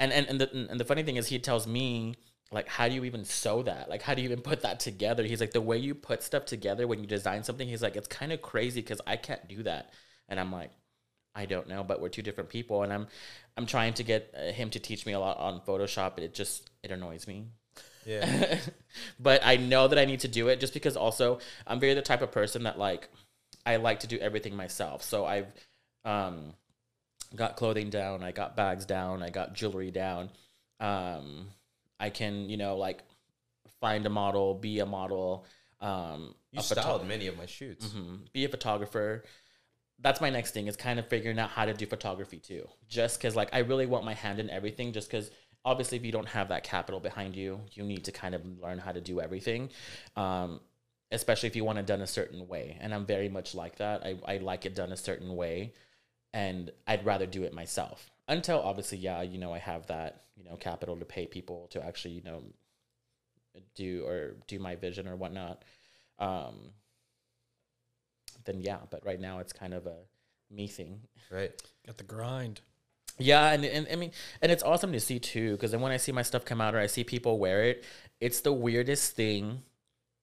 And 0.00 0.12
and 0.12 0.26
and 0.26 0.40
the 0.40 0.66
and 0.68 0.80
the 0.80 0.84
funny 0.84 1.04
thing 1.04 1.14
is, 1.14 1.28
he 1.28 1.38
tells 1.38 1.68
me 1.68 2.16
like, 2.50 2.68
how 2.68 2.88
do 2.88 2.94
you 2.94 3.04
even 3.04 3.24
sew 3.24 3.62
that? 3.62 3.90
Like, 3.90 4.02
how 4.02 4.14
do 4.14 4.22
you 4.22 4.26
even 4.26 4.40
put 4.40 4.62
that 4.62 4.80
together? 4.80 5.24
He's 5.24 5.40
like, 5.40 5.52
the 5.52 5.60
way 5.60 5.78
you 5.78 5.94
put 5.94 6.22
stuff 6.22 6.46
together 6.46 6.86
when 6.86 7.00
you 7.00 7.06
design 7.06 7.44
something, 7.44 7.68
he's 7.68 7.82
like, 7.82 7.96
it's 7.96 8.08
kind 8.08 8.32
of 8.32 8.40
crazy 8.40 8.80
because 8.80 9.00
I 9.06 9.16
can't 9.16 9.46
do 9.48 9.62
that, 9.64 9.92
and 10.28 10.38
I'm 10.40 10.52
like. 10.52 10.70
I 11.34 11.46
don't 11.46 11.68
know, 11.68 11.84
but 11.84 12.00
we're 12.00 12.08
two 12.08 12.22
different 12.22 12.50
people, 12.50 12.82
and 12.82 12.92
I'm, 12.92 13.06
I'm 13.56 13.66
trying 13.66 13.94
to 13.94 14.02
get 14.02 14.34
uh, 14.36 14.50
him 14.50 14.70
to 14.70 14.80
teach 14.80 15.06
me 15.06 15.12
a 15.12 15.20
lot 15.20 15.38
on 15.38 15.60
Photoshop, 15.60 16.14
but 16.16 16.24
it 16.24 16.34
just 16.34 16.68
it 16.82 16.90
annoys 16.90 17.28
me. 17.28 17.46
Yeah. 18.08 18.58
but 19.20 19.42
I 19.44 19.56
know 19.56 19.88
that 19.88 19.98
I 19.98 20.06
need 20.06 20.20
to 20.20 20.28
do 20.28 20.48
it 20.48 20.60
just 20.60 20.72
because 20.72 20.96
also 20.96 21.40
I'm 21.66 21.78
very 21.78 21.94
the 21.94 22.02
type 22.02 22.22
of 22.22 22.32
person 22.32 22.62
that 22.64 22.78
like 22.78 23.08
I 23.66 23.76
like 23.76 24.00
to 24.00 24.06
do 24.06 24.18
everything 24.18 24.56
myself. 24.56 25.02
So 25.02 25.26
I've 25.26 25.52
um 26.04 26.54
got 27.36 27.56
clothing 27.56 27.90
down, 27.90 28.22
I 28.22 28.32
got 28.32 28.56
bags 28.56 28.86
down, 28.86 29.22
I 29.22 29.28
got 29.28 29.54
jewelry 29.54 29.90
down. 29.90 30.30
Um 30.80 31.48
I 32.00 32.10
can, 32.10 32.48
you 32.48 32.56
know, 32.56 32.76
like 32.76 33.02
find 33.80 34.06
a 34.06 34.10
model, 34.10 34.54
be 34.54 34.80
a 34.80 34.86
model, 34.86 35.44
um 35.80 36.34
You 36.50 36.60
styled 36.62 37.06
many 37.06 37.26
of 37.28 37.36
my 37.36 37.46
shoots. 37.46 37.86
Mhm. 37.88 38.32
Be 38.32 38.44
a 38.44 38.48
photographer. 38.48 39.24
That's 40.00 40.20
my 40.20 40.30
next 40.30 40.52
thing 40.52 40.66
is 40.68 40.76
kind 40.76 40.98
of 40.98 41.08
figuring 41.08 41.38
out 41.38 41.50
how 41.50 41.64
to 41.64 41.74
do 41.74 41.86
photography 41.86 42.38
too. 42.38 42.68
Just 42.88 43.18
because 43.18 43.34
like 43.36 43.50
I 43.52 43.58
really 43.58 43.86
want 43.86 44.04
my 44.04 44.14
hand 44.14 44.38
in 44.38 44.48
everything. 44.50 44.92
Just 44.92 45.08
because 45.08 45.30
obviously 45.64 45.98
if 45.98 46.04
you 46.04 46.12
don't 46.12 46.28
have 46.28 46.48
that 46.48 46.64
capital 46.64 47.00
behind 47.00 47.36
you, 47.36 47.60
you 47.72 47.82
need 47.84 48.04
to 48.04 48.12
kind 48.12 48.34
of 48.34 48.44
learn 48.60 48.78
how 48.78 48.92
to 48.92 49.00
do 49.00 49.20
everything. 49.20 49.70
Um, 50.16 50.60
especially 51.10 51.48
if 51.48 51.56
you 51.56 51.64
want 51.64 51.78
it 51.78 51.86
done 51.86 52.02
a 52.02 52.06
certain 52.06 52.46
way. 52.48 52.76
And 52.80 52.94
I'm 52.94 53.06
very 53.06 53.28
much 53.28 53.54
like 53.54 53.76
that. 53.76 54.04
I, 54.04 54.18
I 54.26 54.36
like 54.38 54.66
it 54.66 54.74
done 54.74 54.92
a 54.92 54.96
certain 54.96 55.34
way, 55.36 55.72
and 56.34 56.70
I'd 56.86 57.04
rather 57.06 57.26
do 57.26 57.44
it 57.44 57.52
myself. 57.54 58.10
Until 58.28 58.60
obviously, 58.60 58.98
yeah, 58.98 59.22
you 59.22 59.38
know, 59.38 59.52
I 59.52 59.58
have 59.58 59.86
that 59.86 60.24
you 60.36 60.44
know 60.44 60.56
capital 60.56 60.96
to 60.96 61.04
pay 61.04 61.26
people 61.26 61.68
to 61.70 61.84
actually 61.84 62.14
you 62.14 62.22
know 62.22 62.42
do 63.74 64.04
or 64.06 64.36
do 64.46 64.58
my 64.58 64.76
vision 64.76 65.08
or 65.08 65.16
whatnot. 65.16 65.64
Um, 66.18 66.72
then 68.44 68.60
yeah, 68.60 68.78
but 68.90 69.04
right 69.04 69.20
now 69.20 69.38
it's 69.40 69.52
kind 69.52 69.74
of 69.74 69.86
a 69.86 69.96
me 70.50 70.66
thing. 70.66 71.00
Right. 71.30 71.52
Got 71.86 71.98
the 71.98 72.04
grind. 72.04 72.60
Yeah, 73.18 73.50
and, 73.50 73.64
and 73.64 73.88
I 73.90 73.96
mean, 73.96 74.12
and 74.40 74.52
it's 74.52 74.62
awesome 74.62 74.92
to 74.92 75.00
see 75.00 75.18
too, 75.18 75.52
because 75.52 75.72
then 75.72 75.80
when 75.80 75.90
I 75.90 75.96
see 75.96 76.12
my 76.12 76.22
stuff 76.22 76.44
come 76.44 76.60
out 76.60 76.74
or 76.74 76.78
I 76.78 76.86
see 76.86 77.02
people 77.02 77.38
wear 77.38 77.64
it, 77.64 77.84
it's 78.20 78.40
the 78.42 78.52
weirdest 78.52 79.16
thing 79.16 79.62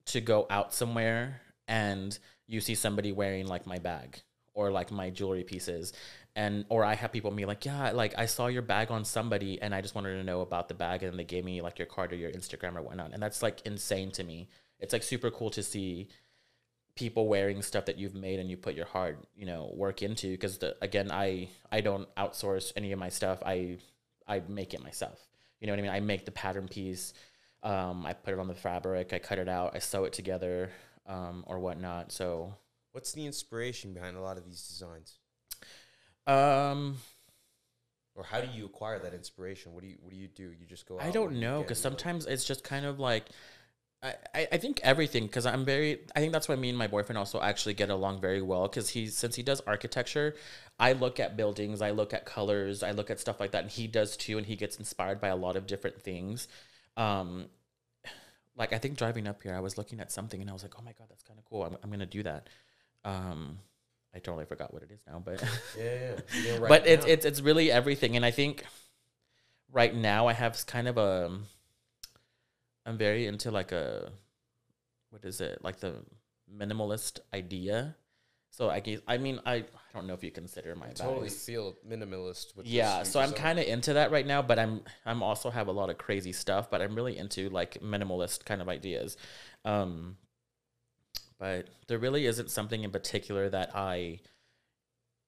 to 0.06 0.22
go 0.22 0.48
out 0.50 0.74
somewhere 0.74 1.41
and 1.68 2.18
you 2.48 2.62
see 2.62 2.76
somebody 2.76 3.12
wearing 3.12 3.48
like 3.48 3.65
my 3.65 3.80
bag 3.80 4.22
or 4.54 4.72
like 4.72 4.91
my 4.91 5.10
jewelry 5.10 5.44
pieces 5.44 5.91
and 6.36 6.65
or 6.69 6.84
i 6.84 6.93
have 6.93 7.12
people 7.12 7.32
be 7.32 7.45
like 7.45 7.65
yeah 7.65 7.91
like 7.91 8.13
i 8.17 8.26
saw 8.26 8.48
your 8.48 8.62
bag 8.62 8.91
on 8.91 9.06
somebody 9.06 9.62
and 9.62 9.74
i 9.74 9.82
just 9.82 9.95
wanted 9.95 10.15
to 10.15 10.24
know 10.24 10.41
about 10.41 10.67
the 10.67 10.74
bag 10.74 11.02
and 11.02 11.17
they 11.17 11.24
gave 11.24 11.45
me 11.45 11.62
like 11.62 11.80
your 11.80 11.86
card 11.86 12.12
or 12.12 12.15
your 12.15 12.32
instagram 12.32 12.76
or 12.76 12.82
whatnot 12.82 13.12
and 13.13 13.24
that's 13.24 13.41
like 13.41 13.62
insane 13.65 14.12
to 14.12 14.24
me. 14.24 14.50
It's 14.80 14.91
like 14.91 15.04
super 15.04 15.32
cool 15.32 15.50
to 15.52 15.63
see 15.63 16.10
people 16.95 17.28
wearing 17.28 17.62
stuff 17.62 17.86
that 17.86 17.98
you've 17.98 18.13
made 18.13 18.39
and 18.39 18.50
you 18.50 18.58
put 18.58 18.76
your 18.76 18.86
hard 18.86 19.17
you 19.36 19.45
know 19.45 19.71
work 19.74 20.02
into 20.02 20.32
because 20.32 20.60
again 20.82 21.12
i 21.12 21.50
i 21.71 21.82
don't 21.82 22.13
outsource 22.15 22.71
any 22.76 22.91
of 22.91 23.00
my 23.00 23.10
stuff. 23.10 23.41
I 23.45 23.78
i 24.28 24.41
make 24.48 24.74
it 24.74 24.84
myself. 24.84 25.19
You 25.60 25.67
know 25.67 25.74
what 25.74 25.80
i 25.80 25.82
mean? 25.84 25.91
I 25.91 26.00
make 26.02 26.26
the 26.26 26.32
pattern 26.32 26.67
piece 26.67 27.13
um, 27.63 28.06
i 28.06 28.13
put 28.13 28.34
it 28.34 28.39
on 28.39 28.48
the 28.48 28.54
fabric 28.54 29.12
i 29.13 29.17
cut 29.17 29.39
it 29.39 29.50
out 29.50 29.76
i 29.76 29.80
sew 29.80 30.04
it 30.04 30.13
together 30.13 30.71
um, 31.08 31.43
or 31.48 31.60
whatnot. 31.60 32.12
So 32.12 32.54
what's 32.91 33.13
the 33.13 33.26
inspiration 33.26 33.93
behind 33.93 34.17
a 34.17 34.21
lot 34.21 34.38
of 34.38 34.45
these 34.45 34.67
designs 34.67 35.19
um 36.28 36.98
or 38.16 38.24
how 38.24 38.42
do 38.42 38.48
you 38.56 38.66
acquire 38.66 39.00
that 39.00 39.14
inspiration 39.14 39.74
what 39.74 39.82
do 39.82 39.90
you 39.90 39.98
what 40.02 40.12
do 40.12 40.18
you 40.18 40.28
do 40.28 40.44
you 40.60 40.66
just 40.68 40.88
go 40.88 41.00
i 41.00 41.12
don't 41.12 41.40
know 41.40 41.62
because 41.62 41.80
sometimes 41.80 42.26
it's 42.26 42.46
just 42.46 42.64
kind 42.64 42.86
of 42.86 43.00
like 43.00 43.26
I, 44.34 44.48
I 44.52 44.58
think 44.58 44.80
everything 44.84 45.26
because 45.26 45.46
I'm 45.46 45.66
very 45.66 46.02
I 46.16 46.20
think 46.20 46.32
that's 46.32 46.48
why 46.48 46.56
me 46.56 46.70
and 46.70 46.78
my 46.78 46.88
boyfriend 46.88 47.18
also 47.18 47.42
actually 47.42 47.74
get 47.74 47.90
along 47.90 48.22
very 48.22 48.42
well 48.42 48.68
because 48.68 48.90
he 48.90 49.08
since 49.08 49.36
he 49.36 49.42
does 49.42 49.62
architecture, 49.62 50.36
I 50.80 50.92
look 50.94 51.20
at 51.20 51.36
buildings, 51.36 51.82
I 51.82 51.92
look 51.92 52.14
at 52.14 52.26
colors, 52.26 52.84
I 52.84 52.92
look 52.92 53.10
at 53.10 53.20
stuff 53.20 53.40
like 53.40 53.52
that, 53.52 53.64
and 53.64 53.72
he 53.72 53.88
does 53.88 54.16
too, 54.16 54.38
and 54.38 54.46
he 54.46 54.56
gets 54.56 54.78
inspired 54.78 55.20
by 55.20 55.30
a 55.30 55.36
lot 55.36 55.56
of 55.56 55.66
different 55.66 56.02
things. 56.02 56.48
Um, 56.98 57.48
like 58.56 58.74
I 58.74 58.78
think 58.78 58.98
driving 58.98 59.28
up 59.28 59.42
here, 59.42 59.56
I 59.56 59.60
was 59.60 59.78
looking 59.78 60.00
at 60.00 60.12
something 60.12 60.40
and 60.40 60.50
I 60.50 60.54
was 60.54 60.62
like, 60.62 60.74
oh 60.78 60.84
my 60.84 60.94
god, 60.94 61.08
that's 61.10 61.24
kind 61.24 61.40
of 61.40 61.46
cool. 61.46 61.64
I'm 61.64 61.78
I'm 61.84 61.90
gonna 61.90 62.06
do 62.06 62.22
that. 62.24 62.48
Um, 63.04 63.60
I 64.15 64.19
totally 64.19 64.45
forgot 64.45 64.73
what 64.73 64.82
it 64.82 64.91
is 64.91 65.01
now, 65.06 65.21
but 65.23 65.43
yeah, 65.78 66.13
yeah. 66.41 66.58
Right 66.58 66.69
but 66.69 66.88
it's 66.88 67.06
it's 67.06 67.25
it's 67.25 67.41
really 67.41 67.69
everything, 67.69 68.15
and 68.15 68.25
I 68.25 68.32
think 68.32 68.63
right 69.71 69.93
now 69.93 70.28
I 70.28 70.34
have 70.34 70.65
kind 70.65 70.88
of 70.88 70.97
a 70.97 71.38
I'm 72.86 72.97
very 72.97 73.28
into 73.28 73.51
like 73.51 73.73
a 73.73 74.12
what 75.10 75.25
is 75.25 75.41
it 75.41 75.60
like 75.63 75.80
the 75.80 75.95
minimalist 76.54 77.19
idea. 77.34 77.95
So 78.51 78.69
I 78.69 78.80
guess 78.80 79.01
I 79.06 79.17
mean 79.17 79.41
I, 79.45 79.56
I 79.56 79.63
don't 79.93 80.08
know 80.08 80.13
if 80.13 80.23
you 80.23 80.32
consider 80.32 80.75
my 80.75 80.88
I 80.88 80.91
totally 80.91 81.30
feel 81.30 81.75
minimalist. 81.86 82.56
With 82.56 82.67
yeah, 82.67 83.04
so 83.04 83.19
I'm 83.19 83.34
kind 83.34 83.60
of 83.60 83.65
into 83.65 83.93
that 83.93 84.12
right 84.12 84.25
now, 84.25 84.41
but 84.41 84.58
I'm 84.60 84.82
I'm 85.06 85.21
also 85.21 85.49
have 85.49 85.67
a 85.67 85.73
lot 85.73 85.89
of 85.89 85.97
crazy 85.97 86.32
stuff, 86.32 86.71
but 86.71 86.82
I'm 86.82 86.95
really 86.95 87.17
into 87.17 87.49
like 87.49 87.82
minimalist 87.82 88.45
kind 88.45 88.62
of 88.62 88.69
ideas. 88.69 89.17
Um, 89.65 90.15
but 91.39 91.67
there 91.88 91.98
really 91.98 92.26
isn't 92.26 92.50
something 92.52 92.84
in 92.84 92.91
particular 92.91 93.50
that 93.50 93.76
I 93.76 94.19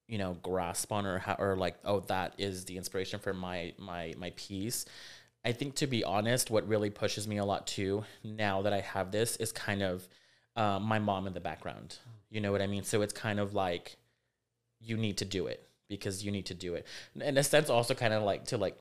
you 0.08 0.18
know 0.18 0.38
grasp 0.42 0.92
on 0.92 1.06
or 1.06 1.20
how 1.20 1.36
or 1.38 1.56
like 1.56 1.76
oh 1.84 2.00
that 2.02 2.34
is 2.38 2.66
the 2.66 2.78
inspiration 2.78 3.20
for 3.20 3.34
my 3.34 3.74
my 3.78 4.14
my 4.18 4.32
piece 4.36 4.86
I 5.48 5.54
think 5.54 5.76
to 5.76 5.88
be 5.88 6.04
honest, 6.04 6.52
what 6.52 6.68
really 6.68 6.90
pushes 6.90 7.26
me 7.26 7.38
a 7.38 7.46
lot 7.46 7.68
too 7.68 8.04
now 8.22 8.64
that 8.64 8.74
I 8.74 8.82
have 8.82 9.12
this 9.14 9.38
is 9.38 9.54
kind 9.54 9.82
of 9.82 10.06
uh, 10.58 10.78
my 10.78 11.00
mom 11.00 11.26
in 11.26 11.34
the 11.34 11.40
background. 11.40 11.96
You 12.30 12.42
know 12.42 12.52
what 12.52 12.62
I 12.62 12.68
mean? 12.68 12.84
So 12.84 13.02
it's 13.02 13.14
kind 13.14 13.40
of 13.40 13.54
like 13.54 13.96
you 14.82 14.98
need 14.98 15.20
to 15.20 15.26
do 15.26 15.48
it 15.48 15.66
because 15.88 16.26
you 16.26 16.32
need 16.32 16.48
to 16.48 16.54
do 16.54 16.76
it. 16.76 16.86
In 17.16 17.38
a 17.38 17.44
sense, 17.44 17.70
also 17.70 17.94
kind 17.94 18.14
of 18.14 18.24
like 18.24 18.44
to 18.48 18.58
like 18.58 18.78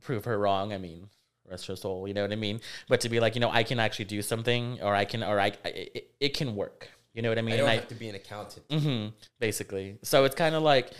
prove 0.00 0.24
her 0.24 0.36
wrong. 0.36 0.72
I 0.72 0.78
mean, 0.78 1.08
rest 1.50 1.66
her 1.66 1.76
soul. 1.76 2.06
You 2.08 2.14
know 2.14 2.22
what 2.22 2.32
I 2.32 2.36
mean? 2.36 2.60
But 2.88 3.00
to 3.02 3.08
be 3.08 3.20
like, 3.20 3.34
you 3.34 3.40
know, 3.40 3.50
I 3.50 3.62
can 3.62 3.80
actually 3.80 4.06
do 4.06 4.22
something, 4.22 4.78
or 4.82 4.94
I 4.94 5.04
can, 5.04 5.22
or 5.22 5.40
I, 5.40 5.52
I 5.64 5.68
it, 5.68 6.10
it 6.20 6.36
can 6.36 6.54
work. 6.54 6.88
You 7.14 7.22
know 7.22 7.30
what 7.30 7.38
I 7.38 7.42
mean? 7.42 7.54
I 7.54 7.58
don't 7.58 7.68
have 7.68 7.88
to 7.88 7.94
be 7.94 8.08
an 8.08 8.14
accountant. 8.14 8.68
Mm-hmm, 8.68 9.08
basically, 9.40 9.98
so 10.02 10.24
it's 10.24 10.34
kind 10.34 10.54
of 10.54 10.62
like 10.62 10.92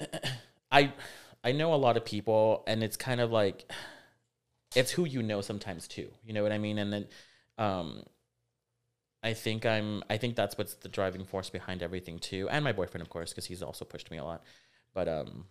I 0.70 0.92
I 1.42 1.52
know 1.52 1.72
a 1.72 1.76
lot 1.76 1.96
of 1.96 2.04
people, 2.04 2.64
and 2.66 2.82
it's 2.82 2.96
kind 2.96 3.20
of 3.20 3.30
like 3.30 3.70
it's 4.74 4.90
who 4.90 5.04
you 5.04 5.22
know 5.22 5.40
sometimes 5.40 5.88
too. 5.88 6.10
You 6.24 6.32
know 6.32 6.42
what 6.42 6.52
I 6.52 6.58
mean? 6.58 6.78
And 6.78 6.92
then 6.92 7.06
um 7.58 8.02
I 9.22 9.34
think 9.34 9.66
I'm 9.66 10.02
I 10.08 10.16
think 10.16 10.36
that's 10.36 10.56
what's 10.56 10.74
the 10.74 10.88
driving 10.88 11.24
force 11.24 11.50
behind 11.50 11.82
everything 11.82 12.18
too. 12.18 12.48
And 12.50 12.64
my 12.64 12.72
boyfriend 12.72 13.02
of 13.02 13.10
course 13.10 13.30
because 13.30 13.46
he's 13.46 13.62
also 13.62 13.84
pushed 13.84 14.10
me 14.10 14.18
a 14.18 14.24
lot. 14.24 14.42
But 14.94 15.08
um 15.08 15.46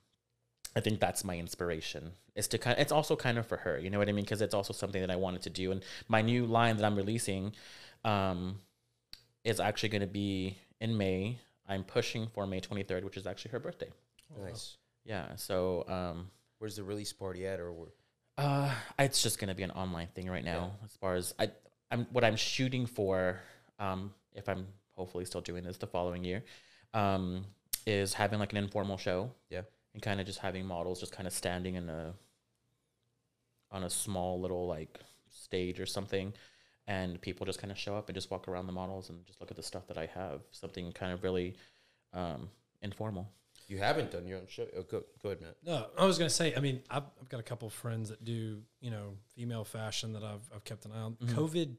I 0.75 0.79
think 0.81 0.99
that's 0.99 1.23
my 1.23 1.37
inspiration. 1.37 2.11
Is 2.35 2.47
to 2.49 2.57
kind 2.57 2.77
of, 2.77 2.81
it's 2.81 2.91
also 2.91 3.15
kind 3.15 3.37
of 3.37 3.47
for 3.47 3.57
her, 3.57 3.77
you 3.79 3.89
know 3.89 3.97
what 3.97 4.09
I 4.09 4.11
mean? 4.11 4.25
Because 4.25 4.41
it's 4.41 4.53
also 4.53 4.73
something 4.73 5.01
that 5.01 5.11
I 5.11 5.15
wanted 5.15 5.41
to 5.43 5.49
do. 5.49 5.71
And 5.71 5.83
my 6.07 6.21
new 6.21 6.45
line 6.45 6.77
that 6.77 6.85
I'm 6.85 6.95
releasing 6.95 7.53
um, 8.03 8.59
is 9.43 9.59
actually 9.59 9.89
going 9.89 10.01
to 10.01 10.07
be 10.07 10.57
in 10.79 10.97
May. 10.97 11.39
I'm 11.67 11.83
pushing 11.83 12.27
for 12.27 12.45
May 12.47 12.61
23rd, 12.61 13.03
which 13.03 13.17
is 13.17 13.27
actually 13.27 13.51
her 13.51 13.59
birthday. 13.59 13.89
Nice. 14.43 14.77
Yeah. 15.05 15.35
So, 15.35 15.85
um, 15.87 16.29
where's 16.59 16.75
the 16.75 16.83
release 16.83 17.11
party 17.11 17.47
at, 17.47 17.59
or 17.59 17.71
where? 17.71 17.89
Uh, 18.37 18.73
it's 18.97 19.21
just 19.21 19.39
gonna 19.39 19.55
be 19.55 19.63
an 19.63 19.71
online 19.71 20.07
thing 20.15 20.29
right 20.29 20.45
now. 20.45 20.71
Yeah. 20.79 20.85
As 20.85 20.95
far 20.95 21.15
as 21.15 21.33
I, 21.37 21.49
I'm 21.91 22.05
what 22.11 22.23
I'm 22.23 22.35
shooting 22.35 22.85
for. 22.85 23.39
Um, 23.79 24.13
if 24.33 24.47
I'm 24.47 24.67
hopefully 24.95 25.25
still 25.25 25.41
doing 25.41 25.63
this 25.63 25.77
the 25.77 25.87
following 25.87 26.23
year, 26.23 26.43
um, 26.93 27.45
is 27.85 28.13
having 28.13 28.39
like 28.39 28.51
an 28.51 28.57
informal 28.57 28.97
show. 28.97 29.31
Yeah. 29.49 29.61
And 29.99 30.03
kind 30.05 30.21
of 30.21 30.25
just 30.25 30.39
having 30.39 30.65
models 30.65 31.01
just 31.01 31.11
kind 31.11 31.27
of 31.27 31.33
standing 31.33 31.75
in 31.75 31.89
a 31.89 32.13
on 33.69 33.83
a 33.83 33.89
small 33.89 34.39
little 34.39 34.65
like 34.65 34.97
stage 35.29 35.77
or 35.77 35.85
something 35.85 36.31
and 36.87 37.19
people 37.19 37.45
just 37.45 37.59
kind 37.59 37.69
of 37.69 37.77
show 37.77 37.97
up 37.97 38.07
and 38.07 38.15
just 38.15 38.31
walk 38.31 38.47
around 38.47 38.65
the 38.65 38.71
models 38.71 39.09
and 39.09 39.25
just 39.25 39.41
look 39.41 39.51
at 39.51 39.57
the 39.57 39.63
stuff 39.63 39.87
that 39.87 39.97
I 39.97 40.05
have. 40.05 40.39
Something 40.51 40.93
kind 40.93 41.11
of 41.11 41.21
really 41.21 41.55
um, 42.13 42.49
informal. 42.81 43.29
You 43.67 43.77
haven't 43.77 44.11
done 44.11 44.25
your 44.25 44.37
own 44.37 44.47
show. 44.47 44.65
Oh, 44.75 44.83
go, 44.83 45.03
go 45.21 45.29
ahead, 45.29 45.41
Matt. 45.41 45.57
No, 45.65 45.87
I 45.97 46.05
was 46.05 46.17
going 46.17 46.29
to 46.29 46.33
say, 46.33 46.55
I 46.55 46.61
mean, 46.61 46.81
I've, 46.89 47.03
I've, 47.21 47.27
got 47.27 47.41
a 47.41 47.43
couple 47.43 47.67
of 47.67 47.73
friends 47.73 48.07
that 48.09 48.23
do, 48.23 48.61
you 48.79 48.89
know, 48.89 49.17
female 49.35 49.65
fashion 49.65 50.13
that 50.13 50.23
I've, 50.23 50.49
I've 50.55 50.63
kept 50.63 50.85
an 50.85 50.93
eye 50.93 51.01
on. 51.01 51.17
Mm-hmm. 51.21 51.37
COVID, 51.37 51.75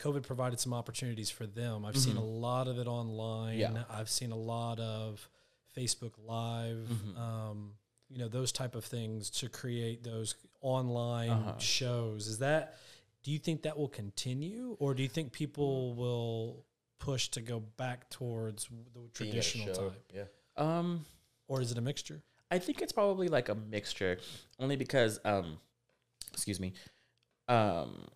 COVID 0.00 0.26
provided 0.26 0.58
some 0.58 0.74
opportunities 0.74 1.30
for 1.30 1.46
them. 1.46 1.84
I've 1.84 1.94
mm-hmm. 1.94 2.10
seen 2.10 2.16
a 2.18 2.24
lot 2.24 2.66
of 2.66 2.78
it 2.78 2.88
online. 2.88 3.58
Yeah. 3.58 3.84
I've 3.88 4.10
seen 4.10 4.32
a 4.32 4.36
lot 4.36 4.80
of 4.80 5.30
Facebook 5.76 6.12
Live, 6.24 6.88
mm-hmm. 6.88 7.18
um, 7.18 7.72
you 8.08 8.18
know, 8.18 8.28
those 8.28 8.52
type 8.52 8.74
of 8.74 8.84
things 8.84 9.30
to 9.30 9.48
create 9.48 10.02
those 10.02 10.34
online 10.60 11.30
uh-huh. 11.30 11.58
shows. 11.58 12.26
Is 12.26 12.38
that, 12.38 12.76
do 13.22 13.30
you 13.30 13.38
think 13.38 13.62
that 13.62 13.76
will 13.76 13.88
continue 13.88 14.76
or 14.78 14.94
do 14.94 15.02
you 15.02 15.08
think 15.08 15.32
people 15.32 15.94
will 15.94 16.64
push 16.98 17.28
to 17.28 17.40
go 17.40 17.60
back 17.60 18.10
towards 18.10 18.68
the 18.94 19.08
traditional 19.12 19.74
type? 19.74 20.12
Yeah. 20.14 20.24
Um, 20.56 21.04
or 21.46 21.60
is 21.60 21.70
it 21.70 21.78
a 21.78 21.82
mixture? 21.82 22.22
I 22.50 22.58
think 22.58 22.80
it's 22.80 22.92
probably 22.92 23.28
like 23.28 23.48
a 23.48 23.54
mixture, 23.54 24.18
only 24.58 24.76
because 24.76 25.20
um, 25.24 25.58
excuse 26.32 26.58
me, 26.58 26.72
um, 27.46 28.08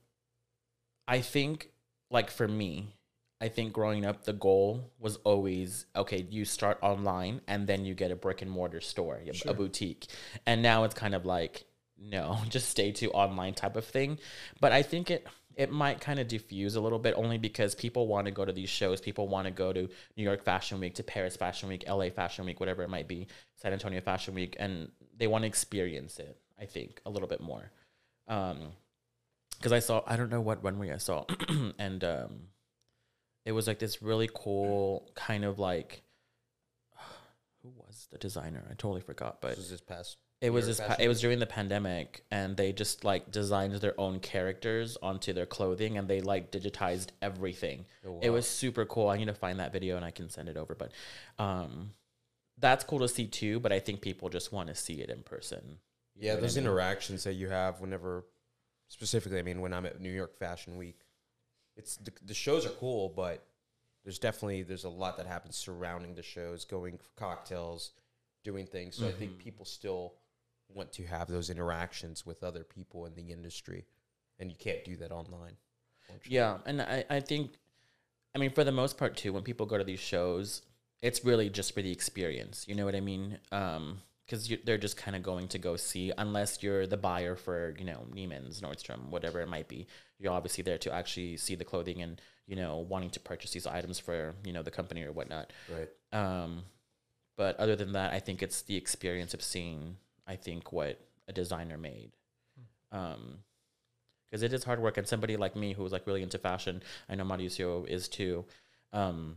I 1.07 1.21
think 1.21 1.71
like 2.11 2.31
for 2.31 2.49
me, 2.49 2.95
I 3.43 3.49
think 3.49 3.73
growing 3.73 4.07
up 4.07 4.25
the 4.25 4.33
goal 4.33 4.93
was 5.01 5.17
always 5.25 5.87
okay. 5.97 6.25
You 6.31 6.45
start 6.45 6.79
online 6.81 7.41
and 7.49 7.67
then 7.67 7.85
you 7.85 7.93
get 7.93 8.13
a 8.13 8.17
brick 8.17 8.41
and 8.41 8.49
mortar 8.49 8.81
store, 8.81 9.21
a, 9.29 9.35
sure. 9.35 9.51
a 9.51 9.55
boutique, 9.55 10.07
and 10.47 10.63
now 10.63 10.85
it's 10.85 10.95
kind 10.95 11.13
of 11.13 11.27
like 11.27 11.65
no, 12.01 12.39
just 12.49 12.69
stay 12.69 12.93
to 12.93 13.11
online 13.11 13.55
type 13.55 13.75
of 13.75 13.85
thing. 13.85 14.21
But 14.61 14.71
I 14.71 14.83
think 14.83 15.11
it 15.11 15.27
it 15.57 15.73
might 15.73 16.01
kind 16.01 16.21
of 16.21 16.29
diffuse 16.29 16.77
a 16.77 16.81
little 16.81 17.01
bit 17.01 17.15
only 17.17 17.37
because 17.37 17.75
people 17.75 18.07
want 18.07 18.27
to 18.27 18.31
go 18.31 18.45
to 18.45 18.53
these 18.53 18.71
shows. 18.71 19.01
People 19.01 19.27
want 19.27 19.47
to 19.47 19.51
go 19.51 19.73
to 19.73 19.89
New 20.17 20.23
York 20.23 20.45
Fashion 20.45 20.79
Week, 20.79 20.95
to 20.95 21.03
Paris 21.03 21.37
Fashion 21.37 21.69
Week, 21.69 21.85
LA 21.89 22.11
Fashion 22.11 22.45
Week, 22.45 22.61
whatever 22.61 22.85
it 22.85 22.91
might 22.91 23.09
be, 23.09 23.27
San 23.57 23.73
Antonio 23.73 24.01
Fashion 24.01 24.35
Week, 24.35 24.55
and 24.61 24.89
they 25.19 25.27
want 25.27 25.43
to 25.43 25.49
experience 25.49 26.21
it, 26.21 26.39
I 26.61 26.67
think, 26.67 27.01
a 27.05 27.11
little 27.11 27.29
bit 27.29 27.41
more. 27.41 27.73
Um, 28.29 28.69
because 29.59 29.73
I 29.73 29.81
saw, 29.81 30.03
I 30.07 30.17
don't 30.17 30.31
know 30.31 30.41
what 30.41 30.63
runway 30.65 30.93
I 30.93 30.97
saw, 30.97 31.25
and 31.79 32.03
um, 32.03 32.41
it 33.45 33.53
was 33.53 33.67
like 33.67 33.79
this 33.79 34.03
really 34.03 34.31
cool 34.33 35.11
kind 35.15 35.45
of 35.45 35.59
like, 35.59 36.03
who 37.63 37.71
was 37.77 38.09
the 38.11 38.19
designer? 38.19 38.65
I 38.71 38.75
totally 38.75 39.01
forgot, 39.01 39.41
but 39.41 39.51
this 39.51 39.59
was 39.59 39.71
this 39.71 39.81
past 39.81 40.17
it 40.43 40.51
was 40.53 40.67
this. 40.67 40.81
Pa- 40.81 40.97
it 40.99 41.07
was 41.07 41.21
during 41.21 41.39
the 41.39 41.47
pandemic, 41.47 42.25
and 42.33 42.57
they 42.57 42.73
just 42.73 43.05
like 43.05 43.31
designed 43.31 43.75
their 43.75 43.99
own 43.99 44.19
characters 44.19 44.99
onto 45.01 45.33
their 45.33 45.47
clothing, 45.47 45.97
and 45.97 46.09
they 46.09 46.21
like 46.21 46.51
digitized 46.51 47.11
everything. 47.23 47.87
Oh, 48.05 48.13
wow. 48.15 48.21
It 48.21 48.31
was 48.31 48.49
super 48.49 48.85
cool. 48.85 49.09
I 49.09 49.19
need 49.19 49.27
to 49.27 49.35
find 49.35 49.61
that 49.61 49.73
video 49.73 49.97
and 49.97 50.05
I 50.05 50.11
can 50.11 50.29
send 50.29 50.49
it 50.49 50.57
over. 50.57 50.75
But 50.75 50.91
um, 51.39 51.93
that's 52.59 52.83
cool 52.83 52.99
to 52.99 53.09
see 53.09 53.29
too. 53.29 53.61
But 53.61 53.73
I 53.73 53.79
think 53.79 54.01
people 54.01 54.29
just 54.31 54.53
want 54.53 54.67
to 54.67 54.75
see 54.75 54.95
it 54.95 55.11
in 55.11 55.23
person. 55.23 55.79
Yeah, 56.17 56.35
those 56.35 56.57
I 56.57 56.61
mean? 56.61 56.67
interactions 56.67 57.23
that 57.23 57.35
you 57.35 57.49
have 57.49 57.81
whenever, 57.81 58.27
specifically, 58.89 59.39
I 59.39 59.43
mean, 59.43 59.61
when 59.61 59.73
I'm 59.73 59.87
at 59.87 60.01
New 60.01 60.11
York 60.11 60.37
Fashion 60.41 60.77
Week, 60.77 60.99
it's 61.77 61.97
the, 61.97 62.13
the 62.25 62.35
shows 62.35 62.67
are 62.67 62.71
cool, 62.71 63.13
but 63.15 63.45
there's 64.05 64.19
definitely 64.19 64.63
there's 64.63 64.85
a 64.85 64.89
lot 64.89 65.17
that 65.17 65.27
happens 65.27 65.57
surrounding 65.57 66.15
the 66.15 66.23
shows, 66.23 66.65
going 66.65 66.99
for 66.99 67.11
cocktails, 67.17 67.93
doing 68.45 68.67
things. 68.67 68.97
So 68.97 69.05
mm-hmm. 69.05 69.15
I 69.15 69.19
think 69.19 69.31
mm-hmm. 69.33 69.41
people 69.41 69.65
still 69.65 70.15
want 70.69 70.93
to 70.93 71.05
have 71.05 71.29
those 71.29 71.51
interactions 71.51 72.27
with 72.27 72.43
other 72.43 72.65
people 72.65 73.07
in 73.07 73.15
the 73.15 73.33
industry, 73.33 73.87
and 74.39 74.51
you 74.51 74.57
can't 74.59 74.85
do 74.85 74.97
that 74.97 75.13
online. 75.13 75.57
Yeah, 76.27 76.59
and 76.67 76.83
I, 76.83 77.05
I 77.09 77.21
think, 77.21 77.53
I 78.35 78.39
mean, 78.39 78.51
for 78.51 78.65
the 78.65 78.73
most 78.73 78.99
part 78.99 79.17
too, 79.17 79.33
when 79.33 79.43
people 79.43 79.67
go 79.67 79.79
to 79.79 79.85
these 79.85 80.01
shows, 80.01 80.63
it's 81.01 81.25
really 81.25 81.49
just 81.49 81.75
for 81.75 81.83
the 81.83 81.93
experience. 81.93 82.67
You 82.69 82.75
know 82.75 82.85
what 82.85 82.95
I 82.95 83.01
mean? 83.01 83.39
Um, 83.51 84.01
because 84.33 84.51
they're 84.65 84.79
just 84.79 84.97
kind 84.97 85.15
of 85.15 85.23
going 85.23 85.47
to 85.47 85.59
go 85.59 85.77
see 85.77 86.11
unless 86.17 86.63
you're 86.63 86.87
the 86.87 86.97
buyer 86.97 87.37
for 87.37 87.75
you 87.79 87.85
know 87.85 88.07
Neiman's, 88.15 88.63
Nordstrom, 88.63 89.11
whatever 89.11 89.43
it 89.43 89.49
might 89.49 89.69
be. 89.69 89.87
You're 90.19 90.33
obviously 90.33 90.65
there 90.65 90.79
to 90.79 90.93
actually 90.93 91.37
see 91.37 91.55
the 91.55 91.67
clothing 91.67 92.01
and 92.01 92.19
you 92.47 92.57
know 92.57 92.79
wanting 92.79 93.11
to 93.11 93.21
purchase 93.21 93.51
these 93.51 93.67
items 93.67 93.99
for 93.99 94.35
you 94.43 94.55
know 94.55 94.63
the 94.63 94.71
company 94.71 95.03
or 95.03 95.13
whatnot. 95.13 95.53
Right. 95.69 95.91
Um, 96.19 96.63
but 97.37 97.61
other 97.61 97.77
than 97.77 97.93
that, 97.93 98.15
I 98.15 98.21
think 98.21 98.43
it's 98.43 98.63
the 98.63 98.77
experience 98.77 99.35
of 99.35 99.43
seeing. 99.43 99.97
I 100.27 100.37
think 100.37 100.73
what 100.73 100.99
a 101.29 101.33
designer 101.35 101.77
made. 101.77 102.13
Um, 102.91 103.41
because 104.31 104.43
it 104.43 104.55
is 104.55 104.65
hard 104.65 104.81
work, 104.81 104.97
and 104.97 105.07
somebody 105.07 105.37
like 105.37 105.57
me 105.57 105.75
who's 105.75 105.93
like 105.93 106.07
really 106.07 106.23
into 106.23 106.39
fashion, 106.39 106.83
I 107.07 107.17
know 107.17 107.25
Mauricio 107.25 107.87
is 107.87 108.09
too. 108.09 108.47
Um, 108.95 109.37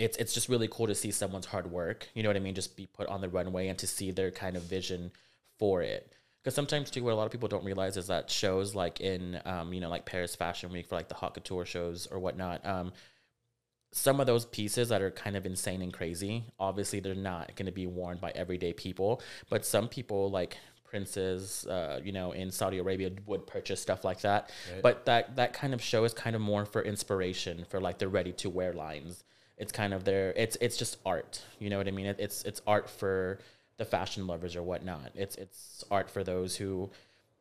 it's 0.00 0.16
it's 0.16 0.32
just 0.32 0.48
really 0.48 0.68
cool 0.68 0.86
to 0.86 0.94
see 0.94 1.10
someone's 1.10 1.46
hard 1.46 1.70
work. 1.70 2.08
You 2.14 2.22
know 2.22 2.28
what 2.28 2.36
I 2.36 2.40
mean? 2.40 2.54
Just 2.54 2.76
be 2.76 2.86
put 2.86 3.06
on 3.08 3.20
the 3.20 3.28
runway 3.28 3.68
and 3.68 3.78
to 3.78 3.86
see 3.86 4.10
their 4.10 4.30
kind 4.30 4.56
of 4.56 4.62
vision 4.62 5.12
for 5.58 5.82
it. 5.82 6.12
Because 6.42 6.54
sometimes 6.54 6.90
too, 6.90 7.04
what 7.04 7.12
a 7.12 7.16
lot 7.16 7.26
of 7.26 7.32
people 7.32 7.48
don't 7.48 7.64
realize 7.64 7.96
is 7.98 8.06
that 8.06 8.30
shows 8.30 8.74
like 8.74 9.00
in 9.00 9.40
um, 9.44 9.72
you 9.72 9.80
know 9.80 9.90
like 9.90 10.06
Paris 10.06 10.34
Fashion 10.34 10.72
Week 10.72 10.88
for 10.88 10.94
like 10.94 11.08
the 11.08 11.14
haute 11.14 11.34
couture 11.34 11.66
shows 11.66 12.06
or 12.06 12.18
whatnot. 12.18 12.64
Um, 12.66 12.92
some 13.92 14.20
of 14.20 14.26
those 14.26 14.46
pieces 14.46 14.88
that 14.88 15.02
are 15.02 15.10
kind 15.10 15.36
of 15.36 15.44
insane 15.44 15.82
and 15.82 15.92
crazy, 15.92 16.44
obviously 16.60 17.00
they're 17.00 17.14
not 17.14 17.54
going 17.56 17.66
to 17.66 17.72
be 17.72 17.88
worn 17.88 18.18
by 18.18 18.30
everyday 18.30 18.72
people. 18.72 19.20
But 19.48 19.66
some 19.66 19.88
people 19.88 20.30
like 20.30 20.56
princes, 20.84 21.66
uh, 21.66 22.00
you 22.02 22.12
know, 22.12 22.32
in 22.32 22.50
Saudi 22.50 22.78
Arabia 22.78 23.10
would 23.26 23.46
purchase 23.46 23.80
stuff 23.80 24.04
like 24.04 24.20
that. 24.20 24.50
Right. 24.72 24.82
But 24.82 25.06
that 25.06 25.36
that 25.36 25.52
kind 25.52 25.74
of 25.74 25.82
show 25.82 26.04
is 26.04 26.14
kind 26.14 26.34
of 26.34 26.40
more 26.40 26.64
for 26.64 26.82
inspiration 26.82 27.66
for 27.68 27.80
like 27.80 27.98
the 27.98 28.08
ready 28.08 28.32
to 28.34 28.48
wear 28.48 28.72
lines. 28.72 29.24
It's 29.60 29.72
kind 29.72 29.94
of 29.94 30.04
their 30.04 30.32
it's 30.36 30.56
it's 30.60 30.76
just 30.76 30.96
art. 31.06 31.42
You 31.58 31.70
know 31.70 31.78
what 31.78 31.86
I 31.86 31.92
mean? 31.92 32.06
It, 32.06 32.16
it's 32.18 32.42
it's 32.44 32.60
art 32.66 32.90
for 32.90 33.38
the 33.76 33.84
fashion 33.84 34.26
lovers 34.26 34.56
or 34.56 34.62
whatnot. 34.62 35.12
It's 35.14 35.36
it's 35.36 35.84
art 35.90 36.10
for 36.10 36.24
those 36.24 36.56
who 36.56 36.90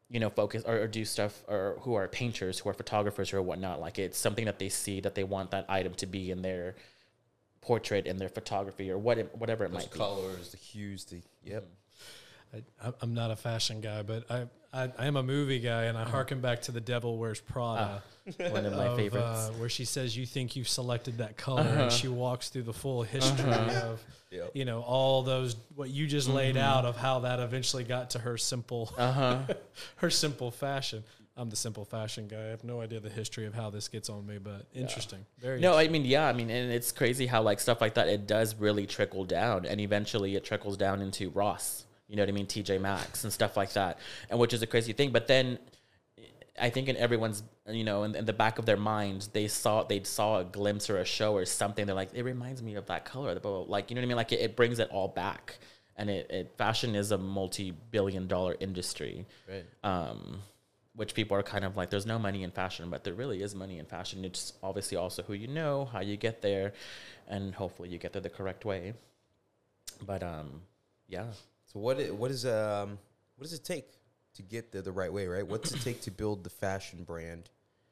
you 0.10 0.20
know 0.20 0.30
focus 0.30 0.64
or, 0.66 0.82
or 0.82 0.88
do 0.88 1.06
stuff 1.06 1.44
or 1.48 1.78
who 1.82 1.94
are 1.94 2.08
painters 2.08 2.60
who 2.60 2.70
are 2.70 2.74
photographers 2.74 3.32
or 3.32 3.42
whatnot 3.44 3.80
like 3.80 4.00
it's 4.00 4.18
something 4.18 4.46
that 4.46 4.58
they 4.58 4.68
see 4.70 5.00
that 5.02 5.14
they 5.14 5.24
want 5.24 5.52
that 5.52 5.66
item 5.70 5.94
to 5.94 6.08
be 6.08 6.32
in 6.32 6.42
their 6.42 6.76
portrait 7.62 8.08
in 8.08 8.18
their 8.18 8.30
photography 8.30 8.90
or 8.90 8.98
what 8.98 9.18
it, 9.20 9.30
whatever 9.38 9.66
it 9.66 9.72
Those 9.72 9.82
might 9.84 9.92
be 9.92 9.98
colors, 10.00 10.50
the 10.52 10.58
hues, 10.58 11.06
the 11.06 11.22
yep. 11.44 11.64
Mm-hmm. 11.64 12.58
I, 12.82 12.86
I'm- 12.86 12.96
I'm 13.02 13.14
not 13.14 13.30
a 13.32 13.36
fashion 13.36 13.82
guy, 13.82 14.02
but 14.02 14.30
I, 14.32 14.48
I, 14.72 14.90
I 14.98 15.08
am 15.08 15.16
a 15.16 15.24
movie 15.24 15.60
guy, 15.60 15.84
and 15.86 15.98
I 15.98 16.04
harken 16.04 16.42
back 16.42 16.62
to 16.64 16.72
The 16.72 16.82
Devil 16.82 17.18
Wears 17.18 17.42
Prada. 17.42 18.04
one 18.38 18.66
of 18.66 18.74
my 18.74 18.86
of, 18.88 18.96
favorites 18.98 19.26
uh, 19.26 19.52
where 19.58 19.70
she 19.70 19.86
says, 19.86 20.16
"You 20.16 20.26
think 20.26 20.56
you've 20.56 20.68
selected 20.70 21.18
that 21.18 21.38
color," 21.38 21.62
Uh-huh. 21.62 21.84
and 21.84 21.92
she 21.92 22.08
walks 22.08 22.50
through 22.50 22.64
the 22.64 22.74
full 22.74 23.02
history 23.02 23.50
of, 23.52 24.00
Yep. 24.32 24.52
you 24.54 24.66
know, 24.66 24.82
all 24.82 25.24
those 25.24 25.56
what 25.76 25.90
you 25.90 26.06
just 26.06 26.30
laid 26.30 26.54
Mm-hmm. 26.56 26.64
out 26.64 26.86
of 26.86 26.96
how 26.98 27.20
that 27.22 27.40
eventually 27.40 27.84
got 27.84 28.12
to 28.12 28.20
her 28.20 28.38
simple, 28.38 28.94
uh-huh 28.98 29.40
her 29.98 30.10
simple 30.12 30.52
fashion. 30.52 31.04
I'm 31.36 31.50
the 31.50 31.56
simple 31.56 31.86
fashion 31.86 32.28
guy. 32.28 32.38
I 32.38 32.48
have 32.50 32.66
no 32.66 32.82
idea 32.82 33.00
the 33.00 33.10
history 33.10 33.46
of 33.46 33.54
how 33.56 33.70
this 33.70 33.88
gets 33.88 34.10
on 34.10 34.28
me, 34.28 34.38
but 34.40 34.66
interesting. 34.76 35.26
Very 35.40 35.60
No, 35.62 35.74
I 35.78 35.88
mean, 35.88 36.04
yeah, 36.04 36.28
I 36.28 36.34
mean, 36.34 36.50
and 36.50 36.70
it's 36.72 36.92
crazy 36.92 37.26
how 37.28 37.42
like 37.42 37.62
stuff 37.62 37.80
like 37.82 37.94
that 37.94 38.10
it 38.10 38.28
does 38.28 38.56
really 38.56 38.86
trickle 38.86 39.24
down, 39.24 39.66
and 39.66 39.80
eventually 39.80 40.36
it 40.36 40.44
trickles 40.44 40.76
down 40.78 41.02
into 41.02 41.30
Ross. 41.30 41.86
You 42.10 42.16
know 42.16 42.24
what 42.24 42.30
I 42.30 42.32
mean? 42.34 42.48
TJ 42.48 42.82
Maxx 42.82 43.24
and 43.24 43.32
stuff 43.32 43.56
like 43.56 43.72
that, 43.74 44.00
and 44.30 44.40
which 44.40 44.54
is 44.54 44.62
a 44.64 44.68
crazy 44.68 44.94
thing. 44.94 45.12
But 45.12 45.28
then, 45.28 45.60
I 46.60 46.70
think 46.72 46.90
in 46.90 46.98
everyone's, 46.98 47.44
you 47.68 47.84
know, 47.84 48.04
in, 48.04 48.16
in 48.16 48.26
the 48.26 48.34
back 48.34 48.58
of 48.58 48.66
their 48.66 48.78
minds, 48.78 49.28
they 49.28 49.48
saw 49.48 49.84
they 49.84 50.02
saw 50.04 50.40
a 50.40 50.44
glimpse 50.44 50.90
or 50.90 50.98
a 50.98 51.06
show 51.06 51.34
or 51.36 51.46
something. 51.46 51.86
They're 51.86 51.96
like, 51.96 52.10
it 52.14 52.24
reminds 52.24 52.62
me 52.64 52.76
of 52.76 52.88
that 52.88 53.06
color. 53.06 53.34
Blah, 53.34 53.40
blah, 53.42 53.64
blah. 53.64 53.72
Like, 53.72 53.90
you 53.90 53.96
know 53.96 54.02
what 54.02 54.06
I 54.06 54.08
mean? 54.08 54.18
Like 54.18 54.32
it, 54.32 54.40
it 54.42 54.56
brings 54.56 54.80
it 54.80 54.90
all 54.90 55.08
back, 55.08 55.60
and 55.96 56.10
it, 56.10 56.30
it 56.32 56.54
fashion 56.58 56.96
is 56.96 57.12
a 57.12 57.18
multi-billion-dollar 57.18 58.56
industry 58.60 59.26
Right. 59.48 59.66
um, 59.84 60.40
which 60.96 61.14
people 61.14 61.38
are 61.38 61.44
kind 61.44 61.64
of 61.64 61.78
like, 61.78 61.90
there's 61.92 62.06
no 62.08 62.20
money 62.20 62.44
in 62.44 62.52
fashion, 62.52 62.90
but 62.90 63.04
there 63.06 63.14
really 63.14 63.42
is 63.42 63.56
money 63.56 63.78
in 63.78 63.86
fashion. 63.86 64.26
It's 64.26 64.54
obviously 64.62 64.98
also 64.98 65.24
who 65.24 65.34
you 65.34 65.48
know, 65.48 65.86
how 65.86 66.02
you 66.02 66.18
get 66.18 66.42
there, 66.42 66.74
and 67.28 67.54
hopefully 67.56 67.88
you 67.90 67.98
get 68.00 68.12
there 68.14 68.22
the 68.22 68.30
correct 68.30 68.66
way. 68.66 68.94
But 70.06 70.24
um, 70.24 70.62
yeah, 71.08 71.28
So 71.72 71.80
what 71.80 72.00
it, 72.00 72.14
what 72.14 72.32
is 72.32 72.46
um 72.46 72.98
what 73.36 73.44
does 73.44 73.54
it 73.54 73.64
take 73.64 73.86
to 74.36 74.42
get 74.42 74.72
there 74.72 74.82
the 74.82 74.92
right 74.92 75.12
way, 75.12 75.28
right? 75.28 75.48
What's 75.48 75.72
it 75.72 75.82
take 75.82 76.02
to 76.02 76.12
build 76.12 76.44
the 76.44 76.50
fashion 76.50 77.04
brand 77.04 77.50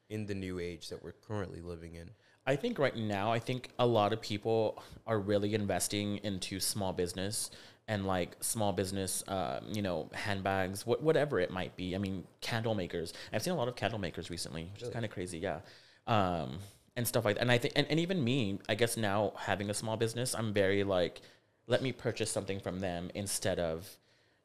in 0.08 0.26
the 0.26 0.34
new 0.34 0.58
age 0.58 0.88
that 0.88 1.02
we're 1.02 1.12
currently 1.12 1.60
living 1.60 1.94
in? 1.94 2.10
I 2.46 2.56
think 2.56 2.78
right 2.78 2.96
now, 2.96 3.30
I 3.30 3.38
think 3.38 3.68
a 3.78 3.86
lot 3.86 4.12
of 4.12 4.20
people 4.20 4.82
are 5.06 5.18
really 5.18 5.54
investing 5.54 6.18
into 6.18 6.60
small 6.60 6.92
business 6.92 7.50
and 7.88 8.06
like 8.06 8.36
small 8.40 8.72
business, 8.72 9.22
uh, 9.28 9.60
you 9.70 9.82
know, 9.82 10.08
handbags, 10.12 10.82
wh- 10.82 11.02
whatever 11.02 11.40
it 11.40 11.50
might 11.50 11.76
be. 11.76 11.94
I 11.94 11.98
mean, 11.98 12.24
candle 12.40 12.74
makers. 12.74 13.12
I've 13.32 13.42
seen 13.42 13.52
a 13.52 13.56
lot 13.56 13.68
of 13.68 13.76
candle 13.76 13.98
makers 13.98 14.30
recently, 14.30 14.70
which 14.72 14.82
is 14.82 14.90
kind 14.90 15.04
of 15.04 15.10
crazy. 15.10 15.38
Yeah. 15.38 15.60
Um, 16.06 16.58
and 16.96 17.06
stuff 17.06 17.24
like 17.24 17.36
that. 17.36 17.42
And 17.42 17.52
I 17.52 17.58
think, 17.58 17.74
and, 17.76 17.86
and 17.88 18.00
even 18.00 18.22
me, 18.22 18.58
I 18.68 18.74
guess 18.74 18.96
now 18.96 19.32
having 19.36 19.70
a 19.70 19.74
small 19.74 19.96
business, 19.96 20.34
I'm 20.34 20.52
very 20.52 20.84
like, 20.84 21.20
let 21.68 21.82
me 21.82 21.92
purchase 21.92 22.30
something 22.32 22.58
from 22.58 22.80
them 22.80 23.10
instead 23.14 23.60
of, 23.60 23.88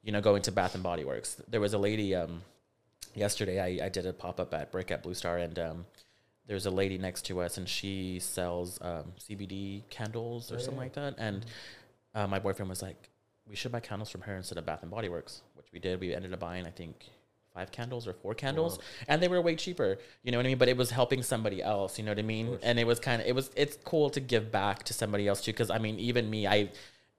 you 0.03 0.11
know, 0.11 0.21
going 0.21 0.41
to 0.43 0.51
Bath 0.51 0.75
and 0.75 0.83
Body 0.83 1.03
Works. 1.05 1.41
There 1.47 1.59
was 1.61 1.73
a 1.73 1.77
lady, 1.79 2.13
um, 2.13 2.41
yesterday 3.15 3.59
I, 3.81 3.85
I 3.85 3.89
did 3.89 4.05
a 4.05 4.13
pop-up 4.13 4.53
at 4.53 4.71
Brick 4.71 4.91
at 4.91 5.01
Blue 5.01 5.15
Star 5.15 5.37
and, 5.37 5.57
um, 5.57 5.85
there's 6.45 6.65
a 6.65 6.71
lady 6.71 6.97
next 6.97 7.21
to 7.27 7.39
us 7.41 7.57
and 7.57 7.67
she 7.67 8.19
sells 8.19 8.77
um, 8.81 9.13
CBD 9.17 9.81
candles 9.89 10.51
or 10.51 10.55
Oh, 10.55 10.57
something 10.59 10.73
yeah. 10.75 10.79
like 10.81 10.93
that. 10.93 11.15
And 11.17 11.45
uh, 12.13 12.27
my 12.27 12.37
boyfriend 12.39 12.69
was 12.69 12.81
like, 12.81 13.09
we 13.49 13.55
should 13.55 13.71
buy 13.71 13.79
candles 13.79 14.09
from 14.09 14.21
her 14.21 14.35
instead 14.35 14.57
of 14.57 14.65
Bath 14.65 14.81
and 14.81 14.91
Body 14.91 15.07
Works, 15.07 15.41
which 15.55 15.67
we 15.71 15.79
did. 15.79 15.99
We 16.01 16.13
ended 16.13 16.33
up 16.33 16.39
buying, 16.41 16.65
I 16.67 16.71
think, 16.71 17.09
five 17.53 17.71
candles 17.71 18.07
or 18.07 18.13
four 18.13 18.33
candles, 18.33 18.79
and 19.07 19.21
they 19.21 19.27
were 19.27 19.39
way 19.41 19.55
cheaper. 19.55 19.97
You 20.23 20.31
know 20.31 20.37
what 20.39 20.45
I 20.45 20.49
mean? 20.49 20.57
But 20.57 20.69
it 20.69 20.75
was 20.77 20.89
helping 20.91 21.21
somebody 21.23 21.61
else. 21.61 21.97
You 21.99 22.03
know 22.05 22.11
what 22.11 22.19
I 22.19 22.23
mean? 22.23 22.57
And 22.63 22.79
it 22.79 22.87
was 22.87 22.99
kind 22.99 23.21
of 23.21 23.27
it 23.27 23.35
was 23.35 23.51
it's 23.55 23.77
cool 23.83 24.09
to 24.11 24.19
give 24.19 24.51
back 24.51 24.83
to 24.83 24.93
somebody 24.93 25.27
else 25.27 25.41
too. 25.41 25.51
Because 25.51 25.69
I 25.69 25.77
mean, 25.77 25.99
even 25.99 26.29
me, 26.29 26.47
I 26.47 26.71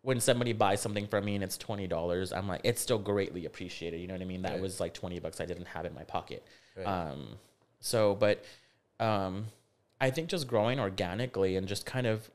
when 0.05 0.21
somebody 0.21 0.53
buys 0.53 0.81
something 0.81 1.07
from 1.09 1.25
me 1.25 1.35
and 1.35 1.43
it's 1.43 1.57
twenty 1.59 1.87
dollars, 1.89 2.33
I'm 2.33 2.47
like, 2.47 2.61
it's 2.63 2.81
still 2.81 2.99
greatly 2.99 3.47
appreciated. 3.47 4.01
You 4.01 4.07
know 4.07 4.15
what 4.15 4.21
I 4.23 4.27
mean? 4.27 4.43
That 4.43 4.53
Right. 4.53 4.61
was 4.61 4.79
like 4.79 4.95
twenty 4.95 5.19
bucks 5.19 5.41
I 5.41 5.47
didn't 5.47 5.67
have 5.67 5.87
in 5.87 5.95
my 5.95 6.05
pocket. 6.05 6.47
Right. 6.77 6.87
Um, 6.87 7.37
so, 7.81 8.15
but 8.15 8.45
um, 9.01 9.47
I 10.01 10.11
think 10.11 10.29
just 10.29 10.47
growing 10.47 10.79
organically 10.79 11.57
and 11.57 11.67
just 11.67 11.87
kind 11.87 12.07
of, 12.07 12.31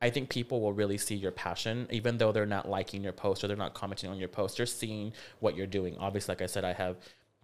I 0.00 0.10
think 0.10 0.28
people 0.30 0.60
will 0.60 0.72
really 0.72 0.98
see 0.98 1.14
your 1.14 1.32
passion, 1.32 1.86
even 1.90 2.18
though 2.18 2.32
they're 2.32 2.46
not 2.46 2.68
liking 2.68 3.02
your 3.04 3.12
post 3.12 3.44
or 3.44 3.48
they're 3.48 3.56
not 3.56 3.74
commenting 3.74 4.10
on 4.10 4.18
your 4.18 4.28
post. 4.28 4.56
They're 4.56 4.66
seeing 4.66 5.12
what 5.40 5.54
you're 5.56 5.66
doing. 5.66 5.96
Obviously, 5.98 6.32
like 6.32 6.42
I 6.42 6.46
said, 6.46 6.64
I 6.64 6.72
have 6.72 6.96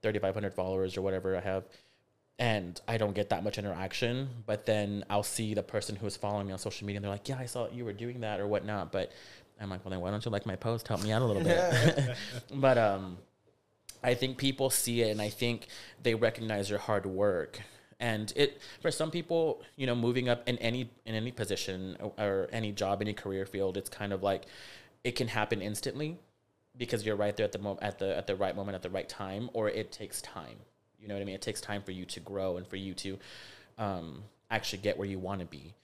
3,500 0.02 0.52
followers 0.54 0.96
or 0.96 1.02
whatever 1.02 1.36
I 1.36 1.40
have, 1.40 1.64
and 2.38 2.80
I 2.88 2.96
don't 2.98 3.14
get 3.14 3.28
that 3.30 3.44
much 3.44 3.56
interaction. 3.58 4.28
But 4.46 4.66
then 4.66 5.04
I'll 5.10 5.22
see 5.22 5.54
the 5.54 5.62
person 5.62 5.96
who's 5.96 6.16
following 6.16 6.46
me 6.46 6.52
on 6.52 6.58
social 6.58 6.86
media, 6.86 6.98
and 6.98 7.04
they're 7.04 7.12
like, 7.12 7.28
"Yeah, 7.28 7.38
I 7.38 7.46
saw 7.46 7.68
you 7.68 7.84
were 7.84 7.92
doing 7.92 8.20
that 8.20 8.40
or 8.40 8.46
whatnot." 8.46 8.92
But 8.92 9.12
I'm 9.62 9.70
like, 9.70 9.84
"Well, 9.84 9.90
then 9.90 10.00
why 10.00 10.10
don't 10.10 10.24
you 10.24 10.30
like 10.30 10.46
my 10.46 10.56
post? 10.56 10.88
Help 10.88 11.02
me 11.02 11.12
out 11.12 11.22
a 11.22 11.24
little 11.24 11.42
bit." 11.42 12.16
but 12.54 12.78
um, 12.78 13.18
I 14.02 14.14
think 14.14 14.38
people 14.38 14.70
see 14.70 15.02
it 15.02 15.10
and 15.10 15.22
I 15.22 15.28
think 15.28 15.68
they 16.02 16.14
recognize 16.14 16.68
your 16.68 16.78
hard 16.78 17.06
work. 17.06 17.60
And 18.00 18.32
it 18.34 18.60
for 18.80 18.90
some 18.90 19.12
people, 19.12 19.62
you 19.76 19.86
know, 19.86 19.94
moving 19.94 20.28
up 20.28 20.48
in 20.48 20.58
any 20.58 20.90
in 21.06 21.14
any 21.14 21.30
position 21.30 21.96
or, 22.00 22.12
or 22.18 22.48
any 22.52 22.72
job, 22.72 23.00
any 23.00 23.14
career 23.14 23.46
field, 23.46 23.76
it's 23.76 23.88
kind 23.88 24.12
of 24.12 24.22
like 24.22 24.46
it 25.04 25.12
can 25.12 25.28
happen 25.28 25.62
instantly 25.62 26.18
because 26.76 27.06
you're 27.06 27.16
right 27.16 27.36
there 27.36 27.44
at 27.44 27.52
the 27.52 27.58
moment 27.58 27.82
at 27.82 27.98
the 28.00 28.16
at 28.16 28.26
the 28.26 28.34
right 28.34 28.56
moment 28.56 28.74
at 28.74 28.82
the 28.82 28.90
right 28.90 29.08
time, 29.08 29.50
or 29.52 29.68
it 29.68 29.92
takes 29.92 30.20
time. 30.20 30.56
You 31.00 31.08
know 31.08 31.14
what 31.14 31.20
I 31.20 31.24
mean? 31.24 31.34
It 31.34 31.42
takes 31.42 31.60
time 31.60 31.82
for 31.82 31.92
you 31.92 32.04
to 32.06 32.20
grow 32.20 32.56
and 32.56 32.66
for 32.66 32.76
you 32.76 32.94
to 32.94 33.18
um, 33.78 34.22
actually 34.50 34.82
get 34.82 34.98
where 34.98 35.08
you 35.08 35.18
want 35.18 35.40
to 35.40 35.46
be. 35.46 35.74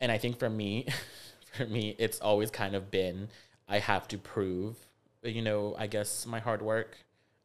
And 0.00 0.10
I 0.12 0.18
think 0.18 0.38
for 0.38 0.48
me, 0.48 0.86
for 1.58 1.66
me, 1.66 1.94
it's 1.98 2.20
always 2.20 2.50
kind 2.50 2.74
of 2.74 2.90
been 2.90 3.28
I 3.68 3.78
have 3.80 4.08
to 4.08 4.18
prove, 4.18 4.76
you 5.22 5.42
know, 5.42 5.74
I 5.78 5.86
guess 5.86 6.24
my 6.24 6.40
hard 6.40 6.62
work 6.62 6.96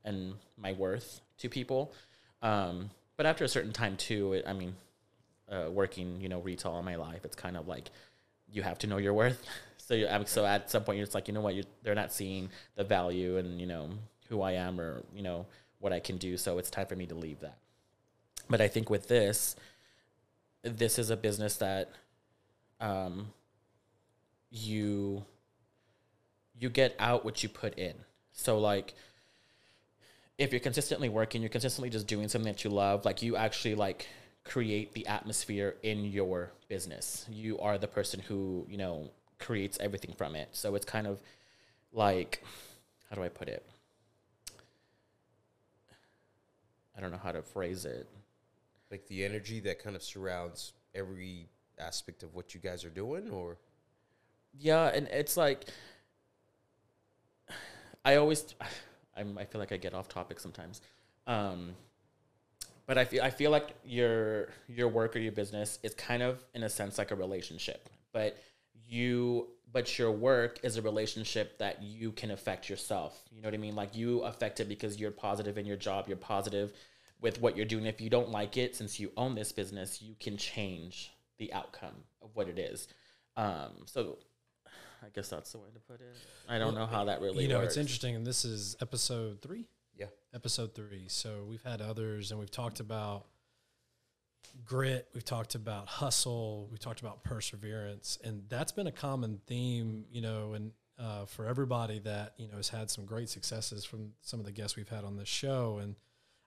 and 0.06 0.36
my 0.58 0.72
worth 0.74 1.20
to 1.40 1.50
people. 1.50 1.92
Um, 2.42 2.90
but 3.18 3.26
after 3.26 3.44
a 3.44 3.48
certain 3.50 3.74
time 3.74 3.98
too, 3.98 4.34
it, 4.34 4.46
I 4.48 4.54
mean, 4.54 4.76
uh, 5.52 5.70
working, 5.70 6.22
you 6.22 6.30
know, 6.30 6.40
retail 6.40 6.72
all 6.72 6.84
my 6.84 6.96
life, 6.96 7.26
it's 7.26 7.36
kind 7.36 7.58
of 7.58 7.68
like 7.68 7.90
you 8.50 8.62
have 8.64 8.78
to 8.80 8.88
know 8.88 8.98
your 8.98 9.14
worth. 9.14 9.44
So 9.86 9.96
you, 9.96 10.06
I'm- 10.08 10.26
so 10.26 10.46
at 10.46 10.72
some 10.72 10.86
point, 10.86 10.98
you're 10.98 11.06
just 11.06 11.14
like, 11.14 11.28
you 11.28 11.34
know 11.34 11.42
what, 11.42 11.56
you're, 11.56 11.66
they're 11.84 11.94
not 11.94 12.14
seeing 12.14 12.50
the 12.78 12.86
value 12.86 13.36
and 13.36 13.60
you 13.60 13.68
know 13.68 13.90
who 14.30 14.42
I 14.42 14.54
am 14.54 14.80
or 14.80 15.04
you 15.14 15.22
know 15.22 15.46
what 15.80 15.92
I 15.92 16.00
can 16.00 16.16
do. 16.16 16.38
So 16.38 16.58
it's 16.58 16.70
time 16.70 16.86
for 16.86 16.96
me 16.96 17.06
to 17.08 17.16
leave 17.16 17.42
that. 17.42 17.58
But 18.50 18.62
I 18.62 18.70
think 18.70 18.90
with 18.90 19.10
this, 19.10 19.58
this 20.62 20.98
is 20.98 21.10
a 21.10 21.18
business 21.18 21.58
that 21.58 21.92
um, 22.80 23.28
you 24.54 25.26
you 26.58 26.70
get 26.70 26.96
out 27.00 27.26
what 27.26 27.42
you 27.42 27.50
put 27.50 27.78
in. 27.78 27.96
So 28.32 28.60
like 28.60 28.94
if 30.38 30.52
you're 30.52 30.60
consistently 30.60 31.10
working, 31.10 31.42
you're 31.42 31.50
consistently 31.50 31.90
just 31.90 32.08
doing 32.08 32.28
something 32.28 32.52
that 32.52 32.64
you 32.64 32.70
love, 32.70 33.06
like 33.06 33.22
you 33.22 33.36
actually 33.36 33.76
like 33.76 34.08
create 34.44 34.94
the 34.94 35.08
atmosphere 35.08 35.76
in 35.84 36.06
your 36.06 36.52
business. 36.68 37.26
You 37.32 37.60
are 37.60 37.78
the 37.78 37.88
person 37.88 38.20
who, 38.20 38.66
you 38.70 38.78
know, 38.78 39.10
creates 39.40 39.78
everything 39.80 40.14
from 40.18 40.36
it. 40.36 40.50
So 40.52 40.76
it's 40.76 40.86
kind 40.86 41.08
of 41.08 41.20
like, 41.92 42.44
how 43.10 43.16
do 43.16 43.24
I 43.24 43.30
put 43.30 43.48
it? 43.48 43.66
I 46.96 47.02
don't 47.02 47.12
know 47.12 47.20
how 47.22 47.32
to 47.32 47.42
phrase 47.42 47.86
it. 47.86 48.08
Like 48.92 49.08
the 49.08 49.26
energy 49.26 49.60
that 49.62 49.84
kind 49.84 49.96
of 49.96 50.04
surrounds 50.04 50.74
every 50.94 51.48
aspect 51.80 52.22
of 52.22 52.36
what 52.36 52.54
you 52.54 52.60
guys 52.60 52.86
are 52.86 52.90
doing, 52.90 53.32
or 53.32 53.58
Yeah, 54.54 54.88
and 54.88 55.08
it's 55.08 55.38
like 55.38 55.66
I 58.06 58.16
always 58.16 58.56
I'm, 59.16 59.38
I 59.38 59.46
feel 59.46 59.60
like 59.60 59.72
I 59.72 59.78
get 59.78 59.94
off 59.94 60.10
topic 60.10 60.40
sometimes. 60.40 60.82
Um, 61.28 61.76
but 62.86 62.98
I 62.98 63.06
feel 63.06 63.24
I 63.24 63.30
feel 63.30 63.52
like 63.52 63.70
your 63.86 64.50
your 64.68 64.88
work 64.88 65.16
or 65.16 65.20
your 65.20 65.32
business 65.32 65.80
is 65.84 65.94
kind 65.94 66.22
of 66.22 66.44
in 66.54 66.64
a 66.64 66.70
sense 66.70 66.98
like 66.98 67.12
a 67.12 67.16
relationship. 67.16 67.90
But 68.12 68.38
you 68.88 69.48
but 69.72 69.98
your 69.98 70.12
work 70.12 70.60
is 70.64 70.78
a 70.78 70.82
relationship 70.82 71.58
that 71.58 71.82
you 71.82 72.12
can 72.12 72.32
affect 72.32 72.70
yourself. 72.70 73.20
You 73.32 73.42
know 73.42 73.48
what 73.48 73.56
I 73.56 73.58
mean? 73.58 73.76
Like 73.76 73.96
you 73.96 74.20
affect 74.22 74.60
it 74.60 74.70
because 74.70 75.00
you're 75.00 75.12
positive 75.12 75.58
in 75.58 75.66
your 75.66 75.78
job, 75.78 76.08
you're 76.08 76.18
positive 76.18 76.74
with 77.22 77.42
what 77.42 77.58
you're 77.58 77.66
doing. 77.66 77.86
If 77.86 78.00
you 78.00 78.10
don't 78.10 78.30
like 78.30 78.58
it, 78.58 78.76
since 78.76 79.00
you 79.00 79.12
own 79.18 79.34
this 79.34 79.52
business, 79.52 80.02
you 80.02 80.16
can 80.20 80.38
change 80.38 81.12
the 81.40 81.52
outcome 81.54 81.96
of 82.22 82.30
what 82.36 82.50
it 82.50 82.60
is. 82.60 82.88
Um, 83.36 83.72
so 83.86 84.20
I 85.04 85.10
guess 85.14 85.30
that's 85.30 85.52
the 85.52 85.58
way 85.58 85.68
to 85.74 85.80
put 85.80 86.02
it. 86.02 86.16
I 86.48 86.58
don't 86.58 86.76
know 86.76 86.86
how 86.86 87.06
that 87.06 87.22
really 87.22 87.44
you 87.44 87.50
know, 87.50 87.60
works. 87.60 87.70
it's 87.70 87.78
interesting, 87.78 88.16
and 88.16 88.26
this 88.26 88.46
is 88.46 88.76
episode 88.82 89.42
three. 89.42 89.66
Yeah. 89.98 90.08
episode 90.34 90.74
three. 90.74 91.06
So 91.08 91.46
we've 91.48 91.62
had 91.62 91.82
others, 91.82 92.32
and 92.32 92.40
we've 92.40 92.50
talked 92.50 92.80
about 92.80 93.26
grit. 94.66 95.08
We've 95.14 95.26
talked 95.26 95.56
about 95.56 95.88
hustle. 95.88 96.68
We've 96.72 96.80
talked 96.80 97.02
about 97.02 97.24
perseverance, 97.24 98.18
and 98.24 98.44
that's 98.50 98.72
been 98.72 98.88
a 98.88 98.92
common 98.92 99.40
theme. 99.46 100.06
You 100.12 100.22
know, 100.22 100.54
and 100.54 100.72
uh, 100.98 101.26
for 101.26 101.46
everybody 101.46 102.00
that 102.00 102.34
you 102.38 102.48
know 102.48 102.58
has 102.58 102.70
had 102.70 102.90
some 102.90 103.06
great 103.06 103.30
successes 103.30 103.86
from 103.86 104.12
some 104.22 104.40
of 104.40 104.46
the 104.46 104.52
guests 104.52 104.76
we've 104.76 104.90
had 104.90 105.04
on 105.04 105.18
this 105.18 105.30
show, 105.30 105.80
and 105.82 105.96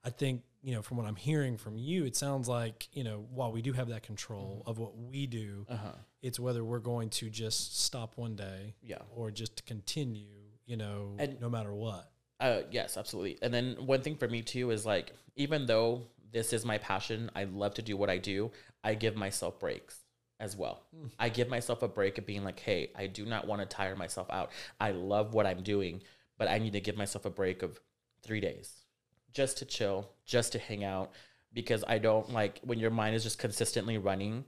I 0.07 0.11
think 0.11 0.43
you 0.63 0.73
know 0.73 0.83
from 0.83 0.97
what 0.97 1.07
I'm 1.07 1.17
hearing 1.17 1.57
from 1.59 1.77
you, 1.77 2.05
it 2.05 2.15
sounds 2.17 2.49
like 2.49 2.89
you 2.93 3.03
know 3.05 3.27
while 3.35 3.51
we 3.53 3.61
do 3.61 3.73
have 3.73 3.89
that 3.89 4.03
control 4.05 4.63
of 4.65 4.79
what 4.79 4.97
we 4.97 5.27
do, 5.27 5.67
Uh-huh. 5.69 5.93
it's 6.23 6.39
whether 6.41 6.65
we're 6.65 6.79
going 6.79 7.11
to 7.11 7.29
just 7.29 7.79
stop 7.85 8.17
one 8.17 8.37
day 8.37 8.75
Yeah. 8.83 9.03
or 9.15 9.31
just 9.31 9.67
continue, 9.67 10.43
you 10.65 10.77
know, 10.77 11.17
And- 11.19 11.41
no 11.41 11.51
matter 11.51 11.75
what. 11.75 12.11
Uh, 12.39 12.63
yes, 12.71 12.97
absolutely. 12.97 13.39
And 13.43 13.53
then 13.53 13.87
one 13.87 14.03
thing 14.03 14.17
for 14.17 14.29
me 14.29 14.43
too 14.43 14.71
is 14.71 14.85
like, 14.87 15.13
even 15.37 15.67
though 15.67 16.07
this 16.31 16.53
is 16.53 16.65
my 16.65 16.79
passion, 16.79 17.31
I 17.35 17.45
love 17.45 17.75
to 17.75 17.83
do 17.83 17.97
what 17.97 18.11
I 18.11 18.19
do. 18.19 18.53
I 18.85 18.95
give 18.95 19.17
myself 19.17 19.59
breaks 19.59 20.05
as 20.39 20.55
well. 20.55 20.83
I 21.19 21.31
give 21.31 21.49
myself 21.49 21.83
a 21.83 21.89
break 21.89 22.19
of 22.19 22.27
being 22.27 22.45
like, 22.45 22.61
hey, 22.61 22.91
I 22.95 23.07
do 23.07 23.25
not 23.25 23.47
want 23.47 23.63
to 23.63 23.67
tire 23.67 23.97
myself 23.97 24.29
out. 24.31 24.53
I 24.79 24.91
love 24.91 25.33
what 25.35 25.47
I'm 25.47 25.63
doing, 25.63 26.03
but 26.37 26.47
I 26.49 26.59
need 26.59 26.75
to 26.75 26.81
give 26.81 26.97
myself 26.97 27.25
a 27.25 27.31
break 27.31 27.63
of 27.63 27.81
three 28.23 28.41
days 28.41 28.85
just 29.37 29.59
to 29.59 29.67
chill, 29.67 30.09
just 30.25 30.53
to 30.53 30.59
hang 30.59 30.83
out, 30.83 31.13
because 31.53 31.85
I 31.87 31.99
don't 31.99 32.33
like 32.33 32.61
when 32.65 32.79
your 32.79 32.91
mind 32.91 33.15
is 33.15 33.23
just 33.23 33.39
consistently 33.39 33.99
running. 33.99 34.47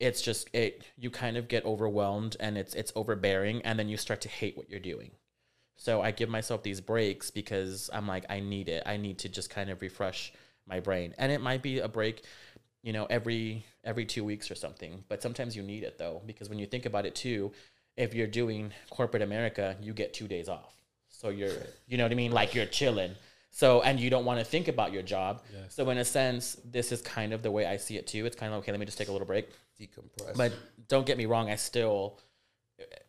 It's 0.00 0.22
just 0.22 0.48
it. 0.54 0.82
You 0.96 1.10
kind 1.10 1.36
of 1.36 1.46
get 1.46 1.66
overwhelmed, 1.66 2.36
and 2.40 2.56
it's 2.56 2.74
it's 2.74 2.92
overbearing, 2.96 3.60
and 3.62 3.78
then 3.78 3.88
you 3.88 3.98
start 3.98 4.22
to 4.22 4.28
hate 4.28 4.56
what 4.56 4.70
you're 4.70 4.80
doing. 4.80 5.10
So 5.76 6.00
I 6.00 6.10
give 6.10 6.28
myself 6.28 6.62
these 6.62 6.80
breaks 6.80 7.30
because 7.30 7.90
I'm 7.92 8.08
like, 8.08 8.24
I 8.30 8.40
need 8.40 8.68
it. 8.68 8.82
I 8.86 8.96
need 8.96 9.18
to 9.20 9.28
just 9.28 9.50
kind 9.50 9.70
of 9.70 9.82
refresh 9.82 10.32
my 10.66 10.80
brain. 10.80 11.14
And 11.18 11.30
it 11.30 11.40
might 11.40 11.62
be 11.62 11.78
a 11.80 11.88
break, 11.88 12.24
you 12.82 12.92
know, 12.92 13.06
every 13.10 13.64
every 13.84 14.06
two 14.06 14.24
weeks 14.24 14.50
or 14.50 14.54
something. 14.54 15.04
But 15.08 15.22
sometimes 15.22 15.54
you 15.54 15.62
need 15.62 15.82
it 15.84 15.98
though, 15.98 16.22
because 16.26 16.48
when 16.48 16.58
you 16.58 16.66
think 16.66 16.86
about 16.86 17.06
it 17.06 17.14
too, 17.14 17.52
if 17.96 18.14
you're 18.14 18.26
doing 18.26 18.72
corporate 18.88 19.22
America, 19.22 19.76
you 19.82 19.92
get 19.92 20.14
two 20.14 20.28
days 20.28 20.48
off. 20.48 20.74
So 21.10 21.28
you're 21.28 21.52
you 21.86 21.98
know 21.98 22.04
what 22.04 22.12
I 22.12 22.16
mean? 22.16 22.32
Like 22.32 22.54
you're 22.54 22.66
chilling. 22.66 23.14
So 23.58 23.82
and 23.82 23.98
you 23.98 24.08
don't 24.08 24.24
want 24.24 24.38
to 24.38 24.44
think 24.44 24.68
about 24.68 24.92
your 24.92 25.02
job. 25.02 25.42
Yes. 25.52 25.74
So 25.74 25.90
in 25.90 25.98
a 25.98 26.04
sense, 26.04 26.56
this 26.64 26.92
is 26.92 27.02
kind 27.02 27.32
of 27.32 27.42
the 27.42 27.50
way 27.50 27.66
I 27.66 27.76
see 27.76 27.96
it 27.96 28.06
too. 28.06 28.24
It's 28.24 28.36
kind 28.36 28.52
of 28.52 28.60
okay, 28.60 28.70
let 28.70 28.78
me 28.78 28.86
just 28.86 28.98
take 28.98 29.08
a 29.08 29.12
little 29.12 29.26
break. 29.26 29.48
decompress. 29.80 30.36
But 30.36 30.52
don't 30.86 31.04
get 31.04 31.18
me 31.18 31.26
wrong, 31.26 31.50
I 31.50 31.56
still 31.56 32.20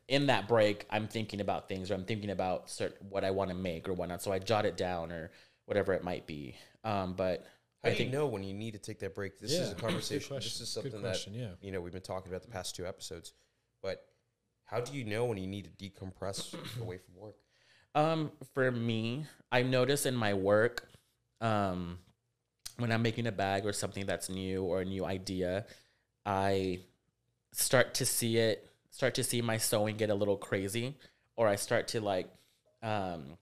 in 0.07 0.25
that 0.25 0.47
break 0.47 0.87
I'm 0.89 1.07
thinking 1.07 1.39
about 1.39 1.69
things 1.69 1.91
or 1.91 1.93
I'm 1.93 2.03
thinking 2.03 2.31
about 2.31 2.67
certain 2.67 3.09
what 3.11 3.23
I 3.23 3.29
want 3.29 3.51
to 3.51 3.55
make 3.55 3.87
or 3.87 3.93
whatnot. 3.93 4.23
So 4.23 4.31
I 4.31 4.39
jot 4.39 4.65
it 4.65 4.75
down 4.75 5.11
or 5.11 5.29
whatever 5.65 5.93
it 5.93 6.03
might 6.03 6.25
be. 6.25 6.55
Um, 6.83 7.13
but 7.13 7.45
How 7.83 7.89
I 7.89 7.91
do 7.91 7.97
think 7.97 8.11
you 8.11 8.17
know 8.17 8.25
when 8.25 8.41
you 8.41 8.55
need 8.55 8.71
to 8.71 8.79
take 8.79 8.97
that 9.01 9.13
break? 9.13 9.37
This 9.37 9.51
is 9.51 9.71
a 9.71 9.75
conversation. 9.87 10.35
This 10.37 10.59
is 10.59 10.67
something 10.67 10.99
question, 10.99 11.33
that 11.33 11.39
yeah. 11.39 11.49
you 11.61 11.71
know 11.71 11.79
we've 11.79 11.93
been 11.93 12.01
talking 12.01 12.31
about 12.31 12.41
the 12.41 12.49
past 12.49 12.75
two 12.75 12.87
episodes. 12.87 13.33
But 13.83 14.03
how 14.65 14.79
do 14.79 14.97
you 14.97 15.03
know 15.03 15.25
when 15.25 15.37
you 15.37 15.45
need 15.45 15.65
to 15.65 15.91
decompress 15.91 16.55
away 16.81 16.97
from 16.97 17.21
work? 17.21 17.35
Um, 17.95 18.31
for 18.53 18.71
me, 18.71 19.25
I 19.51 19.63
notice 19.63 20.05
in 20.05 20.15
my 20.15 20.33
work, 20.33 20.87
um, 21.41 21.99
when 22.77 22.91
I'm 22.91 23.01
making 23.01 23.27
a 23.27 23.31
bag 23.31 23.65
or 23.65 23.73
something 23.73 24.05
that's 24.05 24.29
new 24.29 24.63
or 24.63 24.81
a 24.81 24.85
new 24.85 25.05
idea, 25.05 25.65
I 26.25 26.81
start 27.51 27.95
to 27.95 28.05
see 28.05 28.37
it, 28.37 28.69
start 28.91 29.15
to 29.15 29.23
see 29.23 29.41
my 29.41 29.57
sewing 29.57 29.97
get 29.97 30.09
a 30.09 30.15
little 30.15 30.37
crazy, 30.37 30.95
or 31.35 31.47
I 31.47 31.55
start 31.55 31.87
to 31.89 32.01
like, 32.01 32.29
um, 32.83 33.37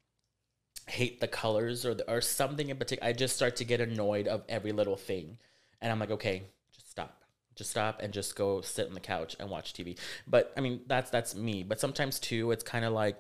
hate 0.88 1.20
the 1.20 1.28
colors 1.28 1.86
or 1.86 1.94
the, 1.94 2.10
or 2.10 2.22
something 2.22 2.70
in 2.70 2.78
particular. 2.78 3.10
I 3.10 3.14
just 3.14 3.36
start 3.36 3.58
to 3.58 3.66
get 3.66 3.82
annoyed 3.82 4.28
of 4.28 4.44
every 4.48 4.72
little 4.72 4.96
thing, 4.96 5.38
and 5.82 5.92
I'm 5.92 6.00
like, 6.00 6.12
okay, 6.12 6.44
just 6.74 6.90
stop, 6.90 7.22
just 7.56 7.70
stop, 7.70 8.02
and 8.02 8.14
just 8.14 8.36
go 8.36 8.62
sit 8.62 8.88
on 8.88 8.94
the 8.94 9.00
couch 9.00 9.36
and 9.40 9.50
watch 9.50 9.74
TV. 9.74 9.98
But 10.26 10.54
I 10.58 10.62
mean, 10.62 10.82
that's 10.88 11.10
that's 11.10 11.36
me. 11.36 11.64
But 11.64 11.80
sometimes 11.80 12.20
too, 12.20 12.52
it's 12.52 12.64
kind 12.64 12.86
of 12.86 12.94
like 12.94 13.20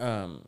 um 0.00 0.42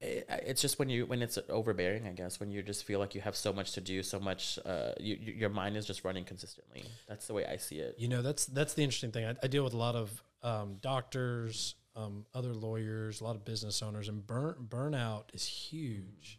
it, 0.00 0.26
it's 0.28 0.60
just 0.60 0.78
when 0.78 0.88
you 0.88 1.06
when 1.06 1.22
it's 1.22 1.38
overbearing 1.48 2.06
i 2.06 2.12
guess 2.12 2.38
when 2.38 2.50
you 2.50 2.62
just 2.62 2.84
feel 2.84 2.98
like 3.00 3.14
you 3.14 3.20
have 3.22 3.34
so 3.34 3.52
much 3.52 3.72
to 3.72 3.80
do 3.80 4.02
so 4.02 4.20
much 4.20 4.58
uh 4.66 4.92
you, 5.00 5.16
you, 5.20 5.32
your 5.32 5.48
mind 5.50 5.76
is 5.76 5.86
just 5.86 6.04
running 6.04 6.24
consistently 6.24 6.84
that's 7.08 7.26
the 7.26 7.32
way 7.34 7.46
i 7.46 7.56
see 7.56 7.78
it 7.78 7.94
You 7.98 8.08
know, 8.08 8.22
that's 8.22 8.46
that's 8.46 8.74
the 8.74 8.82
interesting 8.82 9.10
thing. 9.12 9.24
I, 9.24 9.34
I 9.42 9.46
deal 9.46 9.64
with 9.64 9.72
a 9.72 9.78
lot 9.78 9.94
of 9.96 10.22
um, 10.42 10.76
doctors, 10.80 11.74
um, 11.96 12.24
other 12.34 12.52
lawyers, 12.52 13.20
a 13.20 13.24
lot 13.24 13.34
of 13.36 13.44
business 13.44 13.82
owners, 13.82 14.08
and 14.08 14.24
burn 14.24 14.54
burnout 14.68 15.24
is 15.32 15.44
huge. 15.46 16.38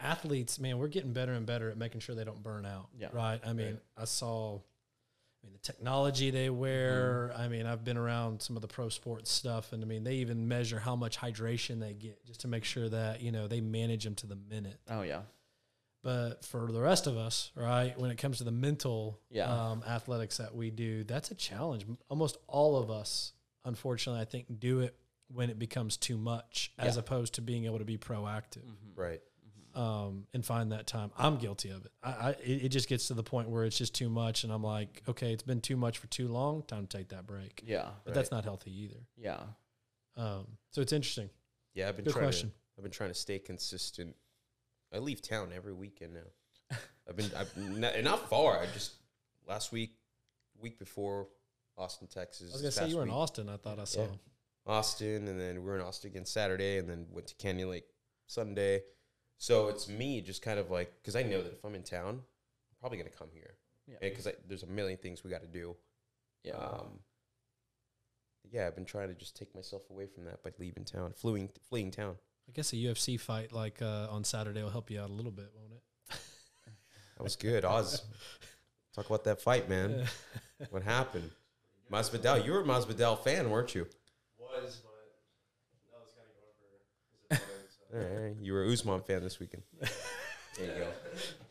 Athletes, 0.00 0.58
man, 0.58 0.78
we're 0.78 0.88
getting 0.88 1.12
better 1.12 1.32
and 1.32 1.44
better 1.44 1.68
at 1.70 1.76
making 1.76 2.00
sure 2.00 2.14
they 2.14 2.24
don't 2.24 2.42
burn 2.42 2.64
out. 2.64 2.88
Yeah. 2.98 3.08
Right. 3.12 3.40
I 3.44 3.52
mean, 3.52 3.78
I 3.96 4.04
saw. 4.04 4.60
I 5.42 5.46
mean, 5.46 5.52
the 5.54 5.58
technology 5.58 6.30
they 6.30 6.50
wear. 6.50 7.32
I 7.36 7.48
mean, 7.48 7.66
I've 7.66 7.82
been 7.84 7.96
around 7.96 8.40
some 8.42 8.54
of 8.56 8.62
the 8.62 8.68
pro 8.68 8.88
sports 8.88 9.30
stuff, 9.30 9.72
and 9.72 9.82
I 9.82 9.86
mean, 9.86 10.04
they 10.04 10.14
even 10.16 10.46
measure 10.46 10.78
how 10.78 10.94
much 10.96 11.18
hydration 11.18 11.80
they 11.80 11.94
get 11.94 12.24
just 12.24 12.40
to 12.42 12.48
make 12.48 12.64
sure 12.64 12.88
that 12.88 13.20
you 13.22 13.32
know 13.32 13.48
they 13.48 13.60
manage 13.60 14.04
them 14.04 14.14
to 14.16 14.26
the 14.26 14.36
minute. 14.36 14.78
oh 14.88 15.02
yeah 15.02 15.22
But 16.04 16.44
for 16.44 16.70
the 16.70 16.80
rest 16.80 17.06
of 17.06 17.16
us, 17.16 17.50
right, 17.56 17.98
when 17.98 18.10
it 18.10 18.18
comes 18.18 18.38
to 18.38 18.44
the 18.44 18.50
mental 18.52 19.18
Yeah. 19.30 19.52
um, 19.52 19.82
athletics 19.86 20.36
that 20.38 20.54
we 20.54 20.70
do, 20.70 21.04
that's 21.04 21.30
a 21.30 21.34
challenge. 21.34 21.86
Almost 22.08 22.38
all 22.46 22.76
of 22.76 22.90
us, 22.90 23.32
unfortunately, 23.64 24.20
I 24.20 24.24
think, 24.26 24.46
do 24.60 24.80
it 24.80 24.96
when 25.28 25.48
it 25.50 25.58
becomes 25.58 25.96
too 25.96 26.18
much, 26.18 26.72
as 26.78 26.96
opposed 26.98 27.34
to 27.34 27.40
being 27.40 27.64
able 27.64 27.78
to 27.78 27.84
be 27.84 27.96
proactive 27.98 28.62
Right. 28.94 29.20
Um, 29.74 30.26
and 30.34 30.44
find 30.44 30.72
that 30.72 30.86
time. 30.86 31.10
I'm 31.16 31.36
guilty 31.36 31.70
of 31.70 31.84
it. 31.84 31.92
I, 32.02 32.10
I 32.10 32.30
it, 32.42 32.64
it 32.64 32.68
just 32.68 32.88
gets 32.88 33.08
to 33.08 33.14
the 33.14 33.22
point 33.22 33.48
where 33.48 33.64
it's 33.64 33.76
just 33.78 33.94
too 33.94 34.08
much, 34.08 34.44
and 34.44 34.52
I'm 34.52 34.62
like, 34.62 35.02
okay, 35.08 35.32
it's 35.32 35.42
been 35.42 35.60
too 35.60 35.76
much 35.76 35.98
for 35.98 36.06
too 36.08 36.28
long. 36.28 36.62
Time 36.64 36.86
to 36.86 36.98
take 36.98 37.08
that 37.08 37.26
break. 37.26 37.62
yeah 37.66 37.88
But 38.04 38.14
that's 38.14 38.30
not 38.30 38.44
healthy 38.44 38.70
either. 38.84 39.00
yeah 39.16 39.40
Um, 40.16 40.46
so 40.70 40.80
it's 40.80 40.92
interesting. 40.92 41.30
Yeah, 41.74 41.88
I've 41.88 41.96
been 41.96 42.04
Good 42.04 42.12
trying 42.12 42.24
question. 42.26 42.50
to. 42.50 42.54
I've 42.78 42.82
been 42.84 42.92
trying 42.92 43.10
to 43.10 43.14
stay 43.14 43.38
consistent. 43.38 44.14
I 44.94 44.98
leave 44.98 45.22
town 45.22 45.50
every 45.54 45.72
weekend 45.72 46.14
now. 46.14 46.76
I've 47.08 47.16
been. 47.16 47.30
I've 47.36 47.56
not, 47.56 47.94
and 47.94 48.04
not 48.04 48.28
far. 48.28 48.58
I 48.60 48.66
just 48.74 48.92
last 49.48 49.72
week, 49.72 49.94
week 50.60 50.78
before, 50.78 51.28
Austin, 51.78 52.08
Texas. 52.08 52.50
I 52.50 52.52
was 52.52 52.62
gonna 52.62 52.72
say 52.72 52.88
you 52.88 52.96
were 52.98 53.04
in. 53.04 53.10
Austin. 53.10 53.48
I 53.48 53.56
thought 53.56 53.78
I 53.78 53.84
saw. 53.84 54.02
Yeah. 54.02 54.08
Austin, 54.66 55.26
and 55.28 55.40
then 55.40 55.54
we 55.56 55.60
were 55.60 55.74
in 55.76 55.82
Austin 55.82 56.10
again 56.10 56.24
Saturday, 56.26 56.78
and 56.78 56.88
then 56.88 57.06
went 57.10 57.26
to 57.28 57.34
Canyon 57.36 57.70
Lake 57.70 57.86
Sunday. 58.26 58.82
So 59.42 59.66
it's 59.66 59.88
me 59.88 60.20
just 60.20 60.40
kind 60.40 60.60
of 60.60 60.70
like 60.70 60.92
because 61.02 61.16
I 61.16 61.24
know 61.24 61.42
that 61.42 61.52
if 61.52 61.64
I'm 61.64 61.74
in 61.74 61.82
town, 61.82 62.10
I'm 62.10 62.76
probably 62.78 62.98
gonna 62.98 63.10
come 63.10 63.26
here. 63.34 63.54
Yeah. 63.88 63.96
Because 64.00 64.28
there's 64.46 64.62
a 64.62 64.68
million 64.68 64.96
things 64.98 65.24
we 65.24 65.30
got 65.30 65.40
to 65.40 65.48
do. 65.48 65.74
yeah 66.44 66.52
Um, 66.52 67.00
yeah, 68.52 68.68
I've 68.68 68.76
been 68.76 68.84
trying 68.84 69.08
to 69.08 69.14
just 69.14 69.34
take 69.34 69.52
myself 69.52 69.82
away 69.90 70.06
from 70.06 70.26
that 70.26 70.44
by 70.44 70.52
leaving 70.60 70.84
town, 70.84 71.12
fleeing, 71.16 71.48
fleeing 71.68 71.90
town. 71.90 72.14
I 72.48 72.52
guess 72.52 72.72
a 72.72 72.76
UFC 72.76 73.18
fight 73.18 73.52
like 73.52 73.82
uh, 73.82 74.06
on 74.10 74.22
Saturday 74.22 74.62
will 74.62 74.70
help 74.70 74.92
you 74.92 75.00
out 75.00 75.10
a 75.10 75.12
little 75.12 75.32
bit, 75.32 75.50
won't 75.56 75.72
it? 75.72 75.82
That 77.16 77.24
was 77.24 77.34
good, 77.34 77.64
Oz. 77.64 78.02
Talk 78.94 79.06
about 79.06 79.24
that 79.24 79.40
fight, 79.40 79.68
man. 79.68 80.06
What 80.70 80.84
happened? 80.84 81.30
Masvidal, 81.90 82.44
you 82.44 82.52
were 82.52 82.60
a 82.60 82.64
Masvidal 82.64 83.18
fan, 83.18 83.50
weren't 83.50 83.74
you? 83.74 83.86
Was, 84.38 84.82
but 84.82 85.90
that 85.90 86.00
was 86.00 86.12
kind 86.16 86.28
of 86.28 86.34
going 86.38 86.54
for 86.58 87.36
his 87.36 87.40
opponent. 87.40 87.70
So. 87.70 87.81
All 87.94 88.00
right, 88.00 88.36
you 88.40 88.52
were 88.52 88.64
a 88.64 88.72
Usman 88.72 89.02
fan 89.02 89.22
this 89.22 89.38
weekend. 89.40 89.62
There 90.58 90.66
you 90.66 90.84
go. 90.84 90.86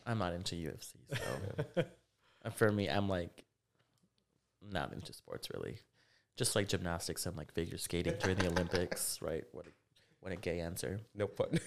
i'm 0.06 0.18
not 0.18 0.32
into 0.32 0.54
ufc 0.54 0.92
so 1.10 1.82
Uh, 2.44 2.50
for 2.50 2.70
me 2.70 2.88
i'm 2.88 3.08
like 3.08 3.44
not 4.70 4.92
into 4.92 5.12
sports 5.12 5.48
really 5.52 5.78
just 6.36 6.56
like 6.56 6.68
gymnastics 6.68 7.26
and 7.26 7.36
like 7.36 7.52
figure 7.52 7.78
skating 7.78 8.14
during 8.20 8.36
the 8.36 8.48
Olympics, 8.48 9.18
right? 9.22 9.44
What 9.52 9.66
a, 9.66 9.70
what 10.20 10.32
a 10.32 10.36
gay 10.36 10.60
answer. 10.60 11.00
No 11.14 11.26
pun. 11.26 11.58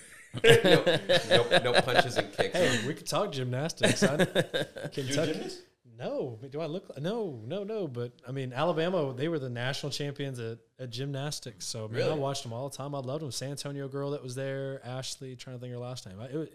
no, 0.43 0.83
no, 1.29 1.59
no 1.63 1.81
punches 1.81 2.17
and 2.17 2.31
kicks. 2.33 2.57
Hey, 2.57 2.87
we 2.87 2.93
could 2.93 3.05
talk 3.07 3.31
gymnastics. 3.31 4.03
I, 4.03 4.15
You're 4.17 4.89
Kentucky. 4.91 5.49
Gymnast? 5.85 6.11
No, 6.11 6.39
do 6.49 6.61
I 6.61 6.65
look? 6.65 6.99
No, 7.01 7.41
no, 7.45 7.63
no. 7.63 7.87
But 7.87 8.13
I 8.27 8.31
mean, 8.31 8.53
Alabama, 8.53 9.13
they 9.13 9.27
were 9.27 9.39
the 9.39 9.49
national 9.49 9.91
champions 9.91 10.39
at, 10.39 10.59
at 10.79 10.89
gymnastics. 10.89 11.65
So 11.65 11.87
man, 11.87 12.11
I 12.11 12.15
watched 12.15 12.43
them 12.43 12.53
all 12.53 12.69
the 12.69 12.77
time. 12.77 12.95
I 12.95 12.99
loved 12.99 13.23
them. 13.23 13.31
San 13.31 13.51
Antonio 13.51 13.87
girl 13.87 14.11
that 14.11 14.23
was 14.23 14.35
there, 14.35 14.81
Ashley. 14.83 15.35
Trying 15.35 15.57
to 15.57 15.61
think 15.61 15.73
her 15.73 15.79
last 15.79 16.07
name. 16.07 16.19
I, 16.19 16.25
it 16.25 16.35
was, 16.35 16.49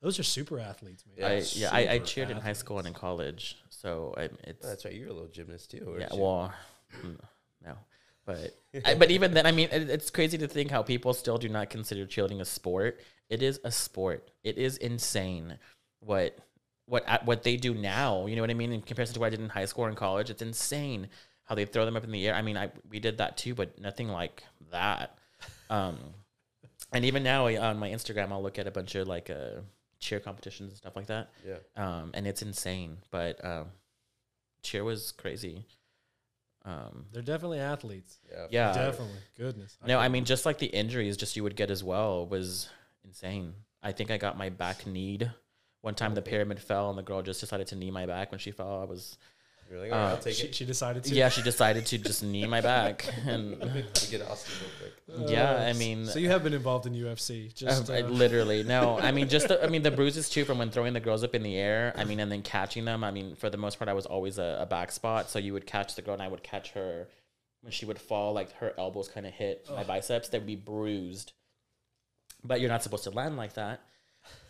those 0.00 0.18
are 0.18 0.24
super 0.24 0.58
athletes, 0.58 1.04
man. 1.06 1.16
Yeah, 1.18 1.28
I 1.28 1.42
yeah, 1.52 1.70
I, 1.72 1.94
I 1.94 1.98
super 1.98 2.06
cheered 2.06 2.30
in 2.30 2.36
high 2.38 2.52
school 2.54 2.78
and 2.78 2.88
in 2.88 2.94
college, 2.94 3.56
so 3.70 4.12
I, 4.16 4.22
it's 4.44 4.64
Oh, 4.64 4.68
that's 4.68 4.84
right. 4.84 4.94
You're 4.94 5.08
a 5.08 5.12
little 5.12 5.28
gymnast 5.28 5.70
too. 5.70 5.84
aren't 5.86 6.00
yeah. 6.00 6.08
you? 6.12 6.20
Well, 6.20 6.52
mm, 7.04 7.18
no, 7.64 7.74
but 8.26 8.58
I, 8.84 8.94
but 8.94 9.12
even 9.12 9.32
then, 9.32 9.46
I 9.46 9.52
mean, 9.52 9.68
it, 9.70 9.88
it's 9.88 10.10
crazy 10.10 10.38
to 10.38 10.48
think 10.48 10.70
how 10.72 10.82
people 10.82 11.14
still 11.14 11.38
do 11.38 11.48
not 11.48 11.70
consider 11.70 12.04
cheerleading 12.04 12.40
a 12.40 12.44
sport. 12.44 13.00
It 13.30 13.42
is 13.42 13.60
a 13.64 13.70
sport. 13.70 14.30
It 14.42 14.58
is 14.58 14.76
insane 14.76 15.58
what 16.00 16.36
what 16.92 17.24
what 17.24 17.42
they 17.42 17.56
do 17.56 17.72
now. 17.74 18.26
You 18.26 18.36
know 18.36 18.42
what 18.42 18.50
I 18.50 18.54
mean? 18.54 18.70
In 18.72 18.82
comparison 18.82 19.14
to 19.14 19.20
what 19.20 19.26
I 19.28 19.30
did 19.30 19.40
in 19.40 19.48
high 19.48 19.64
school 19.64 19.86
and 19.86 19.96
college, 19.96 20.28
it's 20.28 20.42
insane 20.42 21.08
how 21.44 21.54
they 21.54 21.64
throw 21.64 21.86
them 21.86 21.96
up 21.96 22.04
in 22.04 22.10
the 22.12 22.26
air. 22.28 22.34
I 22.34 22.42
mean, 22.42 22.56
I 22.58 22.70
we 22.90 23.00
did 23.00 23.16
that 23.18 23.38
too, 23.38 23.54
but 23.54 23.80
nothing 23.80 24.08
like 24.08 24.42
that. 24.70 25.16
Um, 25.70 25.98
and 26.92 27.04
even 27.06 27.22
now 27.22 27.46
on 27.48 27.78
my 27.78 27.88
Instagram, 27.88 28.30
I'll 28.30 28.42
look 28.42 28.58
at 28.58 28.66
a 28.66 28.70
bunch 28.70 28.94
of 28.94 29.08
like 29.08 29.30
uh, 29.30 29.60
cheer 30.00 30.20
competitions 30.20 30.68
and 30.72 30.76
stuff 30.76 30.94
like 30.94 31.06
that. 31.06 31.30
Yeah. 31.48 31.56
Um, 31.76 32.10
and 32.12 32.26
it's 32.26 32.42
insane. 32.42 32.98
But 33.10 33.42
um, 33.42 33.68
cheer 34.62 34.84
was 34.84 35.12
crazy. 35.12 35.64
Um, 36.64 37.06
They're 37.12 37.22
definitely 37.22 37.58
athletes. 37.58 38.18
Yeah. 38.30 38.46
yeah, 38.50 38.72
definitely. 38.74 39.18
Goodness. 39.38 39.78
no, 39.86 39.96
I 39.96 40.02
couldn't- 40.02 40.12
mean 40.12 40.24
just 40.26 40.44
like 40.46 40.58
the 40.58 40.66
injuries, 40.66 41.16
just 41.16 41.34
you 41.36 41.42
would 41.42 41.56
get 41.56 41.70
as 41.70 41.82
well 41.82 42.26
was 42.26 42.68
insane. 43.04 43.54
I 43.82 43.92
think 43.92 44.10
I 44.10 44.18
got 44.18 44.36
my 44.36 44.50
back 44.50 44.86
kneed 44.86 45.30
one 45.82 45.94
time. 45.94 46.14
The 46.14 46.22
pyramid 46.22 46.58
fell, 46.60 46.88
and 46.90 46.98
the 46.98 47.02
girl 47.02 47.22
just 47.22 47.40
decided 47.40 47.66
to 47.68 47.76
knee 47.76 47.90
my 47.90 48.06
back 48.06 48.30
when 48.32 48.38
she 48.40 48.50
fell. 48.50 48.80
I 48.80 48.84
was 48.84 49.18
You're 49.70 49.80
like, 49.80 49.92
all 49.92 49.98
right, 49.98 50.04
Uh, 50.06 50.10
I'll 50.16 50.18
take 50.18 50.34
she, 50.34 50.46
it. 50.48 50.54
she 50.54 50.64
decided 50.64 51.04
to. 51.04 51.14
yeah, 51.14 51.28
she 51.28 51.42
decided 51.42 51.86
to 51.86 51.98
just 51.98 52.22
knee 52.22 52.46
my 52.46 52.60
back, 52.60 53.06
and 53.26 53.58
We 53.60 53.84
get 54.10 54.22
Austin 54.22 54.52
real 54.60 54.70
quick. 54.80 55.30
yeah, 55.30 55.52
Uh, 55.52 55.68
I 55.70 55.72
mean, 55.74 56.06
So 56.06 56.18
you 56.18 56.28
have 56.28 56.42
been 56.44 56.54
involved 56.54 56.86
in 56.86 56.94
UFC. 56.94 57.54
Just 57.54 57.88
Uh, 57.90 57.94
uh, 57.94 58.00
literally 58.08 58.62
no 58.64 58.98
i 58.98 59.10
mean 59.12 59.28
just 59.28 59.48
the, 59.48 59.62
i 59.62 59.66
mean 59.68 59.82
the 59.82 59.90
bruises 60.00 60.28
too 60.30 60.44
from 60.44 60.58
when 60.58 60.70
throwing 60.70 60.92
the 60.94 61.00
girls 61.00 61.22
up 61.24 61.34
in 61.34 61.42
the 61.42 61.56
air 61.56 61.92
i 61.96 62.04
mean 62.04 62.18
and 62.20 62.30
then 62.32 62.42
catching 62.42 62.84
them 62.84 63.02
i 63.04 63.10
mean 63.10 63.34
for 63.36 63.48
the 63.50 63.56
most 63.56 63.78
part 63.78 63.88
i 63.88 63.92
was 63.92 64.06
always 64.06 64.38
a, 64.38 64.58
a 64.60 64.66
back 64.66 64.90
spot 64.92 65.28
so 65.30 65.38
you 65.38 65.52
would 65.52 65.66
catch 65.66 65.94
the 65.96 66.02
girl 66.02 66.14
and 66.14 66.22
i 66.22 66.28
would 66.28 66.42
catch 66.42 66.70
her 66.72 67.08
when 67.62 67.72
she 67.72 67.84
would 67.86 67.98
fall 67.98 68.32
like 68.32 68.52
her 68.62 68.72
elbows 68.78 69.08
kind 69.08 69.26
of 69.26 69.32
hit 69.32 69.66
my 69.74 69.84
biceps 69.84 70.28
they'd 70.28 70.46
be 70.46 70.56
bruised 70.56 71.32
but 72.44 72.60
you're 72.60 72.70
not 72.70 72.82
supposed 72.82 73.04
to 73.04 73.10
land 73.10 73.36
like 73.36 73.54
that 73.54 73.80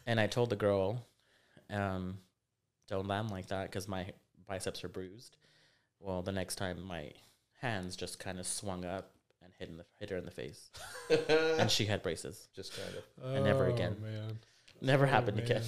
and 0.07 0.21
i 0.21 0.27
told 0.27 0.51
the 0.51 0.57
girl 0.57 1.05
um 1.73 2.19
don't 2.89 3.07
land 3.09 3.31
like 3.31 3.47
that 3.49 3.65
because 3.71 3.89
my 3.89 4.07
biceps 4.47 4.85
are 4.85 4.89
bruised 4.89 5.37
well 6.01 6.23
the 6.23 6.33
next 6.33 6.57
time 6.57 6.83
my 6.83 7.11
hands 7.61 7.97
just 7.97 8.19
kind 8.19 8.39
of 8.39 8.47
swung 8.47 8.85
up 8.85 9.11
and 9.43 9.53
hit 9.59 9.69
in 9.69 9.77
the 9.77 9.85
hit 9.99 10.11
her 10.11 10.17
in 10.17 10.25
the 10.25 10.31
face 10.31 10.71
and 11.59 11.71
she 11.71 11.85
had 11.87 12.03
braces 12.03 12.49
Just 12.55 12.73
kind 12.77 12.97
of. 12.97 13.35
and 13.37 13.45
never 13.45 13.67
oh, 13.67 13.73
again. 13.75 13.97
Man. 14.03 14.39
Never 14.81 15.07
Oh, 15.07 15.11
happened 15.11 15.39
again. 15.39 15.63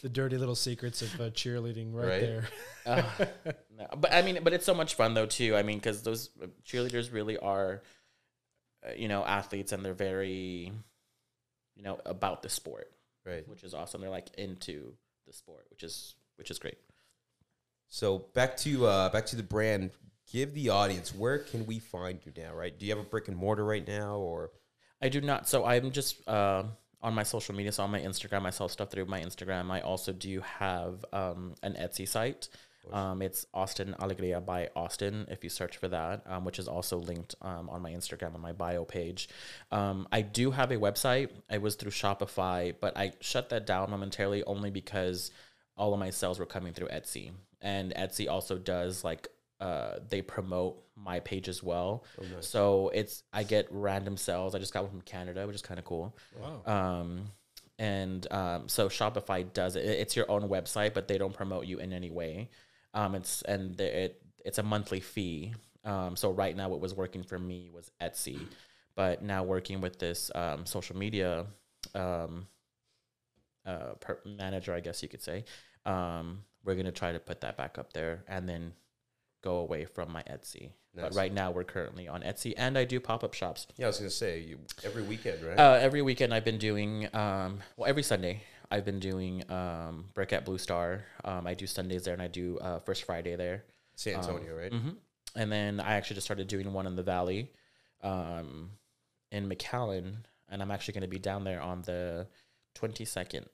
The 0.00 0.08
dirty 0.08 0.36
little 0.38 0.54
secrets 0.54 1.02
of 1.02 1.20
uh, 1.20 1.30
cheerleading, 1.30 1.92
right, 1.92 2.06
Right. 2.08 2.20
there. 2.20 2.48
Ugh. 2.86 3.28
no. 3.76 3.86
But 3.96 4.12
I 4.14 4.22
mean, 4.22 4.38
but 4.44 4.52
it's 4.52 4.64
so 4.64 4.74
much 4.74 4.94
fun 4.94 5.14
though 5.14 5.26
too. 5.26 5.56
I 5.56 5.62
mean, 5.64 5.78
because 5.78 6.02
those 6.02 6.30
cheerleaders 6.64 7.12
really 7.12 7.36
are, 7.36 7.82
uh, 8.86 8.92
you 8.96 9.08
know, 9.08 9.24
athletes, 9.24 9.72
and 9.72 9.84
they're 9.84 9.92
very, 9.92 10.72
you 11.74 11.82
know, 11.82 11.98
about 12.06 12.42
the 12.42 12.48
sport, 12.48 12.92
Right. 13.26 13.46
which 13.48 13.64
is 13.64 13.74
awesome. 13.74 14.00
They're 14.00 14.08
like 14.08 14.28
into 14.38 14.94
the 15.30 15.36
sport, 15.36 15.66
which 15.70 15.82
is 15.82 16.16
which 16.36 16.50
is 16.50 16.58
great. 16.58 16.78
So 17.88 18.26
back 18.34 18.56
to 18.58 18.86
uh, 18.86 19.08
back 19.10 19.26
to 19.26 19.36
the 19.36 19.42
brand. 19.42 19.90
Give 20.30 20.54
the 20.54 20.68
audience 20.68 21.12
where 21.12 21.38
can 21.38 21.66
we 21.66 21.80
find 21.80 22.20
you 22.24 22.32
now? 22.36 22.54
Right? 22.54 22.76
Do 22.76 22.86
you 22.86 22.92
have 22.94 23.04
a 23.04 23.08
brick 23.08 23.26
and 23.28 23.36
mortar 23.36 23.64
right 23.64 23.86
now, 23.86 24.16
or 24.16 24.50
I 25.02 25.08
do 25.08 25.20
not. 25.20 25.48
So 25.48 25.64
I'm 25.64 25.90
just 25.90 26.26
uh, 26.28 26.64
on 27.02 27.14
my 27.14 27.22
social 27.22 27.54
media. 27.54 27.72
So 27.72 27.82
on 27.82 27.90
my 27.90 28.00
Instagram, 28.00 28.46
I 28.46 28.50
sell 28.50 28.68
stuff 28.68 28.90
through 28.90 29.06
my 29.06 29.20
Instagram. 29.20 29.70
I 29.70 29.80
also 29.80 30.12
do 30.12 30.40
have 30.40 31.04
um, 31.12 31.54
an 31.62 31.74
Etsy 31.74 32.06
site. 32.06 32.48
Um, 32.92 33.22
it's 33.22 33.46
Austin 33.54 33.94
Alegria 33.98 34.40
by 34.44 34.68
Austin. 34.74 35.26
If 35.30 35.44
you 35.44 35.50
search 35.50 35.76
for 35.76 35.88
that, 35.88 36.22
um, 36.26 36.44
which 36.44 36.58
is 36.58 36.68
also 36.68 36.98
linked 36.98 37.34
um, 37.42 37.68
on 37.70 37.82
my 37.82 37.90
Instagram 37.90 38.34
on 38.34 38.40
my 38.40 38.52
bio 38.52 38.84
page. 38.84 39.28
Um, 39.70 40.08
I 40.12 40.22
do 40.22 40.50
have 40.50 40.70
a 40.70 40.76
website. 40.76 41.30
I 41.50 41.58
was 41.58 41.74
through 41.74 41.92
Shopify, 41.92 42.74
but 42.80 42.96
I 42.96 43.12
shut 43.20 43.48
that 43.50 43.66
down 43.66 43.90
momentarily 43.90 44.42
only 44.44 44.70
because 44.70 45.30
all 45.76 45.92
of 45.94 46.00
my 46.00 46.10
sales 46.10 46.38
were 46.38 46.46
coming 46.46 46.72
through 46.72 46.88
Etsy, 46.88 47.32
and 47.60 47.94
Etsy 47.94 48.28
also 48.28 48.58
does 48.58 49.02
like 49.02 49.28
uh, 49.60 49.96
they 50.08 50.22
promote 50.22 50.82
my 50.96 51.20
page 51.20 51.48
as 51.48 51.62
well. 51.62 52.04
So 52.40 52.90
it's 52.94 53.22
I 53.32 53.42
get 53.42 53.66
random 53.70 54.16
sales. 54.16 54.54
I 54.54 54.58
just 54.58 54.72
got 54.72 54.82
one 54.82 54.90
from 54.90 55.02
Canada, 55.02 55.46
which 55.46 55.56
is 55.56 55.62
kind 55.62 55.78
of 55.78 55.84
cool. 55.84 56.16
Wow. 56.38 56.62
Um, 56.66 57.24
and 57.78 58.26
um, 58.30 58.68
so 58.68 58.88
Shopify 58.88 59.50
does 59.52 59.76
it. 59.76 59.84
It's 59.84 60.14
your 60.14 60.30
own 60.30 60.48
website, 60.48 60.92
but 60.92 61.08
they 61.08 61.16
don't 61.16 61.32
promote 61.32 61.64
you 61.66 61.78
in 61.78 61.92
any 61.92 62.10
way. 62.10 62.50
Um, 62.94 63.14
it's 63.14 63.42
and 63.42 63.76
the, 63.76 64.04
it 64.04 64.22
it's 64.44 64.58
a 64.58 64.62
monthly 64.62 65.00
fee. 65.00 65.54
Um, 65.84 66.16
so 66.16 66.30
right 66.30 66.54
now, 66.56 66.68
what 66.68 66.80
was 66.80 66.94
working 66.94 67.22
for 67.22 67.38
me 67.38 67.70
was 67.72 67.90
Etsy, 68.00 68.40
but 68.94 69.22
now 69.22 69.42
working 69.42 69.80
with 69.80 69.98
this 69.98 70.30
um, 70.34 70.66
social 70.66 70.96
media 70.96 71.46
um, 71.94 72.46
uh, 73.64 73.94
per- 74.00 74.20
manager, 74.26 74.74
I 74.74 74.80
guess 74.80 75.02
you 75.02 75.08
could 75.08 75.22
say, 75.22 75.44
um, 75.86 76.44
we're 76.64 76.74
gonna 76.74 76.92
try 76.92 77.12
to 77.12 77.18
put 77.18 77.40
that 77.40 77.56
back 77.56 77.78
up 77.78 77.92
there 77.92 78.24
and 78.28 78.48
then 78.48 78.72
go 79.42 79.56
away 79.56 79.84
from 79.86 80.12
my 80.12 80.22
Etsy. 80.24 80.70
Nice. 80.94 81.04
But 81.04 81.14
right 81.14 81.32
now, 81.32 81.50
we're 81.50 81.64
currently 81.64 82.08
on 82.08 82.22
Etsy, 82.22 82.52
and 82.56 82.76
I 82.76 82.84
do 82.84 82.98
pop 83.00 83.22
up 83.22 83.32
shops. 83.32 83.66
yeah, 83.76 83.86
I 83.86 83.88
was 83.88 83.98
gonna 83.98 84.10
say 84.10 84.40
you 84.40 84.58
every 84.84 85.02
weekend, 85.02 85.42
right? 85.42 85.58
Uh, 85.58 85.78
every 85.80 86.02
weekend 86.02 86.34
I've 86.34 86.44
been 86.44 86.58
doing, 86.58 87.06
um, 87.14 87.60
well, 87.76 87.88
every 87.88 88.02
Sunday 88.02 88.42
I've 88.70 88.84
been 88.84 89.00
doing 89.00 89.42
um, 89.50 90.06
Brick 90.14 90.32
at 90.32 90.44
Blue 90.44 90.58
Star. 90.58 91.04
Um, 91.24 91.46
I 91.46 91.54
do 91.54 91.66
Sundays 91.66 92.04
there, 92.04 92.14
and 92.14 92.22
I 92.22 92.28
do 92.28 92.58
uh, 92.58 92.78
First 92.80 93.04
Friday 93.04 93.36
there. 93.36 93.64
San 93.96 94.14
Antonio, 94.16 94.56
right? 94.56 94.72
hmm 94.72 94.90
And 95.36 95.50
then 95.50 95.80
I 95.80 95.94
actually 95.94 96.14
just 96.14 96.26
started 96.26 96.46
doing 96.48 96.72
one 96.72 96.86
in 96.86 96.96
the 96.96 97.02
Valley, 97.02 97.50
um, 98.02 98.70
in 99.32 99.48
McAllen, 99.48 100.24
and 100.48 100.62
I'm 100.62 100.70
actually 100.70 100.94
going 100.94 101.02
to 101.02 101.08
be 101.08 101.18
down 101.18 101.44
there 101.44 101.60
on 101.60 101.82
the 101.82 102.26
22nd 102.76 103.46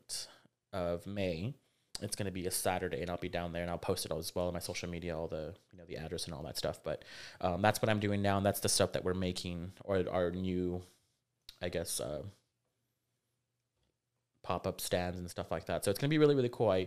of 0.72 1.06
May. 1.06 1.54
It's 2.02 2.14
going 2.14 2.26
to 2.26 2.32
be 2.32 2.46
a 2.46 2.50
Saturday, 2.50 3.00
and 3.00 3.10
I'll 3.10 3.16
be 3.16 3.30
down 3.30 3.52
there, 3.52 3.62
and 3.62 3.70
I'll 3.70 3.78
post 3.78 4.04
it 4.04 4.12
all 4.12 4.18
as 4.18 4.34
well 4.34 4.48
on 4.48 4.52
my 4.52 4.60
social 4.60 4.88
media, 4.88 5.16
all 5.18 5.28
the 5.28 5.54
you 5.72 5.78
know 5.78 5.84
the 5.88 5.96
address 5.96 6.26
and 6.26 6.34
all 6.34 6.42
that 6.42 6.58
stuff. 6.58 6.78
But 6.84 7.04
um, 7.40 7.62
that's 7.62 7.80
what 7.80 7.88
I'm 7.88 8.00
doing 8.00 8.20
now, 8.20 8.36
and 8.36 8.44
that's 8.44 8.60
the 8.60 8.68
stuff 8.68 8.92
that 8.92 9.02
we're 9.02 9.14
making, 9.14 9.72
or 9.82 10.04
our 10.12 10.30
new, 10.30 10.82
I 11.62 11.70
guess, 11.70 11.98
uh, 12.00 12.22
pop 14.46 14.66
up 14.66 14.80
stands 14.80 15.18
and 15.18 15.28
stuff 15.28 15.50
like 15.50 15.66
that. 15.66 15.84
So 15.84 15.90
it's 15.90 15.98
going 16.00 16.08
to 16.08 16.14
be 16.14 16.18
really 16.18 16.34
really 16.34 16.50
cool. 16.52 16.70
I 16.70 16.86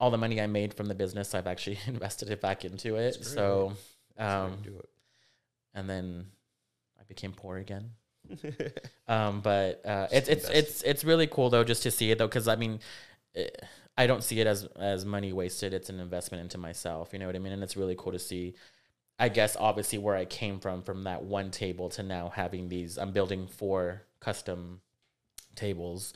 all 0.00 0.10
the 0.10 0.18
money 0.18 0.40
I 0.40 0.46
made 0.46 0.74
from 0.74 0.86
the 0.86 0.94
business, 0.94 1.34
I've 1.34 1.46
actually 1.46 1.78
invested 1.86 2.30
it 2.30 2.40
back 2.40 2.64
into 2.64 2.96
it. 2.96 3.24
So, 3.24 3.74
That's 4.16 4.32
how 4.32 4.46
you 4.46 4.52
um, 4.52 4.58
do 4.62 4.82
and 5.74 5.90
then 5.90 6.26
I 6.98 7.02
became 7.04 7.32
poor 7.32 7.58
again. 7.58 7.90
Um, 9.06 9.42
but 9.42 9.84
uh, 9.84 10.08
it's 10.10 10.30
it's 10.30 10.48
it's 10.48 10.82
it's 10.82 11.04
really 11.04 11.26
cool 11.26 11.50
though 11.50 11.62
just 11.62 11.82
to 11.82 11.90
see 11.90 12.10
it 12.10 12.16
though 12.16 12.26
because 12.26 12.48
I 12.48 12.56
mean, 12.56 12.80
eh, 13.36 13.48
I 13.98 14.06
don't 14.06 14.24
see 14.24 14.40
it 14.40 14.46
as 14.46 14.64
as 14.80 15.04
money 15.04 15.30
wasted. 15.34 15.74
It's 15.74 15.90
an 15.90 16.00
investment 16.00 16.40
into 16.40 16.56
myself. 16.56 17.10
You 17.12 17.18
know 17.18 17.26
what 17.26 17.36
I 17.36 17.38
mean? 17.38 17.52
And 17.52 17.62
it's 17.62 17.76
really 17.76 17.94
cool 17.98 18.12
to 18.12 18.18
see. 18.18 18.54
I 19.18 19.28
guess 19.28 19.58
obviously 19.60 19.98
where 19.98 20.16
I 20.16 20.24
came 20.24 20.58
from 20.58 20.80
from 20.80 21.04
that 21.04 21.22
one 21.22 21.50
table 21.50 21.90
to 21.90 22.02
now 22.02 22.30
having 22.34 22.70
these. 22.70 22.96
I'm 22.96 23.12
building 23.12 23.46
four 23.46 24.04
custom 24.20 24.80
tables. 25.54 26.14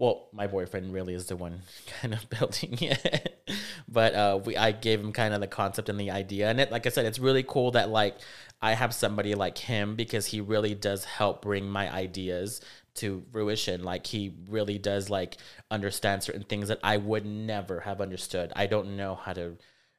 Well, 0.00 0.30
my 0.32 0.46
boyfriend 0.46 0.94
really 0.94 1.12
is 1.12 1.26
the 1.26 1.36
one 1.36 1.60
kind 2.00 2.14
of 2.14 2.26
building 2.30 2.78
it, 2.80 3.44
but 3.86 4.14
uh, 4.14 4.40
we 4.42 4.56
I 4.56 4.72
gave 4.72 4.98
him 4.98 5.12
kind 5.12 5.34
of 5.34 5.42
the 5.42 5.46
concept 5.46 5.90
and 5.90 6.00
the 6.00 6.10
idea, 6.10 6.48
and 6.48 6.58
it 6.58 6.72
like 6.72 6.86
I 6.86 6.88
said, 6.88 7.04
it's 7.04 7.18
really 7.18 7.42
cool 7.42 7.72
that 7.72 7.90
like 7.90 8.16
I 8.62 8.72
have 8.72 8.94
somebody 8.94 9.34
like 9.34 9.58
him 9.58 9.96
because 9.96 10.24
he 10.24 10.40
really 10.40 10.74
does 10.74 11.04
help 11.04 11.42
bring 11.42 11.68
my 11.68 11.92
ideas 11.92 12.62
to 12.94 13.22
fruition. 13.30 13.84
Like 13.84 14.06
he 14.06 14.34
really 14.48 14.78
does 14.78 15.10
like 15.10 15.36
understand 15.70 16.22
certain 16.22 16.44
things 16.44 16.68
that 16.68 16.80
I 16.82 16.96
would 16.96 17.26
never 17.26 17.80
have 17.80 18.00
understood. 18.00 18.54
I 18.56 18.68
don't 18.68 18.96
know 18.96 19.16
how 19.16 19.34
to, 19.34 19.58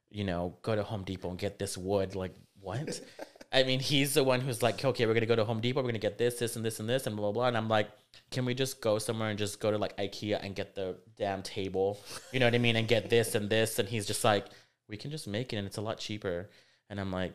you 0.10 0.24
know, 0.24 0.58
go 0.64 0.76
to 0.76 0.82
Home 0.82 1.04
Depot 1.04 1.30
and 1.30 1.38
get 1.38 1.60
this 1.60 1.78
wood. 1.78 2.16
Like 2.16 2.34
what? 2.60 3.02
I 3.54 3.64
mean, 3.64 3.82
he's 3.82 4.14
the 4.14 4.24
one 4.24 4.42
who's 4.42 4.64
like, 4.64 4.84
okay, 4.84 5.06
we're 5.06 5.14
gonna 5.14 5.26
go 5.26 5.36
to 5.36 5.44
Home 5.44 5.60
Depot, 5.60 5.82
we're 5.82 5.90
gonna 5.90 6.00
get 6.00 6.18
this, 6.18 6.40
this, 6.40 6.56
and 6.56 6.66
this, 6.66 6.80
and 6.80 6.88
this, 6.88 7.06
and 7.06 7.16
blah 7.16 7.32
blah 7.32 7.32
blah. 7.34 7.48
And 7.48 7.58
I'm 7.58 7.68
like, 7.68 7.90
can 8.30 8.46
we 8.46 8.54
just 8.54 8.82
go 8.82 8.98
somewhere 8.98 9.30
and 9.30 9.38
just 9.38 9.60
go 9.60 9.72
to 9.72 9.78
like 9.78 9.96
IKEA 9.98 10.40
and 10.42 10.56
get 10.56 10.76
the 10.76 10.96
damn 11.18 11.42
table? 11.44 12.00
You 12.32 12.40
know 12.40 12.48
what 12.48 12.56
I 12.56 12.60
mean? 12.60 12.76
And 12.78 12.88
get 12.88 13.10
this 13.10 13.36
and 13.36 13.50
this. 13.50 13.78
And 13.78 13.90
he's 13.90 14.06
just 14.06 14.24
like, 14.24 14.46
we 14.88 14.98
can 14.98 15.12
just 15.12 15.28
make 15.28 15.54
it 15.54 15.58
and 15.58 15.68
it's 15.68 15.78
a 15.78 15.82
lot 15.82 15.98
cheaper. 15.98 16.50
And 16.90 17.00
I'm 17.00 17.12
like, 17.12 17.34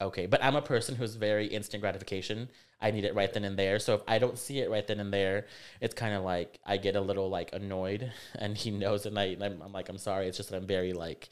okay. 0.00 0.26
But 0.26 0.42
I'm 0.42 0.56
a 0.56 0.62
person 0.62 0.96
who's 0.96 1.14
very 1.14 1.46
instant 1.46 1.80
gratification. 1.80 2.48
I 2.80 2.90
need 2.90 3.04
it 3.04 3.14
right 3.14 3.32
then 3.32 3.44
and 3.44 3.58
there. 3.58 3.78
So 3.78 3.94
if 3.94 4.02
I 4.06 4.18
don't 4.18 4.38
see 4.38 4.58
it 4.58 4.70
right 4.70 4.86
then 4.86 5.00
and 5.00 5.12
there, 5.12 5.46
it's 5.80 5.94
kind 5.94 6.14
of 6.14 6.24
like 6.24 6.58
I 6.66 6.76
get 6.76 6.96
a 6.96 7.00
little 7.00 7.30
like 7.30 7.50
annoyed, 7.52 8.12
and 8.38 8.56
he 8.56 8.70
knows, 8.70 9.06
and 9.06 9.18
I 9.18 9.36
I'm, 9.40 9.62
I'm 9.62 9.72
like 9.72 9.88
I'm 9.88 9.98
sorry. 9.98 10.28
It's 10.28 10.36
just 10.36 10.50
that 10.50 10.56
I'm 10.56 10.66
very 10.66 10.92
like, 10.92 11.28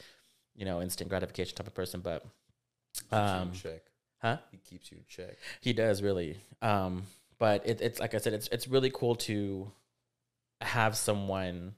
you 0.54 0.64
know, 0.64 0.80
instant 0.80 1.10
gratification 1.10 1.56
type 1.56 1.66
of 1.66 1.74
person. 1.74 2.00
But 2.00 2.24
um, 3.10 3.52
check. 3.52 3.82
huh? 4.20 4.38
He 4.50 4.58
keeps 4.58 4.90
you 4.90 4.98
in 4.98 5.04
check. 5.08 5.36
He 5.60 5.72
does 5.72 6.02
really. 6.02 6.38
Um, 6.60 7.04
but 7.38 7.66
it, 7.66 7.80
it's 7.80 8.00
like 8.00 8.14
I 8.14 8.18
said, 8.18 8.34
it's 8.34 8.48
it's 8.52 8.68
really 8.68 8.90
cool 8.90 9.16
to 9.16 9.70
have 10.60 10.96
someone, 10.96 11.74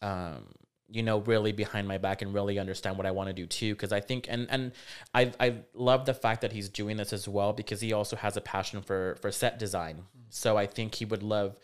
um, 0.00 0.46
you 0.88 1.02
know, 1.02 1.18
really 1.20 1.52
behind 1.52 1.86
my 1.86 1.98
back 1.98 2.22
and 2.22 2.32
really 2.32 2.58
understand 2.58 2.96
what 2.96 3.06
I 3.06 3.10
want 3.10 3.28
to 3.28 3.34
do 3.34 3.46
too. 3.46 3.74
Because 3.74 3.92
I 3.92 4.00
think, 4.00 4.26
and 4.30 4.46
and 4.50 4.72
I 5.12 5.32
I 5.38 5.56
love 5.74 6.06
the 6.06 6.14
fact 6.14 6.40
that 6.40 6.52
he's 6.52 6.68
doing 6.68 6.96
this 6.96 7.12
as 7.12 7.28
well 7.28 7.52
because 7.52 7.80
he 7.80 7.92
also 7.92 8.16
has 8.16 8.36
a 8.36 8.40
passion 8.40 8.80
for 8.80 9.16
for 9.20 9.30
set 9.30 9.58
design. 9.58 10.04
So 10.30 10.56
I 10.56 10.66
think 10.66 10.94
he 10.94 11.04
would 11.04 11.22
love. 11.22 11.58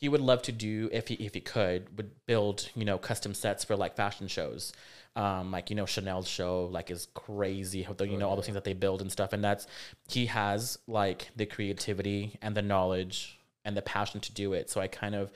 He 0.00 0.08
would 0.08 0.22
love 0.22 0.40
to 0.42 0.52
do 0.52 0.88
if 0.92 1.08
he 1.08 1.14
if 1.14 1.34
he 1.34 1.40
could 1.40 1.96
would 1.98 2.10
build 2.26 2.70
you 2.74 2.84
know 2.84 2.98
custom 2.98 3.34
sets 3.34 3.64
for 3.64 3.76
like 3.76 3.96
fashion 3.96 4.28
shows, 4.28 4.72
um 5.16 5.50
like 5.50 5.70
you 5.70 5.76
know 5.76 5.86
Chanel's 5.86 6.28
show 6.28 6.66
like 6.66 6.90
is 6.90 7.08
crazy 7.14 7.82
how 7.82 7.92
the, 7.92 8.06
you 8.08 8.16
know 8.16 8.28
all 8.28 8.36
those 8.36 8.46
things 8.46 8.54
that 8.54 8.64
they 8.64 8.72
build 8.72 9.00
and 9.02 9.10
stuff 9.10 9.32
and 9.32 9.42
that's 9.42 9.66
he 10.08 10.26
has 10.26 10.78
like 10.86 11.30
the 11.36 11.46
creativity 11.46 12.36
and 12.40 12.54
the 12.56 12.62
knowledge 12.62 13.38
and 13.64 13.76
the 13.76 13.82
passion 13.82 14.20
to 14.20 14.32
do 14.32 14.52
it 14.52 14.70
so 14.70 14.80
I 14.80 14.86
kind 14.86 15.14
of 15.14 15.32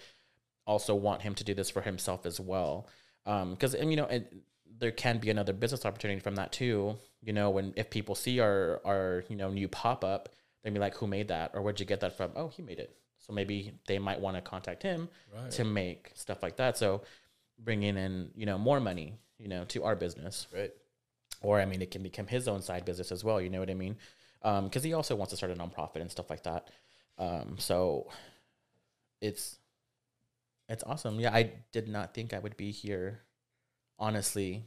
also 0.67 0.95
want 0.95 1.23
him 1.23 1.35
to 1.35 1.45
do 1.45 1.55
this 1.55 1.71
for 1.71 1.83
himself 1.83 2.25
as 2.25 2.39
well. 2.41 2.87
Um 3.27 3.51
because 3.51 3.75
and 3.75 3.91
you 3.91 3.97
know 3.97 4.07
it, 4.07 4.33
there 4.79 4.93
can 4.93 5.19
be 5.19 5.31
another 5.31 5.53
business 5.53 5.85
opportunity 5.85 6.21
from 6.21 6.37
that 6.37 6.53
too 6.53 6.97
you 7.23 7.33
know 7.33 7.51
when 7.51 7.75
if 7.77 7.91
people 7.91 8.15
see 8.15 8.41
our 8.41 8.81
our 8.85 9.25
you 9.29 9.37
know 9.37 9.51
new 9.51 9.69
pop-up 9.69 10.29
they'd 10.63 10.73
be 10.73 10.81
like 10.81 10.95
who 10.97 11.07
made 11.07 11.29
that? 11.29 11.51
Or 11.55 11.63
where'd 11.63 11.81
you 11.81 11.87
get 11.87 12.01
that 12.01 12.17
from? 12.17 12.31
Oh 12.37 12.49
he 12.49 12.63
made 12.63 12.79
it 12.79 12.97
so 13.27 13.33
maybe 13.33 13.73
they 13.87 13.99
might 13.99 14.21
want 14.21 14.37
to 14.37 14.43
contact 14.43 14.83
him 14.83 15.09
Right. 15.35 15.51
to 15.53 15.65
make 15.65 16.11
stuff 16.15 16.43
like 16.43 16.57
that 16.57 16.77
so 16.77 17.03
bringing 17.59 17.97
in 17.97 18.31
you 18.35 18.47
know 18.47 18.59
more 18.59 18.81
money 18.81 19.15
you 19.39 19.49
know 19.49 19.65
to 19.67 19.85
our 19.85 19.97
business 19.97 20.47
Right. 20.53 20.73
or 21.43 21.61
I 21.61 21.65
mean, 21.67 21.83
it 21.83 21.91
can 21.91 22.03
become 22.03 22.27
his 22.27 22.49
own 22.49 22.63
side 22.63 22.85
business 22.85 23.13
as 23.13 23.23
well. 23.25 23.41
You 23.41 23.51
know 23.51 23.61
what 23.61 23.71
I 23.71 23.75
mean? 23.75 23.97
Because 24.43 24.83
he 24.83 24.93
also 24.95 25.15
wants 25.17 25.31
to 25.31 25.37
start 25.37 25.53
a 25.53 25.55
nonprofit 25.55 26.01
and 26.01 26.11
stuff 26.11 26.29
like 26.31 26.43
that. 26.45 26.71
Um, 27.19 27.57
so 27.59 28.11
it's 29.21 29.59
it's 30.69 30.83
awesome. 30.85 31.21
Yeah, 31.21 31.33
I 31.35 31.53
did 31.73 31.89
not 31.89 32.15
think 32.15 32.33
I 32.33 32.39
would 32.39 32.57
be 32.57 32.71
here, 32.71 33.21
honestly, 33.99 34.65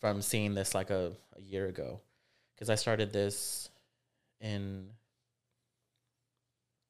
from 0.00 0.20
seeing 0.22 0.54
this 0.54 0.74
like 0.74 0.90
a, 0.90 1.12
a 1.36 1.40
year 1.40 1.66
ago, 1.68 2.00
because 2.54 2.70
I 2.70 2.74
started 2.76 3.12
this 3.12 3.68
in 4.40 4.90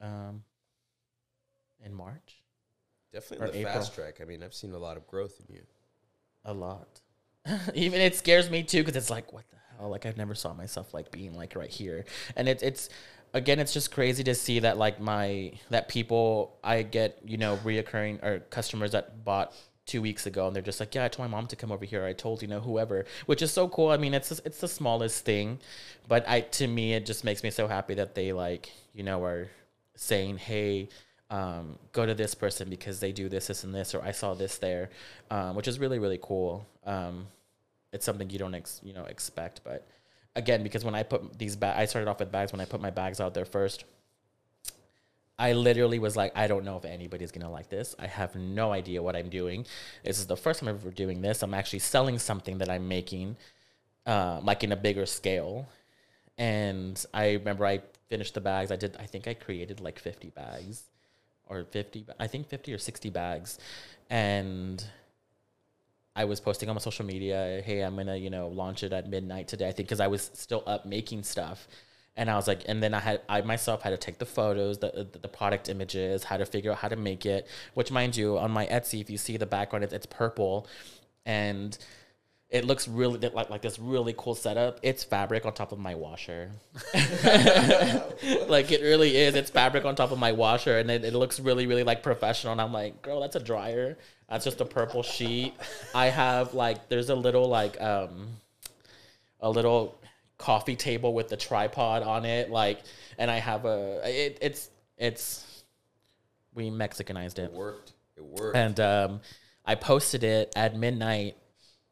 um 0.01 0.43
in 1.83 1.93
March. 1.93 2.41
Definitely 3.11 3.47
Or 3.47 3.51
the 3.51 3.59
April. 3.59 3.73
fast 3.73 3.95
track. 3.95 4.19
I 4.21 4.25
mean, 4.25 4.43
I've 4.43 4.53
seen 4.53 4.71
a 4.73 4.77
lot 4.77 4.97
of 4.97 5.07
growth 5.07 5.39
in 5.47 5.55
you. 5.55 5.61
a 6.45 6.53
lot. 6.53 7.01
Even 7.73 8.01
it 8.01 8.15
scares 8.15 8.49
me 8.49 8.63
too 8.63 8.83
because 8.83 8.95
it's 8.95 9.09
like, 9.09 9.33
what 9.33 9.45
the 9.49 9.57
hell? 9.77 9.89
Like 9.89 10.05
I've 10.05 10.17
never 10.17 10.35
saw 10.35 10.53
myself 10.53 10.93
like 10.93 11.11
being 11.11 11.33
like 11.35 11.55
right 11.55 11.69
here, 11.69 12.05
and 12.35 12.47
it's 12.47 12.61
it's 12.61 12.89
again, 13.33 13.59
it's 13.59 13.73
just 13.73 13.91
crazy 13.91 14.23
to 14.25 14.35
see 14.35 14.59
that 14.59 14.77
like 14.77 14.99
my 14.99 15.53
that 15.69 15.87
people 15.87 16.57
I 16.63 16.83
get 16.83 17.19
you 17.25 17.37
know 17.37 17.57
reoccurring 17.63 18.23
or 18.23 18.39
customers 18.51 18.91
that 18.91 19.23
bought 19.23 19.53
two 19.85 20.01
weeks 20.03 20.27
ago 20.27 20.45
and 20.45 20.55
they're 20.55 20.61
just 20.61 20.79
like, 20.79 20.93
yeah, 20.93 21.05
I 21.05 21.07
told 21.07 21.27
my 21.29 21.35
mom 21.35 21.47
to 21.47 21.55
come 21.55 21.71
over 21.71 21.83
here. 21.85 22.05
I 22.05 22.13
told 22.13 22.41
you 22.43 22.47
know 22.47 22.59
whoever, 22.59 23.05
which 23.25 23.41
is 23.41 23.51
so 23.51 23.67
cool. 23.69 23.89
I 23.89 23.97
mean, 23.97 24.13
it's 24.13 24.31
it's 24.45 24.59
the 24.59 24.67
smallest 24.67 25.25
thing, 25.25 25.59
but 26.07 26.27
I 26.29 26.41
to 26.41 26.67
me 26.67 26.93
it 26.93 27.05
just 27.07 27.23
makes 27.23 27.41
me 27.41 27.49
so 27.49 27.67
happy 27.67 27.95
that 27.95 28.13
they 28.13 28.33
like 28.33 28.69
you 28.93 29.03
know 29.03 29.23
are 29.23 29.47
saying, 29.95 30.37
hey. 30.37 30.89
Um, 31.31 31.77
go 31.91 32.05
to 32.05 32.15
this 32.15 32.33
person 32.33 32.69
because 32.69 32.99
they 32.99 33.11
do 33.11 33.29
this, 33.29 33.47
this, 33.47 33.63
and 33.63 33.73
this, 33.73 33.93
or 33.93 34.01
I 34.01 34.11
saw 34.11 34.33
this 34.33 34.57
there, 34.57 34.89
um, 35.29 35.55
which 35.55 35.67
is 35.67 35.77
really, 35.77 35.99
really 35.99 36.19
cool. 36.21 36.65
Um, 36.85 37.27
it's 37.93 38.05
something 38.05 38.29
you 38.29 38.39
don't, 38.39 38.55
ex- 38.55 38.81
you 38.83 38.93
know, 38.93 39.05
expect. 39.05 39.61
But 39.63 39.87
again, 40.35 40.63
because 40.63 40.83
when 40.83 40.95
I 40.95 41.03
put 41.03 41.37
these 41.37 41.55
bags, 41.55 41.77
I 41.77 41.85
started 41.85 42.09
off 42.09 42.19
with 42.19 42.31
bags. 42.31 42.51
When 42.51 42.61
I 42.61 42.65
put 42.65 42.81
my 42.81 42.89
bags 42.89 43.19
out 43.19 43.33
there 43.33 43.45
first, 43.45 43.83
I 45.39 45.53
literally 45.53 45.99
was 45.99 46.17
like, 46.17 46.33
I 46.35 46.47
don't 46.47 46.65
know 46.65 46.75
if 46.75 46.83
anybody's 46.83 47.31
gonna 47.31 47.49
like 47.49 47.69
this. 47.69 47.95
I 47.97 48.07
have 48.07 48.35
no 48.35 48.73
idea 48.73 49.01
what 49.01 49.15
I'm 49.15 49.29
doing. 49.29 49.65
This 50.03 50.19
is 50.19 50.27
the 50.27 50.35
first 50.35 50.59
time 50.59 50.67
I'm 50.67 50.75
ever 50.75 50.91
doing 50.91 51.21
this. 51.21 51.41
I'm 51.41 51.53
actually 51.53 51.79
selling 51.79 52.19
something 52.19 52.57
that 52.57 52.69
I'm 52.69 52.89
making, 52.89 53.37
uh, 54.05 54.41
like 54.43 54.65
in 54.65 54.73
a 54.73 54.75
bigger 54.75 55.05
scale. 55.05 55.67
And 56.37 57.03
I 57.13 57.33
remember 57.33 57.65
I 57.65 57.81
finished 58.09 58.33
the 58.33 58.41
bags. 58.41 58.69
I 58.71 58.75
did. 58.75 58.97
I 58.97 59.05
think 59.05 59.27
I 59.27 59.33
created 59.33 59.79
like 59.79 59.97
50 59.97 60.29
bags, 60.31 60.83
or 61.49 61.65
50. 61.65 62.05
I 62.19 62.27
think 62.27 62.47
50 62.47 62.73
or 62.73 62.77
60 62.77 63.09
bags, 63.09 63.59
and 64.09 64.83
I 66.15 66.25
was 66.25 66.39
posting 66.39 66.69
on 66.69 66.75
my 66.75 66.81
social 66.81 67.05
media, 67.05 67.61
hey, 67.65 67.81
I'm 67.81 67.95
gonna, 67.95 68.15
you 68.15 68.29
know, 68.29 68.47
launch 68.49 68.83
it 68.83 68.93
at 68.93 69.09
midnight 69.09 69.47
today. 69.47 69.67
I 69.67 69.71
think 69.71 69.87
because 69.87 69.99
I 69.99 70.07
was 70.07 70.29
still 70.33 70.63
up 70.65 70.85
making 70.85 71.23
stuff. 71.23 71.67
And 72.17 72.29
I 72.29 72.35
was 72.35 72.47
like, 72.47 72.63
and 72.67 72.83
then 72.83 72.93
I 72.93 72.99
had, 72.99 73.21
I 73.29 73.41
myself 73.41 73.81
had 73.81 73.91
to 73.91 73.97
take 73.97 74.17
the 74.17 74.25
photos, 74.25 74.79
the, 74.79 75.07
the, 75.13 75.19
the 75.19 75.27
product 75.29 75.69
images, 75.69 76.25
how 76.25 76.35
to 76.35 76.45
figure 76.45 76.71
out 76.71 76.79
how 76.79 76.89
to 76.89 76.97
make 76.97 77.25
it, 77.25 77.47
which 77.75 77.91
mind 77.91 78.17
you, 78.17 78.37
on 78.37 78.51
my 78.51 78.65
Etsy, 78.65 78.99
if 78.99 79.09
you 79.09 79.17
see 79.17 79.37
the 79.37 79.45
background, 79.45 79.85
it's, 79.85 79.93
it's 79.93 80.05
purple 80.05 80.67
and 81.25 81.77
it 82.49 82.65
looks 82.65 82.87
really 82.87 83.19
like, 83.29 83.49
like 83.51 83.61
this 83.61 83.77
really 83.77 84.13
cool 84.17 84.33
setup. 84.33 84.79
It's 84.81 85.03
fabric 85.03 85.45
on 85.45 85.53
top 85.53 85.71
of 85.71 85.77
my 85.77 85.93
washer. 85.93 86.49
like 86.93 88.71
it 88.71 88.81
really 88.81 89.15
is. 89.17 89.35
It's 89.35 89.51
fabric 89.51 89.85
on 89.85 89.95
top 89.95 90.11
of 90.11 90.17
my 90.17 90.31
washer 90.31 90.79
and 90.79 90.89
it, 90.89 91.05
it 91.05 91.13
looks 91.13 91.39
really, 91.39 91.67
really 91.67 91.83
like 91.83 92.01
professional. 92.01 92.51
And 92.53 92.59
I'm 92.61 92.73
like, 92.73 93.03
girl, 93.03 93.21
that's 93.21 93.35
a 93.35 93.39
dryer. 93.39 93.99
That's 94.27 94.45
just 94.45 94.61
a 94.61 94.65
purple 94.65 95.03
sheet. 95.03 95.53
I 95.93 96.07
have 96.07 96.55
like, 96.55 96.89
there's 96.89 97.09
a 97.09 97.15
little 97.15 97.47
like, 97.47 97.79
um, 97.79 98.29
a 99.39 99.49
little 99.49 99.99
coffee 100.39 100.75
table 100.75 101.13
with 101.13 101.29
the 101.29 101.37
tripod 101.37 102.01
on 102.01 102.25
it. 102.25 102.49
Like, 102.49 102.79
and 103.19 103.29
I 103.29 103.37
have 103.37 103.65
a, 103.65 104.01
it, 104.05 104.39
it's, 104.41 104.71
it's, 104.97 105.63
we 106.55 106.71
Mexicanized 106.71 107.37
It 107.37 107.43
it. 107.43 107.53
worked. 107.53 107.93
It 108.17 108.23
worked. 108.23 108.57
And, 108.57 108.79
um, 108.79 109.21
I 109.65 109.75
posted 109.75 110.23
it 110.23 110.51
at 110.55 110.75
midnight 110.75 111.37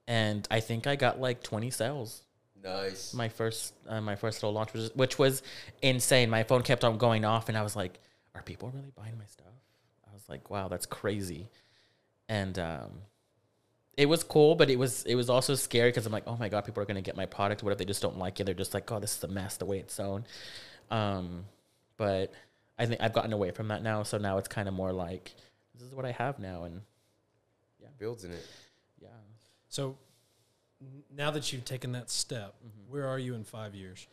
and 0.08 0.48
I 0.50 0.60
think 0.60 0.88
I 0.88 0.96
got 0.96 1.20
like 1.20 1.44
20 1.44 1.70
sales 1.70 2.24
nice. 2.64 3.14
my 3.14 3.30
first 3.30 3.74
uh, 3.88 4.02
my 4.02 4.16
first 4.16 4.42
little 4.42 4.54
launch 4.54 4.74
was 4.74 4.92
which 4.96 5.20
was 5.20 5.44
insane. 5.82 6.30
My 6.30 6.44
phone 6.44 6.64
kept 6.64 6.84
on 6.84 6.98
going 6.98 7.26
off, 7.26 7.50
and 7.50 7.58
I 7.58 7.64
was 7.64 7.76
like, 7.76 8.00
"Are 8.36 8.42
people 8.42 8.70
really 8.74 8.92
buying 8.96 9.18
my 9.18 9.26
stuff?" 9.26 9.46
I 10.10 10.14
was 10.14 10.24
like, 10.30 10.50
"Wow, 10.50 10.68
that's 10.68 10.86
crazy," 10.86 11.50
and 12.30 12.58
um, 12.60 12.92
it 13.96 14.08
was 14.08 14.24
cool, 14.24 14.56
but 14.56 14.70
it 14.70 14.78
was 14.78 15.04
it 15.04 15.16
was 15.16 15.30
also 15.30 15.56
scary 15.56 15.90
because 15.90 16.06
I'm 16.06 16.12
like, 16.12 16.28
"Oh 16.28 16.38
my 16.38 16.50
god, 16.50 16.66
people 16.66 16.82
are 16.84 16.86
gonna 16.86 17.02
get 17.02 17.16
my 17.16 17.26
product. 17.26 17.64
What 17.64 17.72
if 17.72 17.78
they 17.78 17.86
just 17.86 18.02
don't 18.02 18.18
like 18.18 18.40
it? 18.40 18.46
They're 18.46 18.56
just 18.56 18.74
like, 18.74 18.92
oh, 18.92 19.00
this 19.00 19.18
is 19.18 19.24
a 19.24 19.28
mess 19.28 19.58
the 19.58 19.66
way 19.66 19.80
it's 19.80 19.94
sewn." 19.94 20.26
Um, 20.90 21.46
but 21.98 22.32
I 22.80 22.86
think 22.86 23.02
I've 23.02 23.14
gotten 23.14 23.34
away 23.34 23.52
from 23.52 23.70
that 23.70 23.84
now, 23.84 24.04
so 24.04 24.18
now 24.18 24.38
it's 24.38 24.48
kind 24.48 24.68
of 24.68 24.74
more 24.74 24.94
like, 24.94 25.34
"This 25.74 25.84
is 25.88 25.94
what 25.94 26.06
I 26.06 26.12
have 26.12 26.40
now," 26.40 26.64
and 26.64 26.82
yeah, 27.82 27.90
Builds 27.98 28.24
in 28.24 28.32
it. 28.32 28.46
yeah. 29.02 29.10
So 29.70 29.98
now 31.16 31.32
that 31.32 31.52
you've 31.52 31.66
taken 31.66 31.92
that 31.94 32.10
step, 32.10 32.56
Mm-hmm. 32.66 32.92
where 32.92 33.08
are 33.08 33.20
you 33.20 33.34
in 33.36 33.44
five 33.44 33.76
years? 33.76 34.08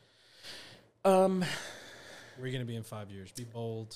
Um, 1.05 1.41
Where 1.41 2.43
are 2.43 2.47
you 2.47 2.53
going 2.53 2.65
to 2.65 2.71
be 2.71 2.77
in 2.77 2.83
five 2.83 3.11
years? 3.11 3.31
Be 3.33 3.45
bold. 3.45 3.95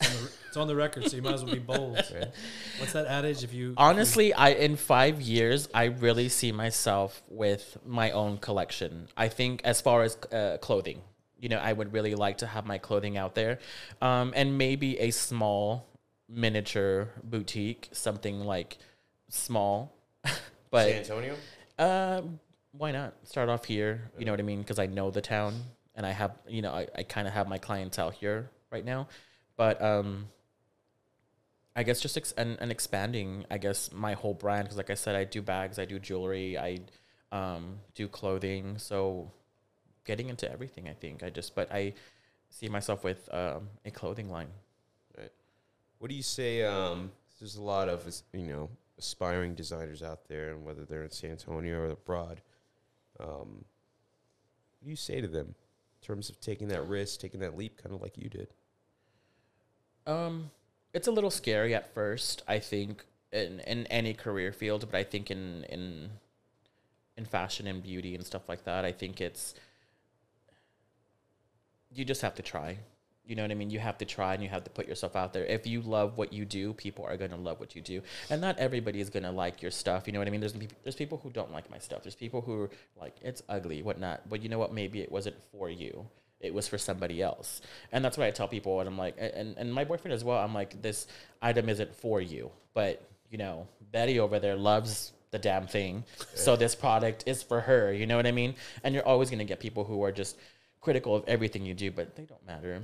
It's 0.00 0.08
on, 0.16 0.22
the, 0.24 0.30
it's 0.48 0.56
on 0.56 0.66
the 0.68 0.74
record, 0.74 1.08
so 1.10 1.16
you 1.16 1.22
might 1.22 1.34
as 1.34 1.44
well 1.44 1.52
be 1.52 1.58
bold. 1.60 1.96
Right. 2.14 2.28
What's 2.78 2.92
that 2.94 3.06
adage? 3.06 3.44
If 3.44 3.52
you 3.52 3.74
Honestly, 3.76 4.32
I 4.32 4.50
in 4.50 4.76
five 4.76 5.20
years, 5.20 5.68
I 5.74 5.84
really 5.84 6.28
see 6.28 6.52
myself 6.52 7.22
with 7.28 7.76
my 7.86 8.10
own 8.10 8.38
collection. 8.38 9.08
I 9.16 9.28
think 9.28 9.60
as 9.64 9.80
far 9.80 10.02
as 10.02 10.16
uh, 10.32 10.56
clothing, 10.60 11.02
you 11.38 11.48
know, 11.50 11.58
I 11.58 11.72
would 11.72 11.92
really 11.92 12.14
like 12.14 12.38
to 12.38 12.46
have 12.46 12.64
my 12.66 12.78
clothing 12.78 13.16
out 13.18 13.34
there, 13.34 13.58
um, 14.00 14.32
and 14.34 14.56
maybe 14.58 14.98
a 14.98 15.10
small 15.10 15.86
miniature 16.30 17.08
boutique, 17.22 17.88
something 17.92 18.40
like 18.40 18.78
small, 19.28 19.96
San 20.24 20.34
but 20.70 20.88
Antonio? 20.88 21.34
Uh, 21.78 22.22
why 22.72 22.92
not 22.92 23.14
start 23.24 23.48
off 23.48 23.64
here? 23.64 24.10
You 24.18 24.24
know 24.24 24.32
what 24.32 24.40
I 24.40 24.44
mean? 24.44 24.60
Because 24.60 24.78
I 24.78 24.86
know 24.86 25.10
the 25.10 25.20
town, 25.20 25.54
and 25.94 26.06
I 26.06 26.12
have, 26.12 26.32
you 26.48 26.62
know, 26.62 26.72
I, 26.72 26.86
I 26.96 27.02
kind 27.02 27.26
of 27.26 27.34
have 27.34 27.48
my 27.48 27.58
clientele 27.58 28.10
here 28.10 28.50
right 28.70 28.84
now, 28.84 29.08
but 29.56 29.82
um, 29.82 30.28
I 31.74 31.82
guess 31.82 32.00
just 32.00 32.16
ex- 32.16 32.32
and, 32.32 32.56
and 32.60 32.70
expanding, 32.70 33.44
I 33.50 33.58
guess 33.58 33.92
my 33.92 34.14
whole 34.14 34.34
brand 34.34 34.64
because, 34.64 34.76
like 34.76 34.90
I 34.90 34.94
said, 34.94 35.16
I 35.16 35.24
do 35.24 35.42
bags, 35.42 35.78
I 35.78 35.84
do 35.84 35.98
jewelry, 35.98 36.56
I 36.56 36.78
um, 37.32 37.78
do 37.94 38.08
clothing, 38.08 38.78
so 38.78 39.30
getting 40.04 40.28
into 40.28 40.50
everything. 40.50 40.88
I 40.88 40.94
think 40.94 41.22
I 41.22 41.30
just, 41.30 41.54
but 41.54 41.72
I 41.72 41.94
see 42.48 42.68
myself 42.68 43.04
with 43.04 43.28
um, 43.32 43.68
a 43.84 43.90
clothing 43.90 44.30
line. 44.30 44.48
What 46.00 46.08
do 46.08 46.16
you 46.16 46.22
say? 46.22 46.64
Um, 46.64 47.12
there's 47.38 47.56
a 47.56 47.62
lot 47.62 47.90
of 47.90 48.02
you 48.32 48.46
know 48.46 48.70
aspiring 48.98 49.54
designers 49.54 50.02
out 50.02 50.26
there, 50.28 50.50
and 50.50 50.64
whether 50.64 50.84
they're 50.84 51.04
in 51.04 51.10
San 51.10 51.32
Antonio 51.32 51.78
or 51.78 51.90
abroad. 51.90 52.40
Um, 53.20 53.64
what 54.78 54.86
do 54.86 54.90
you 54.90 54.96
say 54.96 55.20
to 55.20 55.28
them 55.28 55.46
in 55.48 56.06
terms 56.06 56.30
of 56.30 56.40
taking 56.40 56.68
that 56.68 56.88
risk, 56.88 57.20
taking 57.20 57.40
that 57.40 57.56
leap, 57.56 57.80
kind 57.82 57.94
of 57.94 58.00
like 58.00 58.16
you 58.16 58.30
did? 58.30 58.48
Um, 60.06 60.50
it's 60.94 61.06
a 61.06 61.12
little 61.12 61.30
scary 61.30 61.74
at 61.74 61.92
first. 61.92 62.42
I 62.48 62.60
think 62.60 63.04
in 63.30 63.60
in 63.60 63.86
any 63.88 64.14
career 64.14 64.52
field, 64.52 64.86
but 64.90 64.96
I 64.96 65.04
think 65.04 65.30
in 65.30 65.64
in 65.64 66.08
in 67.18 67.26
fashion 67.26 67.66
and 67.66 67.82
beauty 67.82 68.14
and 68.14 68.24
stuff 68.24 68.48
like 68.48 68.64
that, 68.64 68.86
I 68.86 68.92
think 68.92 69.20
it's 69.20 69.54
you 71.92 72.06
just 72.06 72.22
have 72.22 72.34
to 72.36 72.42
try. 72.42 72.78
You 73.30 73.36
know 73.36 73.42
what 73.42 73.52
I 73.52 73.54
mean? 73.54 73.70
You 73.70 73.78
have 73.78 73.96
to 73.98 74.04
try 74.04 74.34
and 74.34 74.42
you 74.42 74.48
have 74.48 74.64
to 74.64 74.70
put 74.70 74.88
yourself 74.88 75.14
out 75.14 75.32
there. 75.32 75.44
If 75.44 75.64
you 75.64 75.82
love 75.82 76.18
what 76.18 76.32
you 76.32 76.44
do, 76.44 76.72
people 76.72 77.04
are 77.04 77.16
going 77.16 77.30
to 77.30 77.36
love 77.36 77.60
what 77.60 77.76
you 77.76 77.80
do. 77.80 78.02
And 78.28 78.40
not 78.40 78.58
everybody 78.58 79.00
is 79.00 79.08
going 79.08 79.22
to 79.22 79.30
like 79.30 79.62
your 79.62 79.70
stuff. 79.70 80.08
You 80.08 80.12
know 80.12 80.18
what 80.18 80.26
I 80.26 80.32
mean? 80.32 80.40
There's 80.40 80.54
there's 80.82 80.96
people 80.96 81.20
who 81.22 81.30
don't 81.30 81.52
like 81.52 81.70
my 81.70 81.78
stuff. 81.78 82.02
There's 82.02 82.16
people 82.16 82.40
who 82.40 82.62
are 82.62 82.70
like 83.00 83.14
it's 83.22 83.40
ugly, 83.48 83.82
whatnot. 83.82 84.28
But 84.28 84.42
you 84.42 84.48
know 84.48 84.58
what? 84.58 84.74
Maybe 84.74 85.00
it 85.00 85.12
wasn't 85.12 85.36
for 85.52 85.70
you. 85.70 86.06
It 86.40 86.52
was 86.52 86.66
for 86.66 86.76
somebody 86.76 87.22
else. 87.22 87.60
And 87.92 88.04
that's 88.04 88.18
what 88.18 88.26
I 88.26 88.32
tell 88.32 88.48
people. 88.48 88.80
And 88.80 88.88
I'm 88.88 88.98
like, 88.98 89.14
and, 89.18 89.54
and 89.56 89.72
my 89.72 89.84
boyfriend 89.84 90.12
as 90.12 90.24
well. 90.24 90.38
I'm 90.38 90.54
like, 90.54 90.82
this 90.82 91.06
item 91.40 91.68
isn't 91.68 91.94
for 91.94 92.20
you. 92.20 92.50
But, 92.74 93.00
you 93.30 93.38
know, 93.38 93.68
Betty 93.92 94.18
over 94.18 94.40
there 94.40 94.56
loves 94.56 95.12
the 95.30 95.38
damn 95.38 95.66
thing. 95.66 96.02
So 96.34 96.56
this 96.56 96.74
product 96.74 97.24
is 97.26 97.42
for 97.42 97.60
her. 97.60 97.92
You 97.92 98.06
know 98.06 98.16
what 98.16 98.26
I 98.26 98.32
mean? 98.32 98.54
And 98.82 98.94
you're 98.94 99.06
always 99.06 99.30
going 99.30 99.38
to 99.38 99.44
get 99.44 99.60
people 99.60 99.84
who 99.84 100.02
are 100.02 100.10
just 100.10 100.36
critical 100.80 101.14
of 101.14 101.24
everything 101.28 101.64
you 101.66 101.74
do, 101.74 101.90
but 101.90 102.16
they 102.16 102.24
don't 102.24 102.44
matter. 102.46 102.82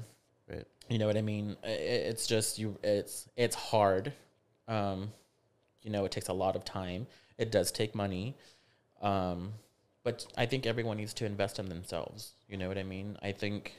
You 0.89 0.99
know 0.99 1.07
what 1.07 1.16
I 1.16 1.22
mean? 1.22 1.57
It's 1.64 2.26
just 2.26 2.59
you. 2.59 2.78
It's 2.82 3.28
it's 3.37 3.57
hard. 3.57 4.12
Um, 4.68 5.12
you 5.82 5.91
know, 5.91 6.05
it 6.05 6.12
takes 6.12 6.28
a 6.28 6.32
lot 6.32 6.57
of 6.57 6.64
time. 6.64 7.07
It 7.39 7.51
does 7.51 7.72
take 7.72 7.95
money. 7.95 8.37
Um, 9.03 9.53
but 10.05 10.26
I 10.37 10.47
think 10.47 10.66
everyone 10.66 10.97
needs 10.97 11.14
to 11.14 11.26
invest 11.26 11.59
in 11.59 11.68
themselves. 11.68 12.34
You 12.49 12.57
know 12.57 12.68
what 12.68 12.78
I 12.78 12.84
mean? 12.84 13.18
I 13.22 13.32
think 13.32 13.74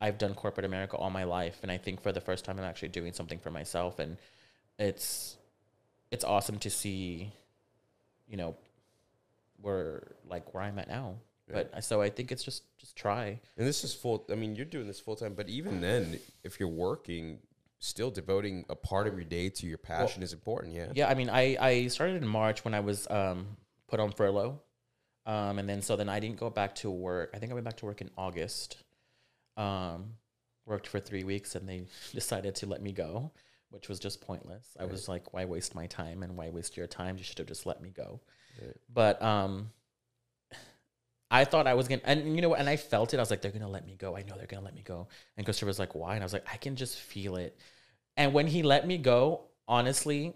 I've 0.00 0.18
done 0.18 0.34
corporate 0.34 0.64
America 0.64 0.96
all 0.96 1.10
my 1.10 1.24
life, 1.24 1.58
and 1.62 1.70
I 1.70 1.78
think 1.78 2.02
for 2.02 2.12
the 2.12 2.20
first 2.20 2.44
time 2.44 2.58
I'm 2.58 2.64
actually 2.64 2.88
doing 2.88 3.12
something 3.12 3.38
for 3.38 3.50
myself, 3.50 3.98
and 3.98 4.16
it's 4.78 5.36
it's 6.12 6.24
awesome 6.24 6.58
to 6.60 6.70
see, 6.70 7.32
you 8.28 8.36
know, 8.36 8.54
where 9.60 10.12
like 10.28 10.54
where 10.54 10.62
I'm 10.62 10.78
at 10.78 10.88
now. 10.88 11.16
But 11.52 11.84
so 11.84 12.00
I 12.00 12.10
think 12.10 12.32
it's 12.32 12.42
just 12.42 12.62
just 12.78 12.96
try. 12.96 13.40
And 13.56 13.66
this 13.66 13.84
is 13.84 13.94
full. 13.94 14.24
I 14.30 14.34
mean, 14.34 14.56
you're 14.56 14.64
doing 14.64 14.86
this 14.86 15.00
full 15.00 15.16
time, 15.16 15.34
but 15.34 15.48
even 15.48 15.80
then, 15.80 16.18
if 16.44 16.58
you're 16.58 16.68
working, 16.68 17.38
still 17.78 18.10
devoting 18.10 18.64
a 18.68 18.76
part 18.76 19.06
of 19.06 19.14
your 19.14 19.24
day 19.24 19.48
to 19.48 19.66
your 19.66 19.78
passion 19.78 20.22
is 20.22 20.32
important. 20.32 20.74
Yeah. 20.74 20.92
Yeah, 20.94 21.08
I 21.08 21.14
mean, 21.14 21.28
I, 21.28 21.56
I 21.60 21.86
started 21.88 22.22
in 22.22 22.28
March 22.28 22.64
when 22.64 22.74
I 22.74 22.80
was 22.80 23.10
um, 23.10 23.56
put 23.88 24.00
on 24.00 24.12
furlough. 24.12 24.60
Um, 25.26 25.58
and 25.58 25.68
then 25.68 25.82
so 25.82 25.96
then 25.96 26.08
I 26.08 26.18
didn't 26.20 26.38
go 26.38 26.50
back 26.50 26.74
to 26.76 26.90
work. 26.90 27.30
I 27.34 27.38
think 27.38 27.52
I 27.52 27.54
went 27.54 27.64
back 27.64 27.76
to 27.78 27.86
work 27.86 28.00
in 28.00 28.10
August. 28.16 28.82
Um, 29.56 30.14
worked 30.66 30.86
for 30.86 31.00
three 31.00 31.24
weeks 31.24 31.54
and 31.54 31.68
they 31.68 31.84
decided 32.12 32.54
to 32.56 32.66
let 32.66 32.82
me 32.82 32.92
go, 32.92 33.30
which 33.70 33.88
was 33.88 33.98
just 33.98 34.20
pointless. 34.20 34.76
I 34.78 34.84
was 34.84 35.08
like, 35.08 35.32
why 35.32 35.44
waste 35.44 35.74
my 35.74 35.86
time 35.86 36.22
and 36.22 36.36
why 36.36 36.50
waste 36.50 36.76
your 36.76 36.86
time? 36.86 37.18
You 37.18 37.24
should 37.24 37.38
have 37.38 37.46
just 37.46 37.66
let 37.66 37.82
me 37.82 37.90
go. 37.90 38.20
Right. 38.60 38.76
But 38.92 39.22
um, 39.22 39.70
I 41.32 41.46
thought 41.46 41.66
I 41.66 41.72
was 41.72 41.88
gonna, 41.88 42.02
and 42.04 42.36
you 42.36 42.42
know 42.42 42.50
what? 42.50 42.60
And 42.60 42.68
I 42.68 42.76
felt 42.76 43.14
it. 43.14 43.16
I 43.16 43.20
was 43.20 43.30
like, 43.30 43.40
they're 43.40 43.50
gonna 43.50 43.66
let 43.66 43.86
me 43.86 43.96
go. 43.96 44.14
I 44.14 44.22
know 44.22 44.36
they're 44.36 44.46
gonna 44.46 44.64
let 44.64 44.74
me 44.74 44.82
go. 44.82 45.08
And 45.38 45.46
Christopher 45.46 45.66
was 45.66 45.78
like, 45.78 45.94
why? 45.94 46.14
And 46.14 46.22
I 46.22 46.26
was 46.26 46.34
like, 46.34 46.44
I 46.52 46.58
can 46.58 46.76
just 46.76 46.98
feel 46.98 47.36
it. 47.36 47.56
And 48.18 48.34
when 48.34 48.46
he 48.46 48.62
let 48.62 48.86
me 48.86 48.98
go, 48.98 49.44
honestly, 49.66 50.34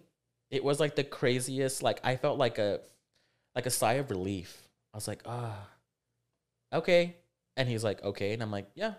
it 0.50 0.64
was 0.64 0.80
like 0.80 0.96
the 0.96 1.04
craziest. 1.04 1.82
Like 1.82 2.00
I 2.02 2.16
felt 2.16 2.38
like 2.38 2.56
a, 2.56 2.80
like 3.54 3.66
a 3.66 3.70
sigh 3.70 3.94
of 3.94 4.08
relief. 4.10 4.68
I 4.94 4.96
was 4.96 5.06
like, 5.06 5.20
ah, 5.26 5.68
okay. 6.72 7.16
And 7.58 7.68
he's 7.68 7.84
like, 7.84 8.02
okay. 8.02 8.32
And 8.32 8.42
I'm 8.42 8.50
like, 8.50 8.70
yeah. 8.74 8.94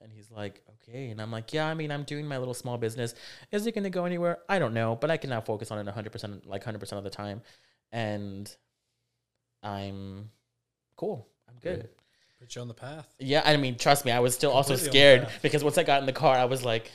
And 0.00 0.12
he's 0.12 0.30
like, 0.30 0.62
okay. 0.74 1.10
And 1.10 1.20
I'm 1.20 1.32
like, 1.32 1.52
yeah. 1.52 1.66
I 1.66 1.74
mean, 1.74 1.90
I'm 1.90 2.04
doing 2.04 2.28
my 2.28 2.38
little 2.38 2.54
small 2.54 2.78
business. 2.78 3.16
Is 3.50 3.66
it 3.66 3.74
gonna 3.74 3.90
go 3.90 4.04
anywhere? 4.04 4.38
I 4.48 4.60
don't 4.60 4.72
know, 4.72 4.94
but 4.94 5.10
I 5.10 5.16
can 5.16 5.30
now 5.30 5.40
focus 5.40 5.72
on 5.72 5.80
it 5.80 5.86
100 5.86 6.12
percent, 6.12 6.46
like 6.46 6.60
100 6.60 6.78
percent 6.78 6.98
of 6.98 7.04
the 7.04 7.10
time, 7.10 7.42
and 7.90 8.54
I'm 9.64 10.30
cool. 10.98 11.26
I'm 11.48 11.56
good. 11.62 11.88
Put 12.38 12.54
you 12.54 12.60
on 12.60 12.68
the 12.68 12.74
path. 12.74 13.14
Yeah, 13.18 13.42
I 13.44 13.56
mean, 13.56 13.76
trust 13.76 14.04
me, 14.04 14.12
I 14.12 14.20
was 14.20 14.34
still 14.34 14.50
also 14.52 14.74
Completely 14.74 14.88
on 14.88 14.92
scared 15.26 15.28
because 15.42 15.64
once 15.64 15.78
I 15.78 15.82
got 15.82 16.00
in 16.00 16.06
the 16.06 16.12
car, 16.12 16.36
I 16.36 16.44
was 16.44 16.64
like, 16.64 16.90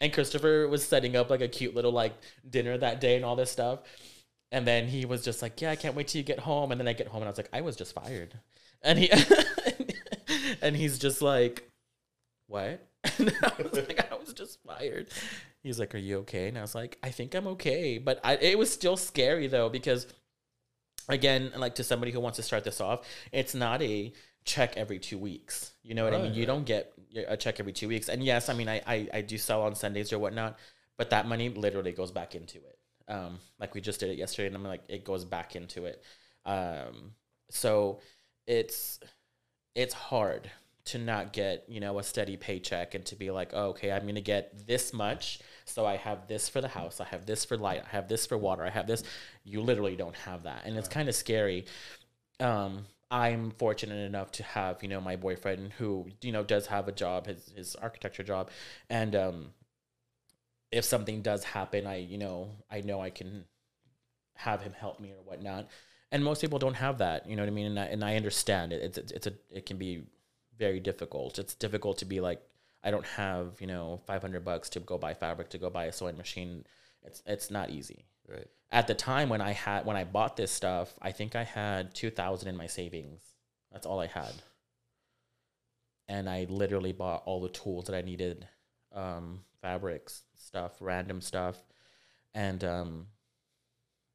and 0.00 0.12
Christopher 0.12 0.66
was 0.68 0.86
setting 0.86 1.16
up 1.16 1.30
like 1.30 1.40
a 1.40 1.48
cute 1.48 1.74
little 1.74 1.92
like 1.92 2.14
dinner 2.48 2.76
that 2.78 3.00
day 3.00 3.16
and 3.16 3.24
all 3.24 3.36
this 3.36 3.50
stuff. 3.50 3.80
And 4.52 4.66
then 4.66 4.86
he 4.86 5.04
was 5.04 5.24
just 5.24 5.42
like, 5.42 5.60
"Yeah, 5.60 5.70
I 5.70 5.76
can't 5.76 5.94
wait 5.94 6.08
till 6.08 6.20
you 6.20 6.24
get 6.24 6.38
home." 6.38 6.72
And 6.72 6.80
then 6.80 6.88
I 6.88 6.92
get 6.92 7.08
home 7.08 7.22
and 7.22 7.26
I 7.26 7.30
was 7.30 7.38
like, 7.38 7.50
"I 7.52 7.60
was 7.60 7.76
just 7.76 7.94
fired," 7.94 8.34
and 8.82 8.98
he 8.98 9.10
and 10.62 10.76
he's 10.76 10.98
just 10.98 11.20
like, 11.22 11.68
"What?" 12.46 12.86
And 13.18 13.32
I 13.42 13.52
was 13.62 13.72
like, 13.88 14.12
"I 14.12 14.16
was 14.16 14.32
just 14.32 14.58
fired." 14.64 15.08
He's 15.62 15.78
like, 15.80 15.94
"Are 15.94 15.98
you 15.98 16.18
okay?" 16.18 16.48
And 16.48 16.58
I 16.58 16.62
was 16.62 16.74
like, 16.74 16.98
"I 17.02 17.10
think 17.10 17.34
I'm 17.34 17.46
okay," 17.48 17.98
but 17.98 18.20
I, 18.22 18.36
it 18.36 18.58
was 18.58 18.70
still 18.70 18.96
scary 18.96 19.46
though 19.46 19.68
because 19.68 20.06
again, 21.08 21.52
like 21.56 21.76
to 21.76 21.84
somebody 21.84 22.12
who 22.12 22.20
wants 22.20 22.36
to 22.36 22.42
start 22.42 22.64
this 22.64 22.80
off, 22.80 23.06
it's 23.32 23.54
not 23.54 23.82
a 23.82 24.12
check 24.44 24.76
every 24.76 24.98
two 24.98 25.18
weeks. 25.18 25.72
You 25.82 25.94
know 25.94 26.04
what 26.04 26.14
I 26.14 26.22
mean? 26.22 26.34
You 26.34 26.46
don't 26.46 26.64
get 26.64 26.92
a 27.26 27.36
check 27.36 27.60
every 27.60 27.72
two 27.72 27.88
weeks. 27.88 28.08
And 28.08 28.22
yes, 28.22 28.48
I 28.48 28.54
mean, 28.54 28.68
I, 28.68 28.80
I, 28.86 29.08
I 29.12 29.20
do 29.20 29.36
sell 29.38 29.62
on 29.62 29.74
Sundays 29.74 30.12
or 30.12 30.18
whatnot, 30.18 30.58
but 30.96 31.10
that 31.10 31.26
money 31.26 31.48
literally 31.48 31.92
goes 31.92 32.10
back 32.10 32.34
into 32.34 32.58
it. 32.58 32.78
Um, 33.08 33.38
like 33.60 33.74
we 33.74 33.80
just 33.80 34.00
did 34.00 34.10
it 34.10 34.18
yesterday, 34.18 34.48
and 34.48 34.56
I'm 34.56 34.64
like, 34.64 34.82
it 34.88 35.04
goes 35.04 35.24
back 35.24 35.54
into 35.54 35.84
it. 35.84 36.02
Um, 36.44 37.12
so 37.50 38.00
it's 38.46 39.00
it's 39.74 39.94
hard 39.94 40.50
to 40.86 40.98
not 40.98 41.32
get 41.32 41.64
you 41.68 41.80
know 41.80 41.98
a 41.98 42.02
steady 42.02 42.36
paycheck 42.36 42.94
and 42.94 43.04
to 43.06 43.16
be 43.16 43.30
like, 43.30 43.50
oh, 43.52 43.68
okay, 43.68 43.92
I'm 43.92 44.06
gonna 44.06 44.20
get 44.20 44.66
this 44.66 44.92
much, 44.92 45.40
so 45.66 45.84
I 45.84 45.96
have 45.96 46.28
this 46.28 46.48
for 46.48 46.60
the 46.60 46.68
house, 46.68 47.00
I 47.00 47.04
have 47.06 47.26
this 47.26 47.44
for 47.44 47.56
light, 47.56 47.82
I 47.84 47.88
have 47.90 48.08
this 48.08 48.26
for 48.26 48.38
water, 48.38 48.64
I 48.64 48.70
have 48.70 48.86
this. 48.86 49.02
You 49.44 49.60
literally 49.60 49.96
don't 49.96 50.16
have 50.16 50.44
that, 50.44 50.62
and 50.64 50.76
it's 50.76 50.88
kind 50.88 51.08
of 51.08 51.14
scary. 51.14 51.66
Um, 52.40 52.86
I'm 53.10 53.50
fortunate 53.52 54.06
enough 54.06 54.32
to 54.32 54.42
have 54.42 54.82
you 54.82 54.88
know 54.88 55.00
my 55.00 55.16
boyfriend 55.16 55.72
who 55.74 56.06
you 56.22 56.32
know 56.32 56.42
does 56.42 56.66
have 56.68 56.88
a 56.88 56.92
job, 56.92 57.26
his 57.26 57.52
his 57.56 57.76
architecture 57.76 58.22
job, 58.22 58.50
and 58.88 59.14
um, 59.16 59.46
if 60.70 60.84
something 60.84 61.22
does 61.22 61.44
happen, 61.44 61.86
I 61.86 61.96
you 61.96 62.18
know 62.18 62.50
I 62.70 62.80
know 62.80 63.00
I 63.00 63.10
can 63.10 63.44
have 64.34 64.62
him 64.62 64.72
help 64.72 65.00
me 65.00 65.10
or 65.10 65.22
whatnot. 65.24 65.68
And 66.12 66.22
most 66.22 66.40
people 66.40 66.58
don't 66.58 66.74
have 66.74 66.98
that, 66.98 67.28
you 67.28 67.34
know 67.34 67.42
what 67.42 67.48
I 67.48 67.52
mean. 67.52 67.66
And 67.66 67.80
I, 67.80 67.84
and 67.86 68.04
I 68.04 68.16
understand 68.16 68.72
it. 68.72 68.82
It's 68.82 69.12
it's 69.12 69.26
a 69.26 69.32
it 69.50 69.66
can 69.66 69.76
be 69.76 70.04
very 70.58 70.80
difficult. 70.80 71.38
It's 71.38 71.54
difficult 71.54 71.98
to 71.98 72.04
be 72.04 72.20
like 72.20 72.40
I 72.86 72.90
don't 72.90 73.04
have 73.06 73.60
you 73.60 73.66
know 73.66 74.00
500 74.06 74.44
bucks 74.44 74.70
to 74.70 74.80
go 74.80 74.96
buy 74.96 75.12
fabric 75.12 75.50
to 75.50 75.58
go 75.58 75.68
buy 75.68 75.84
a 75.86 75.92
sewing 75.92 76.16
machine. 76.16 76.64
It's 77.02 77.22
it's 77.26 77.50
not 77.50 77.68
easy 77.70 78.06
Right. 78.28 78.48
at 78.72 78.86
the 78.86 78.94
time 78.94 79.28
when 79.28 79.40
I 79.40 79.52
had 79.52 79.84
when 79.86 79.96
I 79.96 80.04
bought 80.04 80.36
this 80.36 80.50
stuff, 80.50 80.94
I 81.02 81.12
think 81.12 81.36
I 81.36 81.44
had 81.44 81.94
two 81.94 82.10
thousand 82.10 82.48
in 82.48 82.56
my 82.56 82.66
savings. 82.68 83.20
That's 83.72 83.86
all 83.86 84.00
I 84.00 84.06
had, 84.06 84.32
and 86.08 86.28
I 86.28 86.46
literally 86.48 86.92
bought 86.92 87.22
all 87.26 87.40
the 87.40 87.48
tools 87.48 87.86
that 87.86 87.96
I 87.96 88.02
needed, 88.02 88.46
um, 88.94 89.40
fabrics, 89.60 90.22
stuff, 90.36 90.72
random 90.80 91.20
stuff, 91.20 91.56
and 92.34 92.62
um, 92.64 93.06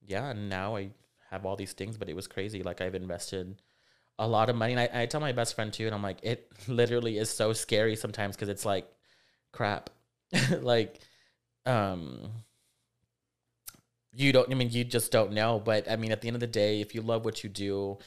yeah. 0.05 0.30
And 0.32 0.49
now 0.49 0.76
I 0.76 0.89
have 1.30 1.45
all 1.45 1.55
these 1.55 1.74
things, 1.74 1.97
but 1.97 2.09
it 2.09 2.15
was 2.15 2.28
crazy. 2.28 2.63
Like 2.63 2.82
I've 2.82 2.95
invested 2.95 3.61
a 4.22 4.28
lot 4.28 4.49
of 4.49 4.55
money, 4.55 4.74
and 4.74 4.80
I, 4.80 5.03
I 5.03 5.05
tell 5.07 5.19
my 5.19 5.34
best 5.34 5.55
friend 5.55 5.74
too, 5.74 5.86
and 5.86 5.95
I'm 5.95 6.03
like, 6.03 6.19
it 6.24 6.51
literally 6.67 7.17
is 7.17 7.30
so 7.30 7.53
scary 7.53 7.95
sometimes 7.95 8.36
because 8.36 8.49
it's 8.49 8.65
like, 8.65 8.88
crap, 9.51 9.89
like, 10.61 10.99
um 11.65 12.32
you 14.13 14.34
don't 14.34 14.51
i 14.51 14.55
mean 14.55 14.69
you 14.69 14.84
just 14.84 15.11
don't 15.11 15.32
know 15.32 15.61
but 15.63 15.89
i 15.89 15.95
mean 15.95 16.11
at 16.11 16.22
the 16.22 16.28
end 16.28 16.36
of 16.36 16.41
the 16.41 16.47
day 16.47 16.82
if 16.82 16.93
you 16.93 17.01
love 17.01 17.24
what 17.24 17.43
you 17.43 17.49
do 17.49 17.97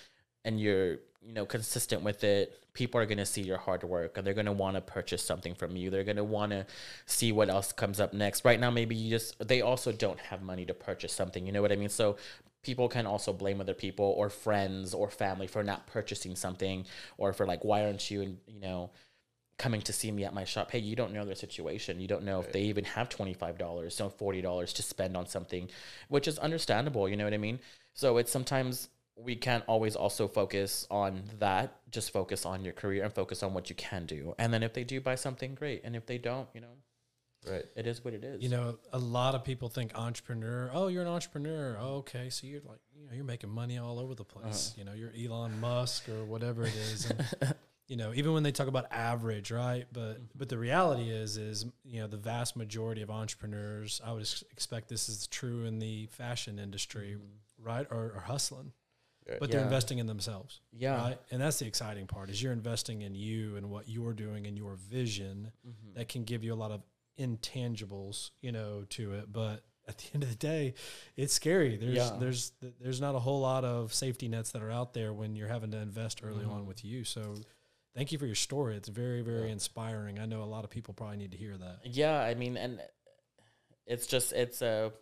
and 0.44 0.60
you're 0.60 0.98
you 1.22 1.32
know 1.32 1.46
consistent 1.46 2.02
with 2.02 2.24
it 2.24 2.52
people 2.74 3.00
are 3.00 3.06
going 3.06 3.18
to 3.18 3.24
see 3.24 3.40
your 3.40 3.56
hard 3.56 3.82
work 3.84 4.18
and 4.18 4.26
they're 4.26 4.34
going 4.34 4.46
to 4.46 4.52
want 4.52 4.74
to 4.74 4.80
purchase 4.80 5.22
something 5.22 5.54
from 5.54 5.76
you. 5.76 5.90
They're 5.90 6.04
going 6.04 6.16
to 6.16 6.24
want 6.24 6.50
to 6.50 6.66
see 7.06 7.30
what 7.30 7.48
else 7.48 7.72
comes 7.72 8.00
up 8.00 8.12
next. 8.12 8.44
Right 8.44 8.58
now 8.58 8.70
maybe 8.70 8.96
you 8.96 9.10
just 9.10 9.38
they 9.46 9.60
also 9.62 9.92
don't 9.92 10.18
have 10.18 10.42
money 10.42 10.66
to 10.66 10.74
purchase 10.74 11.12
something 11.12 11.46
you 11.46 11.52
know 11.52 11.62
what 11.62 11.72
i 11.72 11.76
mean? 11.76 11.88
So 11.88 12.16
people 12.64 12.88
can 12.88 13.06
also 13.06 13.32
blame 13.32 13.60
other 13.60 13.74
people 13.74 14.14
or 14.16 14.28
friends 14.28 14.94
or 14.94 15.10
family 15.10 15.46
for 15.46 15.62
not 15.62 15.86
purchasing 15.86 16.34
something 16.34 16.86
or 17.18 17.32
for 17.32 17.46
like 17.46 17.64
why 17.64 17.84
aren't 17.84 18.10
you 18.10 18.22
and 18.22 18.38
you 18.46 18.60
know 18.60 18.90
coming 19.56 19.80
to 19.80 19.92
see 19.92 20.10
me 20.10 20.24
at 20.24 20.34
my 20.34 20.44
shop? 20.44 20.70
Hey 20.70 20.80
you 20.80 20.96
don't 20.96 21.12
know 21.12 21.24
their 21.24 21.34
situation. 21.34 22.00
You 22.00 22.08
don't 22.08 22.24
know 22.24 22.40
if 22.40 22.52
they 22.52 22.62
even 22.62 22.84
have 22.84 23.08
$25 23.08 23.92
so 23.92 24.10
$40 24.10 24.72
to 24.72 24.82
spend 24.82 25.16
on 25.16 25.26
something 25.26 25.68
which 26.08 26.26
is 26.26 26.38
understandable 26.38 27.08
you 27.08 27.16
know 27.16 27.24
what 27.24 27.34
i 27.34 27.38
mean? 27.38 27.60
So 27.92 28.16
it's 28.16 28.32
sometimes 28.32 28.88
we 29.16 29.36
can't 29.36 29.62
always 29.68 29.94
also 29.94 30.26
focus 30.26 30.88
on 30.90 31.22
that. 31.38 31.76
Just 31.90 32.10
focus 32.10 32.44
on 32.44 32.64
your 32.64 32.72
career 32.72 33.04
and 33.04 33.12
focus 33.12 33.44
on 33.44 33.54
what 33.54 33.70
you 33.70 33.76
can 33.76 34.06
do. 34.06 34.34
And 34.38 34.52
then 34.52 34.64
if 34.64 34.72
they 34.72 34.82
do 34.82 35.00
buy 35.00 35.14
something 35.14 35.54
great. 35.54 35.82
And 35.84 35.94
if 35.94 36.06
they 36.06 36.18
don't 36.18 36.48
you 36.54 36.60
know 36.60 36.76
Right. 37.49 37.64
It 37.76 37.86
is 37.86 38.05
what 38.05 38.14
it 38.14 38.24
is. 38.24 38.42
You 38.42 38.49
know, 38.49 38.78
a 38.92 38.99
lot 38.99 39.34
of 39.34 39.45
people 39.45 39.68
think 39.68 39.92
entrepreneur. 39.99 40.70
Oh, 40.72 40.88
you're 40.88 41.03
an 41.03 41.09
entrepreneur. 41.09 41.76
Oh, 41.80 41.97
okay, 41.97 42.30
so 42.30 42.47
you're 42.47 42.61
like, 42.66 42.78
you 42.97 43.05
know, 43.07 43.12
you're 43.14 43.24
making 43.24 43.51
money 43.51 43.78
all 43.78 43.99
over 43.99 44.14
the 44.14 44.24
place. 44.24 44.70
Uh-huh. 44.72 44.74
You 44.78 44.84
know, 44.84 44.92
you're 44.95 45.12
Elon 45.32 45.61
Musk 45.61 46.09
or 46.09 46.24
whatever 46.24 46.64
it 46.64 46.74
is. 46.74 47.11
And, 47.11 47.55
you 47.88 47.97
know, 47.97 48.12
even 48.14 48.32
when 48.32 48.42
they 48.42 48.53
talk 48.53 48.66
about 48.68 48.86
average, 48.90 49.51
right? 49.51 49.86
But 49.92 50.01
Mm-hmm. 50.14 50.24
but 50.36 50.49
the 50.49 50.57
reality 50.59 51.11
is, 51.11 51.36
is 51.36 51.66
you 51.84 52.01
know, 52.01 52.07
the 52.07 52.16
vast 52.16 52.57
majority 52.57 53.03
of 53.03 53.11
entrepreneurs. 53.11 54.01
I 54.05 54.12
would 54.12 54.28
expect 54.51 54.88
this 54.88 55.09
is 55.09 55.26
true 55.26 55.64
in 55.64 55.78
the 55.80 56.07
fashion 56.07 56.59
industry, 56.59 57.16
right? 57.62 57.86
Or, 57.90 58.12
or 58.16 58.20
hustling, 58.24 58.72
Right. 59.28 59.40
but 59.40 59.51
they're 59.51 59.62
investing 59.62 59.99
in 59.99 60.07
themselves. 60.07 60.61
yeah. 60.72 60.97
Right? 61.01 61.18
And 61.30 61.40
that's 61.40 61.59
the 61.59 61.66
exciting 61.66 62.07
part 62.07 62.28
is 62.30 62.42
you're 62.42 62.53
investing 62.53 63.03
in 63.03 63.14
you 63.14 63.57
and 63.57 63.70
what 63.70 63.88
you're 63.88 64.12
doing 64.12 64.47
and 64.47 64.57
your 64.57 64.74
vision 64.76 65.51
Mhm. 65.66 65.95
that 65.95 66.09
can 66.09 66.24
give 66.24 66.45
you 66.45 66.53
a 66.53 66.57
lot 66.57 66.70
of 66.70 66.82
intangibles, 67.18 68.30
you 68.40 68.52
know, 68.52 68.84
to 68.90 69.12
it. 69.14 69.32
But 69.32 69.64
at 69.88 69.98
the 69.98 70.04
end 70.14 70.22
of 70.22 70.30
the 70.30 70.34
day, 70.36 70.74
it's 71.16 71.32
scary. 71.34 71.76
There's 71.76 71.96
Yeah. 71.96 72.16
there's 72.18 72.52
there's 72.80 73.00
not 73.00 73.14
a 73.14 73.18
whole 73.18 73.40
lot 73.40 73.64
of 73.64 73.92
safety 73.92 74.28
nets 74.28 74.52
that 74.52 74.62
are 74.62 74.70
out 74.70 74.94
there 74.94 75.12
when 75.12 75.36
you're 75.36 75.48
having 75.48 75.70
to 75.72 75.78
invest 75.78 76.22
early 76.24 76.44
on 76.44 76.62
Mhm. 76.62 76.66
with 76.66 76.84
you. 76.84 77.04
So 77.04 77.34
thank 77.94 78.10
you 78.12 78.18
for 78.18 78.26
your 78.26 78.34
story. 78.34 78.76
It's 78.76 78.88
very, 78.88 79.20
very 79.22 79.46
Yeah. 79.46 79.52
inspiring. 79.52 80.18
I 80.18 80.26
know 80.26 80.42
a 80.42 80.44
lot 80.44 80.64
of 80.64 80.70
people 80.70 80.94
probably 80.94 81.16
need 81.18 81.32
to 81.32 81.36
hear 81.38 81.56
that. 81.56 81.80
Yeah, 81.86 82.18
I 82.20 82.34
mean, 82.34 82.56
and 82.56 82.80
it's 83.86 84.06
just 84.06 84.32
it's 84.32 84.62
a 84.62 84.92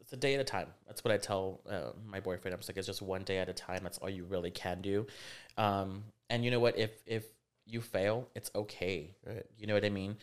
it's 0.00 0.12
a 0.12 0.16
day 0.16 0.34
at 0.34 0.40
a 0.40 0.44
time. 0.44 0.72
That's 0.86 1.02
what 1.02 1.12
I 1.12 1.16
tell 1.18 1.62
uh, 1.68 1.90
my 2.04 2.20
boyfriend. 2.20 2.52
I'm 2.54 2.60
just 2.60 2.68
like, 2.68 2.76
it's 2.76 2.86
just 2.86 3.02
one 3.02 3.24
day 3.24 3.38
at 3.38 3.48
a 3.48 3.52
time. 3.52 3.80
That's 3.82 3.98
all 3.98 4.08
you 4.10 4.24
really 4.24 4.52
can 4.52 4.80
do. 4.80 5.06
Um, 5.56 6.04
and 6.30 6.44
you 6.44 6.50
know 6.52 6.60
what? 6.60 6.78
If 6.78 6.90
if 7.06 7.24
you 7.64 7.80
fail, 7.80 8.28
it's 8.36 8.48
okay. 8.54 9.16
Right. 9.24 9.44
You 9.58 9.66
know 9.66 9.74
what 9.74 9.84
I 9.84 9.90
mean? 9.90 10.16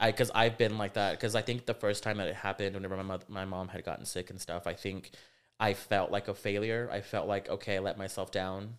I 0.00 0.10
because 0.10 0.30
I've 0.34 0.58
been 0.58 0.78
like 0.78 0.94
that. 0.94 1.12
Because 1.12 1.34
I 1.34 1.42
think 1.42 1.66
the 1.66 1.74
first 1.74 2.02
time 2.02 2.16
that 2.18 2.28
it 2.28 2.34
happened, 2.36 2.74
whenever 2.74 2.96
my 2.96 3.02
mother, 3.02 3.24
my 3.28 3.44
mom 3.44 3.68
had 3.68 3.84
gotten 3.84 4.04
sick 4.04 4.30
and 4.30 4.40
stuff, 4.40 4.66
I 4.66 4.74
think 4.74 5.10
I 5.60 5.74
felt 5.74 6.10
like 6.10 6.28
a 6.28 6.34
failure. 6.34 6.88
I 6.90 7.02
felt 7.02 7.28
like 7.28 7.48
okay, 7.48 7.76
I 7.76 7.80
let 7.80 7.98
myself 7.98 8.30
down. 8.32 8.78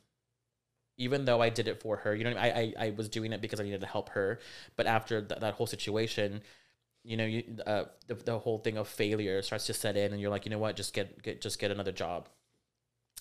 Even 0.97 1.26
though 1.26 1.41
I 1.41 1.49
did 1.49 1.67
it 1.67 1.82
for 1.82 1.97
her, 1.97 2.13
you 2.15 2.24
know, 2.24 2.32
I, 2.32 2.34
mean? 2.34 2.39
I 2.80 2.84
I 2.84 2.88
I 2.88 2.89
was 2.91 3.09
doing 3.09 3.34
it 3.34 3.41
because 3.41 3.59
I 3.59 3.63
needed 3.63 3.82
to 3.82 3.88
help 3.88 4.09
her. 4.09 4.39
But 4.76 4.88
after 4.88 5.22
th- 5.22 5.39
that 5.39 5.53
whole 5.53 5.67
situation, 5.67 6.41
you 7.03 7.17
know, 7.17 7.26
you 7.26 7.43
uh, 7.65 7.86
the 8.07 8.15
the 8.15 8.39
whole 8.39 8.57
thing 8.59 8.78
of 8.78 8.88
failure 8.88 9.41
starts 9.41 9.67
to 9.67 9.74
set 9.74 9.97
in, 9.97 10.11
and 10.11 10.22
you're 10.22 10.32
like, 10.32 10.45
you 10.45 10.51
know 10.51 10.59
what, 10.59 10.76
just 10.76 10.93
get 10.93 11.22
get 11.24 11.41
just 11.41 11.59
get 11.59 11.72
another 11.72 11.91
job, 11.91 12.30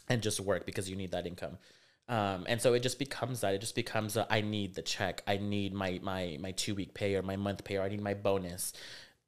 and 0.09 0.23
just 0.23 0.41
work 0.41 0.67
because 0.67 0.91
you 0.91 0.97
need 0.97 1.13
that 1.13 1.27
income. 1.27 1.59
Um, 2.11 2.45
and 2.49 2.61
so 2.61 2.75
it 2.75 2.83
just 2.83 2.99
becomes 2.99 3.41
that. 3.41 3.55
It 3.55 3.61
just 3.61 3.75
becomes 3.75 4.17
a, 4.17 4.27
I 4.31 4.41
need 4.43 4.75
the 4.75 4.83
check. 4.83 5.23
I 5.27 5.39
need 5.39 5.73
my 5.73 6.01
my 6.03 6.37
my 6.41 6.51
two 6.51 6.75
week 6.75 6.93
pay 6.93 7.15
or 7.15 7.23
my 7.23 7.37
month 7.37 7.65
pay 7.65 7.77
or 7.77 7.83
I 7.83 7.89
need 7.89 8.03
my 8.03 8.15
bonus. 8.15 8.73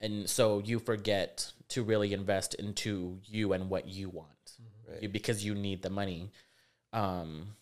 And 0.01 0.29
so 0.29 0.59
you 0.59 0.81
forget 0.81 1.53
to 1.69 1.85
really 1.85 2.13
invest 2.13 2.55
into 2.55 3.21
you 3.25 3.53
and 3.53 3.71
what 3.71 3.87
you 3.87 4.11
want 4.11 4.29
Right. 4.89 5.03
you, 5.03 5.09
because 5.09 5.45
you 5.45 5.55
need 5.55 5.83
the 5.83 5.91
money. 5.91 6.33
Um, 6.93 7.55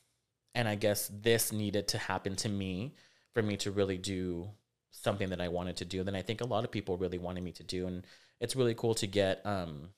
and 0.55 0.67
I 0.67 0.75
guess 0.75 1.11
this 1.23 1.53
needed 1.53 1.89
to 1.89 1.99
happen 1.99 2.35
to 2.37 2.49
me 2.49 2.95
for 3.35 3.43
me 3.43 3.57
to 3.59 3.71
really 3.71 3.99
do 3.99 4.49
something 4.91 5.29
that 5.31 5.41
I 5.41 5.49
wanted 5.49 5.77
to 5.77 5.85
do. 5.85 6.03
Then 6.03 6.17
I 6.17 6.23
think 6.23 6.41
a 6.41 6.47
lot 6.47 6.65
of 6.65 6.71
people 6.71 6.97
really 6.97 7.19
wanted 7.19 7.45
me 7.45 7.53
to 7.53 7.63
do, 7.63 7.87
and 7.87 8.05
it's 8.41 8.57
really 8.57 8.75
cool 8.75 8.95
to 8.95 9.07
get, 9.07 9.45
um, 9.47 9.91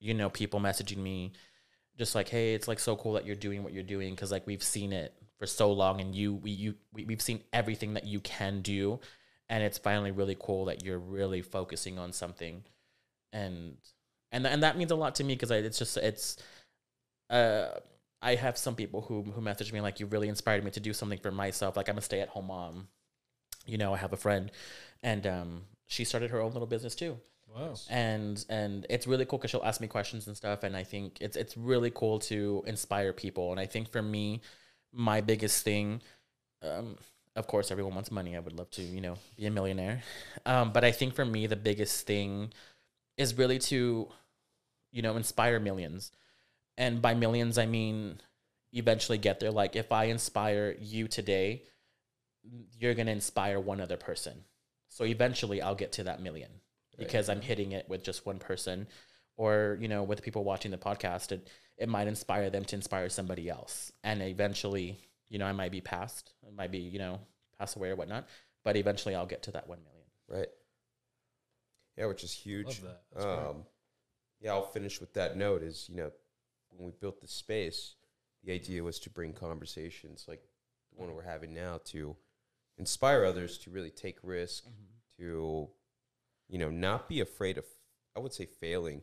you 0.00 0.14
know, 0.14 0.28
people 0.28 0.58
messaging 0.58 0.96
me, 0.98 1.32
just 1.98 2.14
like, 2.14 2.28
hey, 2.28 2.54
it's 2.54 2.68
like 2.68 2.78
so 2.78 2.96
cool 2.96 3.12
that 3.14 3.26
you're 3.26 3.36
doing 3.36 3.62
what 3.62 3.72
you're 3.72 3.82
doing 3.82 4.14
because 4.14 4.32
like 4.32 4.46
we've 4.46 4.62
seen 4.62 4.92
it 4.92 5.14
for 5.38 5.46
so 5.46 5.72
long, 5.72 6.00
and 6.00 6.14
you 6.14 6.34
we 6.34 6.50
you 6.50 6.74
we, 6.92 7.04
we've 7.04 7.22
seen 7.22 7.40
everything 7.52 7.94
that 7.94 8.04
you 8.06 8.20
can 8.20 8.62
do, 8.62 9.00
and 9.48 9.62
it's 9.62 9.78
finally 9.78 10.10
really 10.10 10.36
cool 10.38 10.66
that 10.66 10.84
you're 10.84 10.98
really 10.98 11.42
focusing 11.42 11.98
on 11.98 12.12
something, 12.12 12.64
and 13.32 13.76
and 14.32 14.46
and 14.46 14.62
that 14.62 14.76
means 14.76 14.90
a 14.90 14.96
lot 14.96 15.14
to 15.16 15.24
me 15.24 15.34
because 15.34 15.50
it's 15.50 15.78
just 15.78 15.96
it's 15.96 16.36
uh 17.30 17.68
I 18.20 18.34
have 18.36 18.56
some 18.56 18.74
people 18.74 19.02
who 19.02 19.22
who 19.22 19.40
message 19.40 19.72
me 19.72 19.80
like 19.80 20.00
you 20.00 20.06
really 20.06 20.28
inspired 20.28 20.64
me 20.64 20.70
to 20.72 20.80
do 20.80 20.92
something 20.92 21.18
for 21.18 21.30
myself. 21.30 21.76
Like 21.76 21.88
I'm 21.88 21.98
a 21.98 22.02
stay 22.02 22.20
at 22.20 22.28
home 22.28 22.46
mom. 22.48 22.88
You 23.66 23.78
know, 23.78 23.94
I 23.94 23.98
have 23.98 24.12
a 24.12 24.16
friend 24.16 24.50
and 25.02 25.26
um 25.26 25.62
she 25.86 26.04
started 26.04 26.30
her 26.30 26.40
own 26.40 26.52
little 26.52 26.66
business 26.66 26.94
too. 26.94 27.18
And 27.88 28.44
and 28.48 28.86
it's 28.90 29.06
really 29.06 29.24
cool 29.24 29.38
cuz 29.38 29.50
she'll 29.50 29.62
ask 29.62 29.80
me 29.80 29.86
questions 29.86 30.26
and 30.26 30.36
stuff 30.36 30.62
and 30.64 30.76
I 30.76 30.82
think 30.84 31.18
it's 31.20 31.36
it's 31.36 31.56
really 31.56 31.90
cool 31.90 32.18
to 32.20 32.64
inspire 32.66 33.12
people. 33.12 33.50
And 33.52 33.60
I 33.60 33.66
think 33.66 33.88
for 33.90 34.02
me 34.02 34.42
my 34.92 35.20
biggest 35.20 35.64
thing 35.64 36.02
um 36.62 36.98
of 37.36 37.46
course 37.46 37.70
everyone 37.70 37.94
wants 37.94 38.10
money. 38.10 38.36
I 38.36 38.40
would 38.40 38.52
love 38.52 38.70
to, 38.72 38.82
you 38.82 39.00
know, 39.00 39.16
be 39.36 39.46
a 39.46 39.50
millionaire. 39.50 40.02
Um 40.46 40.72
but 40.72 40.84
I 40.84 40.92
think 40.92 41.14
for 41.14 41.24
me 41.24 41.46
the 41.46 41.56
biggest 41.56 42.06
thing 42.06 42.52
is 43.16 43.38
really 43.38 43.58
to 43.70 44.10
you 44.92 45.02
know, 45.02 45.16
inspire 45.16 45.58
millions. 45.58 46.12
And 46.76 47.00
by 47.00 47.14
millions 47.14 47.58
i 47.58 47.66
mean 47.66 48.20
eventually 48.72 49.18
get 49.18 49.38
there. 49.38 49.52
Like 49.52 49.76
if 49.76 49.92
i 49.92 50.04
inspire 50.04 50.76
you 50.80 51.08
today 51.08 51.62
you're 52.78 52.94
to 52.94 53.10
inspire 53.10 53.58
one 53.60 53.80
other 53.80 53.96
person. 53.96 54.44
So 54.88 55.04
eventually 55.04 55.62
i'll 55.62 55.76
get 55.76 55.92
to 55.92 56.04
that 56.04 56.20
million 56.20 56.50
because 56.98 57.28
i'm 57.28 57.40
hitting 57.40 57.72
it 57.72 57.88
with 57.88 58.02
just 58.02 58.26
one 58.26 58.38
person 58.38 58.86
or 59.36 59.78
you 59.80 59.88
know 59.88 60.02
with 60.02 60.22
people 60.22 60.44
watching 60.44 60.70
the 60.70 60.76
podcast 60.78 61.32
it, 61.32 61.48
it 61.76 61.88
might 61.88 62.06
inspire 62.08 62.50
them 62.50 62.64
to 62.64 62.76
inspire 62.76 63.08
somebody 63.08 63.48
else 63.48 63.92
and 64.02 64.22
eventually 64.22 64.98
you 65.28 65.38
know 65.38 65.46
i 65.46 65.52
might 65.52 65.72
be 65.72 65.80
passed 65.80 66.32
i 66.46 66.50
might 66.54 66.70
be 66.70 66.78
you 66.78 66.98
know 66.98 67.18
pass 67.58 67.76
away 67.76 67.90
or 67.90 67.96
whatnot 67.96 68.26
but 68.64 68.76
eventually 68.76 69.14
i'll 69.14 69.26
get 69.26 69.42
to 69.42 69.50
that 69.52 69.68
1 69.68 69.78
million 69.78 69.94
Right. 70.28 70.48
Yeah, 71.96 72.06
which 72.06 72.24
is 72.24 72.32
huge. 72.32 72.66
Love 72.66 72.82
that. 72.82 73.02
That's 73.12 73.24
great. 73.24 73.38
Um, 73.38 73.56
yeah, 74.40 74.52
I'll 74.52 74.66
finish 74.66 75.00
with 75.00 75.12
that 75.14 75.36
note. 75.36 75.62
Is 75.62 75.86
you 75.88 75.96
know, 75.96 76.10
when 76.70 76.86
we 76.86 76.92
built 77.00 77.20
the 77.20 77.28
space, 77.28 77.94
the 78.42 78.52
idea 78.52 78.82
was 78.82 78.98
to 79.00 79.10
bring 79.10 79.32
conversations 79.32 80.24
like 80.26 80.42
the 80.92 81.00
one 81.00 81.14
we're 81.14 81.22
having 81.22 81.54
now 81.54 81.80
to 81.86 82.16
inspire 82.78 83.24
others 83.24 83.58
to 83.58 83.70
really 83.70 83.90
take 83.90 84.18
risk, 84.22 84.64
to 85.18 85.68
you 86.48 86.58
know, 86.58 86.70
not 86.70 87.08
be 87.08 87.20
afraid 87.20 87.58
of. 87.58 87.64
I 88.16 88.20
would 88.20 88.32
say 88.32 88.46
failing, 88.46 89.02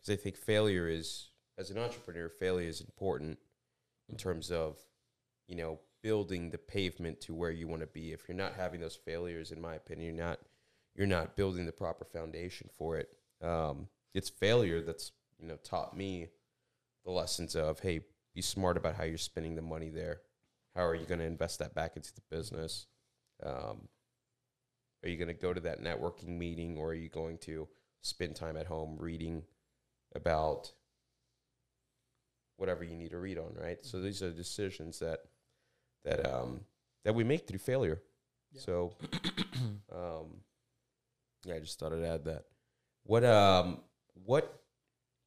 because 0.00 0.18
I 0.18 0.22
think 0.22 0.36
failure 0.36 0.88
is, 0.88 1.30
as 1.58 1.70
an 1.70 1.78
entrepreneur, 1.78 2.28
failure 2.28 2.68
is 2.68 2.80
important 2.80 3.38
in 4.08 4.16
terms 4.16 4.50
of, 4.50 4.78
you 5.48 5.56
know, 5.56 5.80
building 6.02 6.50
the 6.50 6.58
pavement 6.58 7.20
to 7.22 7.34
where 7.34 7.50
you 7.50 7.66
want 7.66 7.80
to 7.80 7.86
be. 7.86 8.12
If 8.12 8.28
you're 8.28 8.36
not 8.36 8.54
having 8.54 8.80
those 8.80 8.94
failures, 8.94 9.50
in 9.50 9.60
my 9.60 9.74
opinion, 9.74 10.14
you're 10.14 10.26
not 10.26 10.38
you're 10.94 11.06
not 11.06 11.36
building 11.36 11.66
the 11.66 11.72
proper 11.72 12.04
foundation 12.04 12.68
for 12.78 12.96
it. 12.98 13.08
Um, 13.42 13.88
it's 14.12 14.30
failure 14.30 14.80
that's 14.80 15.12
you 15.40 15.48
know 15.48 15.56
taught 15.64 15.96
me 15.96 16.28
the 17.04 17.10
lessons 17.10 17.56
of 17.56 17.80
hey, 17.80 18.02
be 18.34 18.42
smart 18.42 18.76
about 18.76 18.96
how 18.96 19.04
you're 19.04 19.18
spending 19.18 19.54
the 19.54 19.62
money 19.62 19.90
there. 19.90 20.20
How 20.74 20.84
are 20.84 20.94
you 20.94 21.06
going 21.06 21.20
to 21.20 21.26
invest 21.26 21.58
that 21.60 21.74
back 21.74 21.96
into 21.96 22.12
the 22.14 22.22
business? 22.30 22.86
Um, 23.42 23.88
are 25.04 25.08
you 25.08 25.16
going 25.16 25.28
to 25.28 25.34
go 25.34 25.52
to 25.52 25.60
that 25.60 25.82
networking 25.82 26.38
meeting, 26.38 26.76
or 26.78 26.90
are 26.90 26.94
you 26.94 27.08
going 27.08 27.38
to 27.38 27.68
spend 28.00 28.34
time 28.34 28.56
at 28.56 28.66
home 28.66 28.96
reading 28.98 29.42
about 30.14 30.72
whatever 32.56 32.84
you 32.84 32.96
need 32.96 33.10
to 33.10 33.18
read 33.18 33.38
on? 33.38 33.54
Right. 33.54 33.78
So 33.82 34.00
these 34.00 34.22
are 34.22 34.30
decisions 34.30 34.98
that 35.00 35.20
that 36.04 36.26
um, 36.26 36.60
that 37.04 37.14
we 37.14 37.22
make 37.22 37.46
through 37.46 37.58
failure. 37.58 38.00
So 38.56 38.94
um, 39.92 40.40
yeah, 41.44 41.56
I 41.56 41.58
just 41.60 41.78
thought 41.78 41.92
I'd 41.92 42.02
add 42.02 42.24
that. 42.24 42.44
What 43.04 43.24
um 43.24 43.80
what 44.24 44.62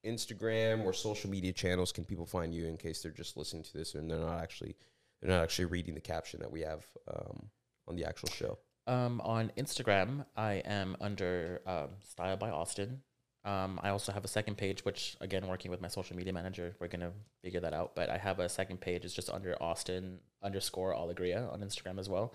Instagram 0.06 0.86
or 0.86 0.94
social 0.94 1.30
media 1.30 1.52
channels 1.52 1.92
can 1.92 2.04
people 2.04 2.26
find 2.26 2.54
you 2.54 2.66
in 2.66 2.78
case 2.78 3.04
they're 3.04 3.12
just 3.12 3.38
listening 3.38 3.64
to 3.64 3.74
this 3.74 3.94
and 3.94 4.10
they're 4.10 4.20
not 4.20 4.40
actually 4.42 4.76
they're 5.22 5.32
not 5.32 5.44
actually 5.44 5.66
reading 5.66 5.94
the 5.94 6.02
caption 6.02 6.40
that 6.40 6.52
we 6.52 6.62
have 6.62 6.86
um, 7.14 7.50
on 7.88 7.96
the 7.96 8.06
actual 8.06 8.30
show? 8.30 8.58
Um, 8.88 9.20
on 9.22 9.52
Instagram, 9.58 10.26
I 10.38 10.54
am 10.66 10.96
under 11.02 11.62
um, 11.68 11.90
Style 12.02 12.38
by 12.38 12.50
Austin. 12.50 13.02
Um, 13.44 13.80
I 13.84 13.90
also 13.90 14.14
have 14.14 14.24
a 14.24 14.30
second 14.30 14.58
page, 14.58 14.86
which 14.86 15.18
again, 15.20 15.46
working 15.48 15.72
with 15.72 15.82
my 15.82 15.90
social 15.90 16.16
media 16.16 16.32
manager, 16.32 16.76
we're 16.80 16.88
gonna 16.88 17.12
figure 17.44 17.60
that 17.60 17.74
out. 17.74 17.96
But 17.96 18.10
I 18.10 18.18
have 18.18 18.40
a 18.40 18.48
second 18.48 18.80
page. 18.80 19.04
It's 19.04 19.14
just 19.14 19.30
under 19.30 19.62
Austin 19.62 20.20
underscore 20.42 20.96
Allegria 20.96 21.50
on 21.52 21.60
Instagram 21.60 22.00
as 22.00 22.10
well. 22.10 22.34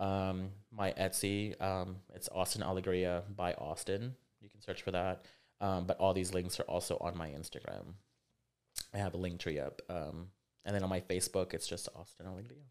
Um, 0.00 0.50
my 0.72 0.92
Etsy, 0.92 1.60
um, 1.62 1.96
it's 2.12 2.28
Austin 2.32 2.62
Allegria 2.62 3.22
by 3.36 3.54
Austin. 3.54 4.14
You 4.40 4.50
can 4.50 4.60
search 4.60 4.82
for 4.82 4.90
that. 4.90 5.24
Um, 5.60 5.86
but 5.86 5.98
all 5.98 6.12
these 6.12 6.34
links 6.34 6.58
are 6.58 6.64
also 6.64 6.98
on 7.00 7.16
my 7.16 7.28
Instagram. 7.28 7.94
I 8.92 8.98
have 8.98 9.14
a 9.14 9.18
link 9.18 9.40
tree 9.40 9.60
up. 9.60 9.80
Um, 9.88 10.28
and 10.64 10.74
then 10.74 10.82
on 10.82 10.90
my 10.90 11.00
Facebook, 11.00 11.54
it's 11.54 11.66
just 11.66 11.88
Austin 11.94 12.26
Allegria. 12.26 12.64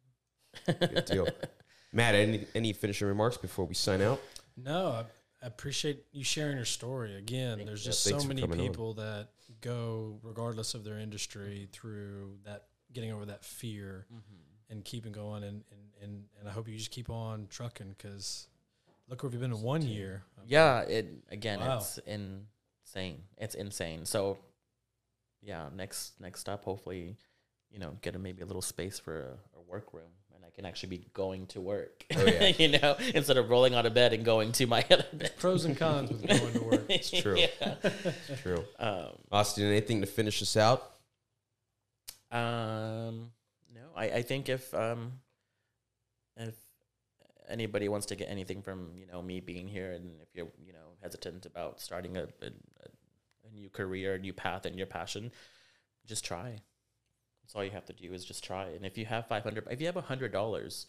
Good 0.68 1.06
deal. 1.06 1.28
Matt, 1.94 2.16
any 2.16 2.46
any 2.56 2.74
finishing 2.74 3.08
remarks 3.08 3.38
before 3.38 3.66
we 3.66 3.76
sign 3.76 4.02
out? 4.02 4.22
No, 4.58 4.88
I, 4.88 5.06
I 5.42 5.48
appreciate 5.48 6.04
you 6.12 6.24
sharing 6.24 6.58
your 6.58 6.66
story. 6.66 7.16
Again, 7.16 7.58
Thank 7.58 7.68
there's 7.68 7.84
just 7.84 8.06
Yeah, 8.06 8.18
so 8.18 8.28
many 8.28 8.42
coming 8.42 8.60
on. 8.60 8.68
people 8.68 8.94
that 8.96 9.30
go, 9.62 10.20
regardless 10.24 10.74
of 10.74 10.84
their 10.84 11.00
industry, 11.00 11.70
through 11.72 12.38
that 12.46 12.66
getting 12.92 13.12
over 13.12 13.26
that 13.26 13.46
fear 13.46 14.06
mm-hmm. 14.14 14.72
and 14.72 14.84
keeping 14.84 15.12
going. 15.12 15.44
And, 15.44 15.64
and, 15.72 15.82
and, 16.02 16.24
and 16.40 16.50
I 16.50 16.52
hope 16.52 16.68
you 16.68 16.78
just 16.78 16.92
keep 16.92 17.10
on 17.10 17.48
trucking 17.50 17.96
because 17.98 18.48
Look 19.10 19.22
where 19.22 19.30
we've 19.30 19.40
been 19.40 19.52
in 19.52 19.62
one 19.62 19.82
year. 19.82 20.24
Yeah, 20.48 20.82
it 20.82 21.08
again, 21.30 21.60
Wow. 21.60 21.78
it's 21.78 21.98
insane. 22.00 23.24
It's 23.38 23.54
insane. 23.56 24.06
So, 24.06 24.38
yeah, 25.42 25.70
next 25.76 26.20
next 26.22 26.48
up, 26.48 26.64
hopefully, 26.64 27.18
you 27.70 27.80
know, 27.80 27.98
get 28.02 28.16
a, 28.16 28.20
maybe 28.20 28.42
a 28.42 28.46
little 28.46 28.62
space 28.62 29.00
for 29.00 29.22
a, 29.22 29.60
a 29.60 29.62
workroom, 29.68 30.10
and 30.44 30.52
I 30.52 30.56
can 30.56 30.66
actually 30.66 30.90
be 30.90 31.08
going 31.14 31.48
to 31.48 31.62
work. 31.62 32.06
Oh, 32.16 32.26
yeah. 32.26 32.48
you 32.58 32.80
know, 32.80 32.96
instead 33.14 33.38
of 33.38 33.50
rolling 33.50 33.76
out 33.76 33.86
of 33.86 33.94
bed 33.94 34.14
and 34.14 34.26
going 34.26 34.52
to 34.54 34.68
my 34.68 34.86
other 34.92 35.06
bed. 35.14 35.32
Pros 35.38 35.66
and 35.66 35.78
cons 35.78 36.12
with 36.12 36.28
going 36.28 36.54
to 36.54 36.64
work. 36.64 36.86
it's 36.90 37.10
true. 37.22 37.38
Yeah. 37.38 37.76
True. 38.42 38.64
Um, 38.80 39.12
Austin, 39.32 39.66
anything 39.66 40.02
to 40.02 40.08
finish 40.08 40.42
us 40.42 40.58
out? 40.58 40.92
Um, 42.32 43.32
no, 43.74 43.82
I, 43.96 44.06
I 44.06 44.22
think 44.24 44.50
if 44.50 44.74
um, 44.74 45.14
if 46.36 46.56
anybody 47.48 47.88
wants 47.88 48.08
to 48.08 48.16
get 48.16 48.28
anything 48.30 48.64
from 48.64 48.90
you 48.96 49.06
know 49.06 49.22
me 49.22 49.40
being 49.40 49.68
here, 49.68 49.92
and 49.92 50.20
if 50.22 50.30
you're 50.34 50.48
you 50.66 50.74
know 50.74 50.98
hesitant 51.02 51.46
about 51.46 51.80
starting 51.80 52.18
a 52.18 52.24
a, 52.24 52.48
a 52.48 53.54
new 53.54 53.70
career, 53.70 54.16
a 54.16 54.20
new 54.20 54.34
path, 54.34 54.66
and 54.66 54.76
your 54.78 54.88
passion, 54.88 55.32
just 56.08 56.26
try. 56.26 56.58
That's 57.54 57.60
all 57.60 57.64
you 57.64 57.72
have 57.72 57.86
to 57.86 57.94
do 57.94 58.14
is 58.14 58.26
just 58.26 58.44
try. 58.44 58.66
And 58.66 58.86
if 58.86 58.98
you 58.98 59.06
have 59.06 59.28
five 59.28 59.44
hundred, 59.44 59.68
if 59.70 59.80
you 59.80 59.86
have 59.88 59.98
a 59.98 60.02
hundred 60.02 60.32
dollars, 60.32 60.88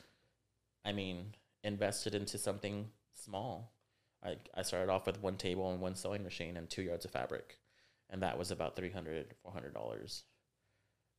I 0.84 0.92
mean, 0.92 1.34
invest 1.62 2.06
it 2.06 2.14
into 2.14 2.38
something 2.38 2.88
small. 3.12 3.72
I 4.24 4.36
I 4.54 4.62
started 4.62 4.90
off 4.90 5.06
with 5.06 5.22
one 5.22 5.36
table 5.36 5.70
and 5.70 5.80
one 5.80 5.94
sewing 5.94 6.22
machine 6.22 6.56
and 6.56 6.68
two 6.68 6.82
yards 6.82 7.04
of 7.04 7.10
fabric, 7.10 7.58
and 8.10 8.22
that 8.22 8.38
was 8.38 8.50
about 8.50 8.76
300 8.76 9.34
400 9.42 9.74
dollars 9.74 10.24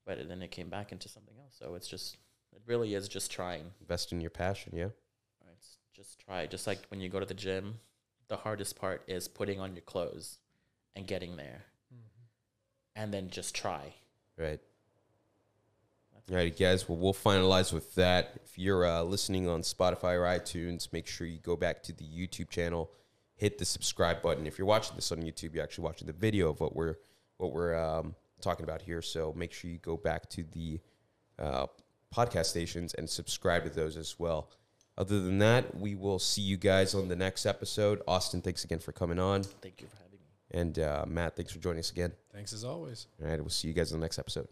but 0.05 0.27
then 0.27 0.41
it 0.41 0.51
came 0.51 0.69
back 0.69 0.91
into 0.91 1.09
something 1.09 1.35
else. 1.39 1.55
So 1.59 1.75
it's 1.75 1.87
just, 1.87 2.17
it 2.53 2.61
really 2.65 2.93
is 2.93 3.07
just 3.07 3.31
trying. 3.31 3.71
Invest 3.81 4.11
in 4.11 4.21
your 4.21 4.29
passion, 4.29 4.73
yeah. 4.75 4.89
It's 5.53 5.77
just 5.93 6.19
try. 6.19 6.45
Just 6.45 6.67
like 6.67 6.79
when 6.89 6.99
you 6.99 7.09
go 7.09 7.19
to 7.19 7.25
the 7.25 7.33
gym, 7.33 7.79
the 8.27 8.37
hardest 8.37 8.79
part 8.79 9.03
is 9.07 9.27
putting 9.27 9.59
on 9.59 9.73
your 9.73 9.81
clothes 9.81 10.37
and 10.95 11.07
getting 11.07 11.35
there, 11.35 11.63
mm-hmm. 11.93 13.01
and 13.01 13.13
then 13.13 13.29
just 13.29 13.55
try. 13.55 13.93
Right. 14.37 14.59
That's 16.28 16.32
All 16.32 16.38
right, 16.38 16.57
guys. 16.57 16.89
Well, 16.89 16.97
we'll 16.97 17.13
finalize 17.13 17.71
with 17.71 17.93
that. 17.95 18.39
If 18.43 18.57
you're 18.57 18.86
uh, 18.86 19.03
listening 19.03 19.47
on 19.47 19.61
Spotify 19.61 20.13
or 20.15 20.23
iTunes, 20.23 20.91
make 20.91 21.07
sure 21.07 21.28
you 21.28 21.39
go 21.39 21.55
back 21.55 21.84
to 21.84 21.93
the 21.93 22.03
YouTube 22.05 22.49
channel, 22.49 22.91
hit 23.36 23.57
the 23.57 23.65
subscribe 23.65 24.21
button. 24.21 24.47
If 24.47 24.57
you're 24.57 24.67
watching 24.67 24.95
this 24.95 25.11
on 25.11 25.19
YouTube, 25.19 25.53
you're 25.53 25.63
actually 25.63 25.84
watching 25.84 26.07
the 26.07 26.13
video 26.13 26.49
of 26.49 26.59
what 26.59 26.76
we're 26.76 26.95
what 27.38 27.51
we're 27.51 27.76
um, 27.76 28.15
talking 28.41 28.63
about 28.63 28.82
here. 28.82 29.01
So 29.01 29.34
make 29.36 29.51
sure 29.51 29.69
you 29.69 29.78
go 29.78 29.97
back 29.97 30.30
to 30.32 30.43
the 30.53 30.80
uh, 31.38 31.67
podcast 32.15 32.45
stations 32.45 32.93
and 32.93 33.09
subscribe 33.09 33.63
to 33.65 33.69
those 33.69 33.97
as 33.97 34.17
well. 34.17 34.49
Other 34.97 35.19
than 35.19 35.39
that, 35.39 35.76
we 35.78 35.93
will 35.95 36.17
see 36.19 36.41
you 36.41 36.55
guys 36.55 36.95
on 36.95 37.09
the 37.09 37.15
next 37.17 37.45
episode. 37.45 38.01
Austin, 38.07 38.41
thanks 38.41 38.63
again 38.63 38.80
for 38.80 38.93
coming 38.93 39.19
on, 39.19 39.43
Thank 39.43 39.82
you 39.82 39.88
for 39.88 39.97
having 39.97 40.19
me. 40.19 40.26
and 40.51 40.80
uh, 40.80 41.03
Matt, 41.05 41.36
thanks 41.36 41.51
for 41.51 41.59
joining 41.59 41.80
us 41.80 41.91
again. 41.91 42.13
Thanks 42.34 42.53
as 42.53 42.63
always. 42.63 43.07
All 43.21 43.28
right, 43.28 43.39
we'll 43.41 43.49
see 43.49 43.67
you 43.67 43.73
guys 43.73 43.91
in 43.91 43.99
the 43.99 44.03
next 44.05 44.17
episode. 44.17 44.47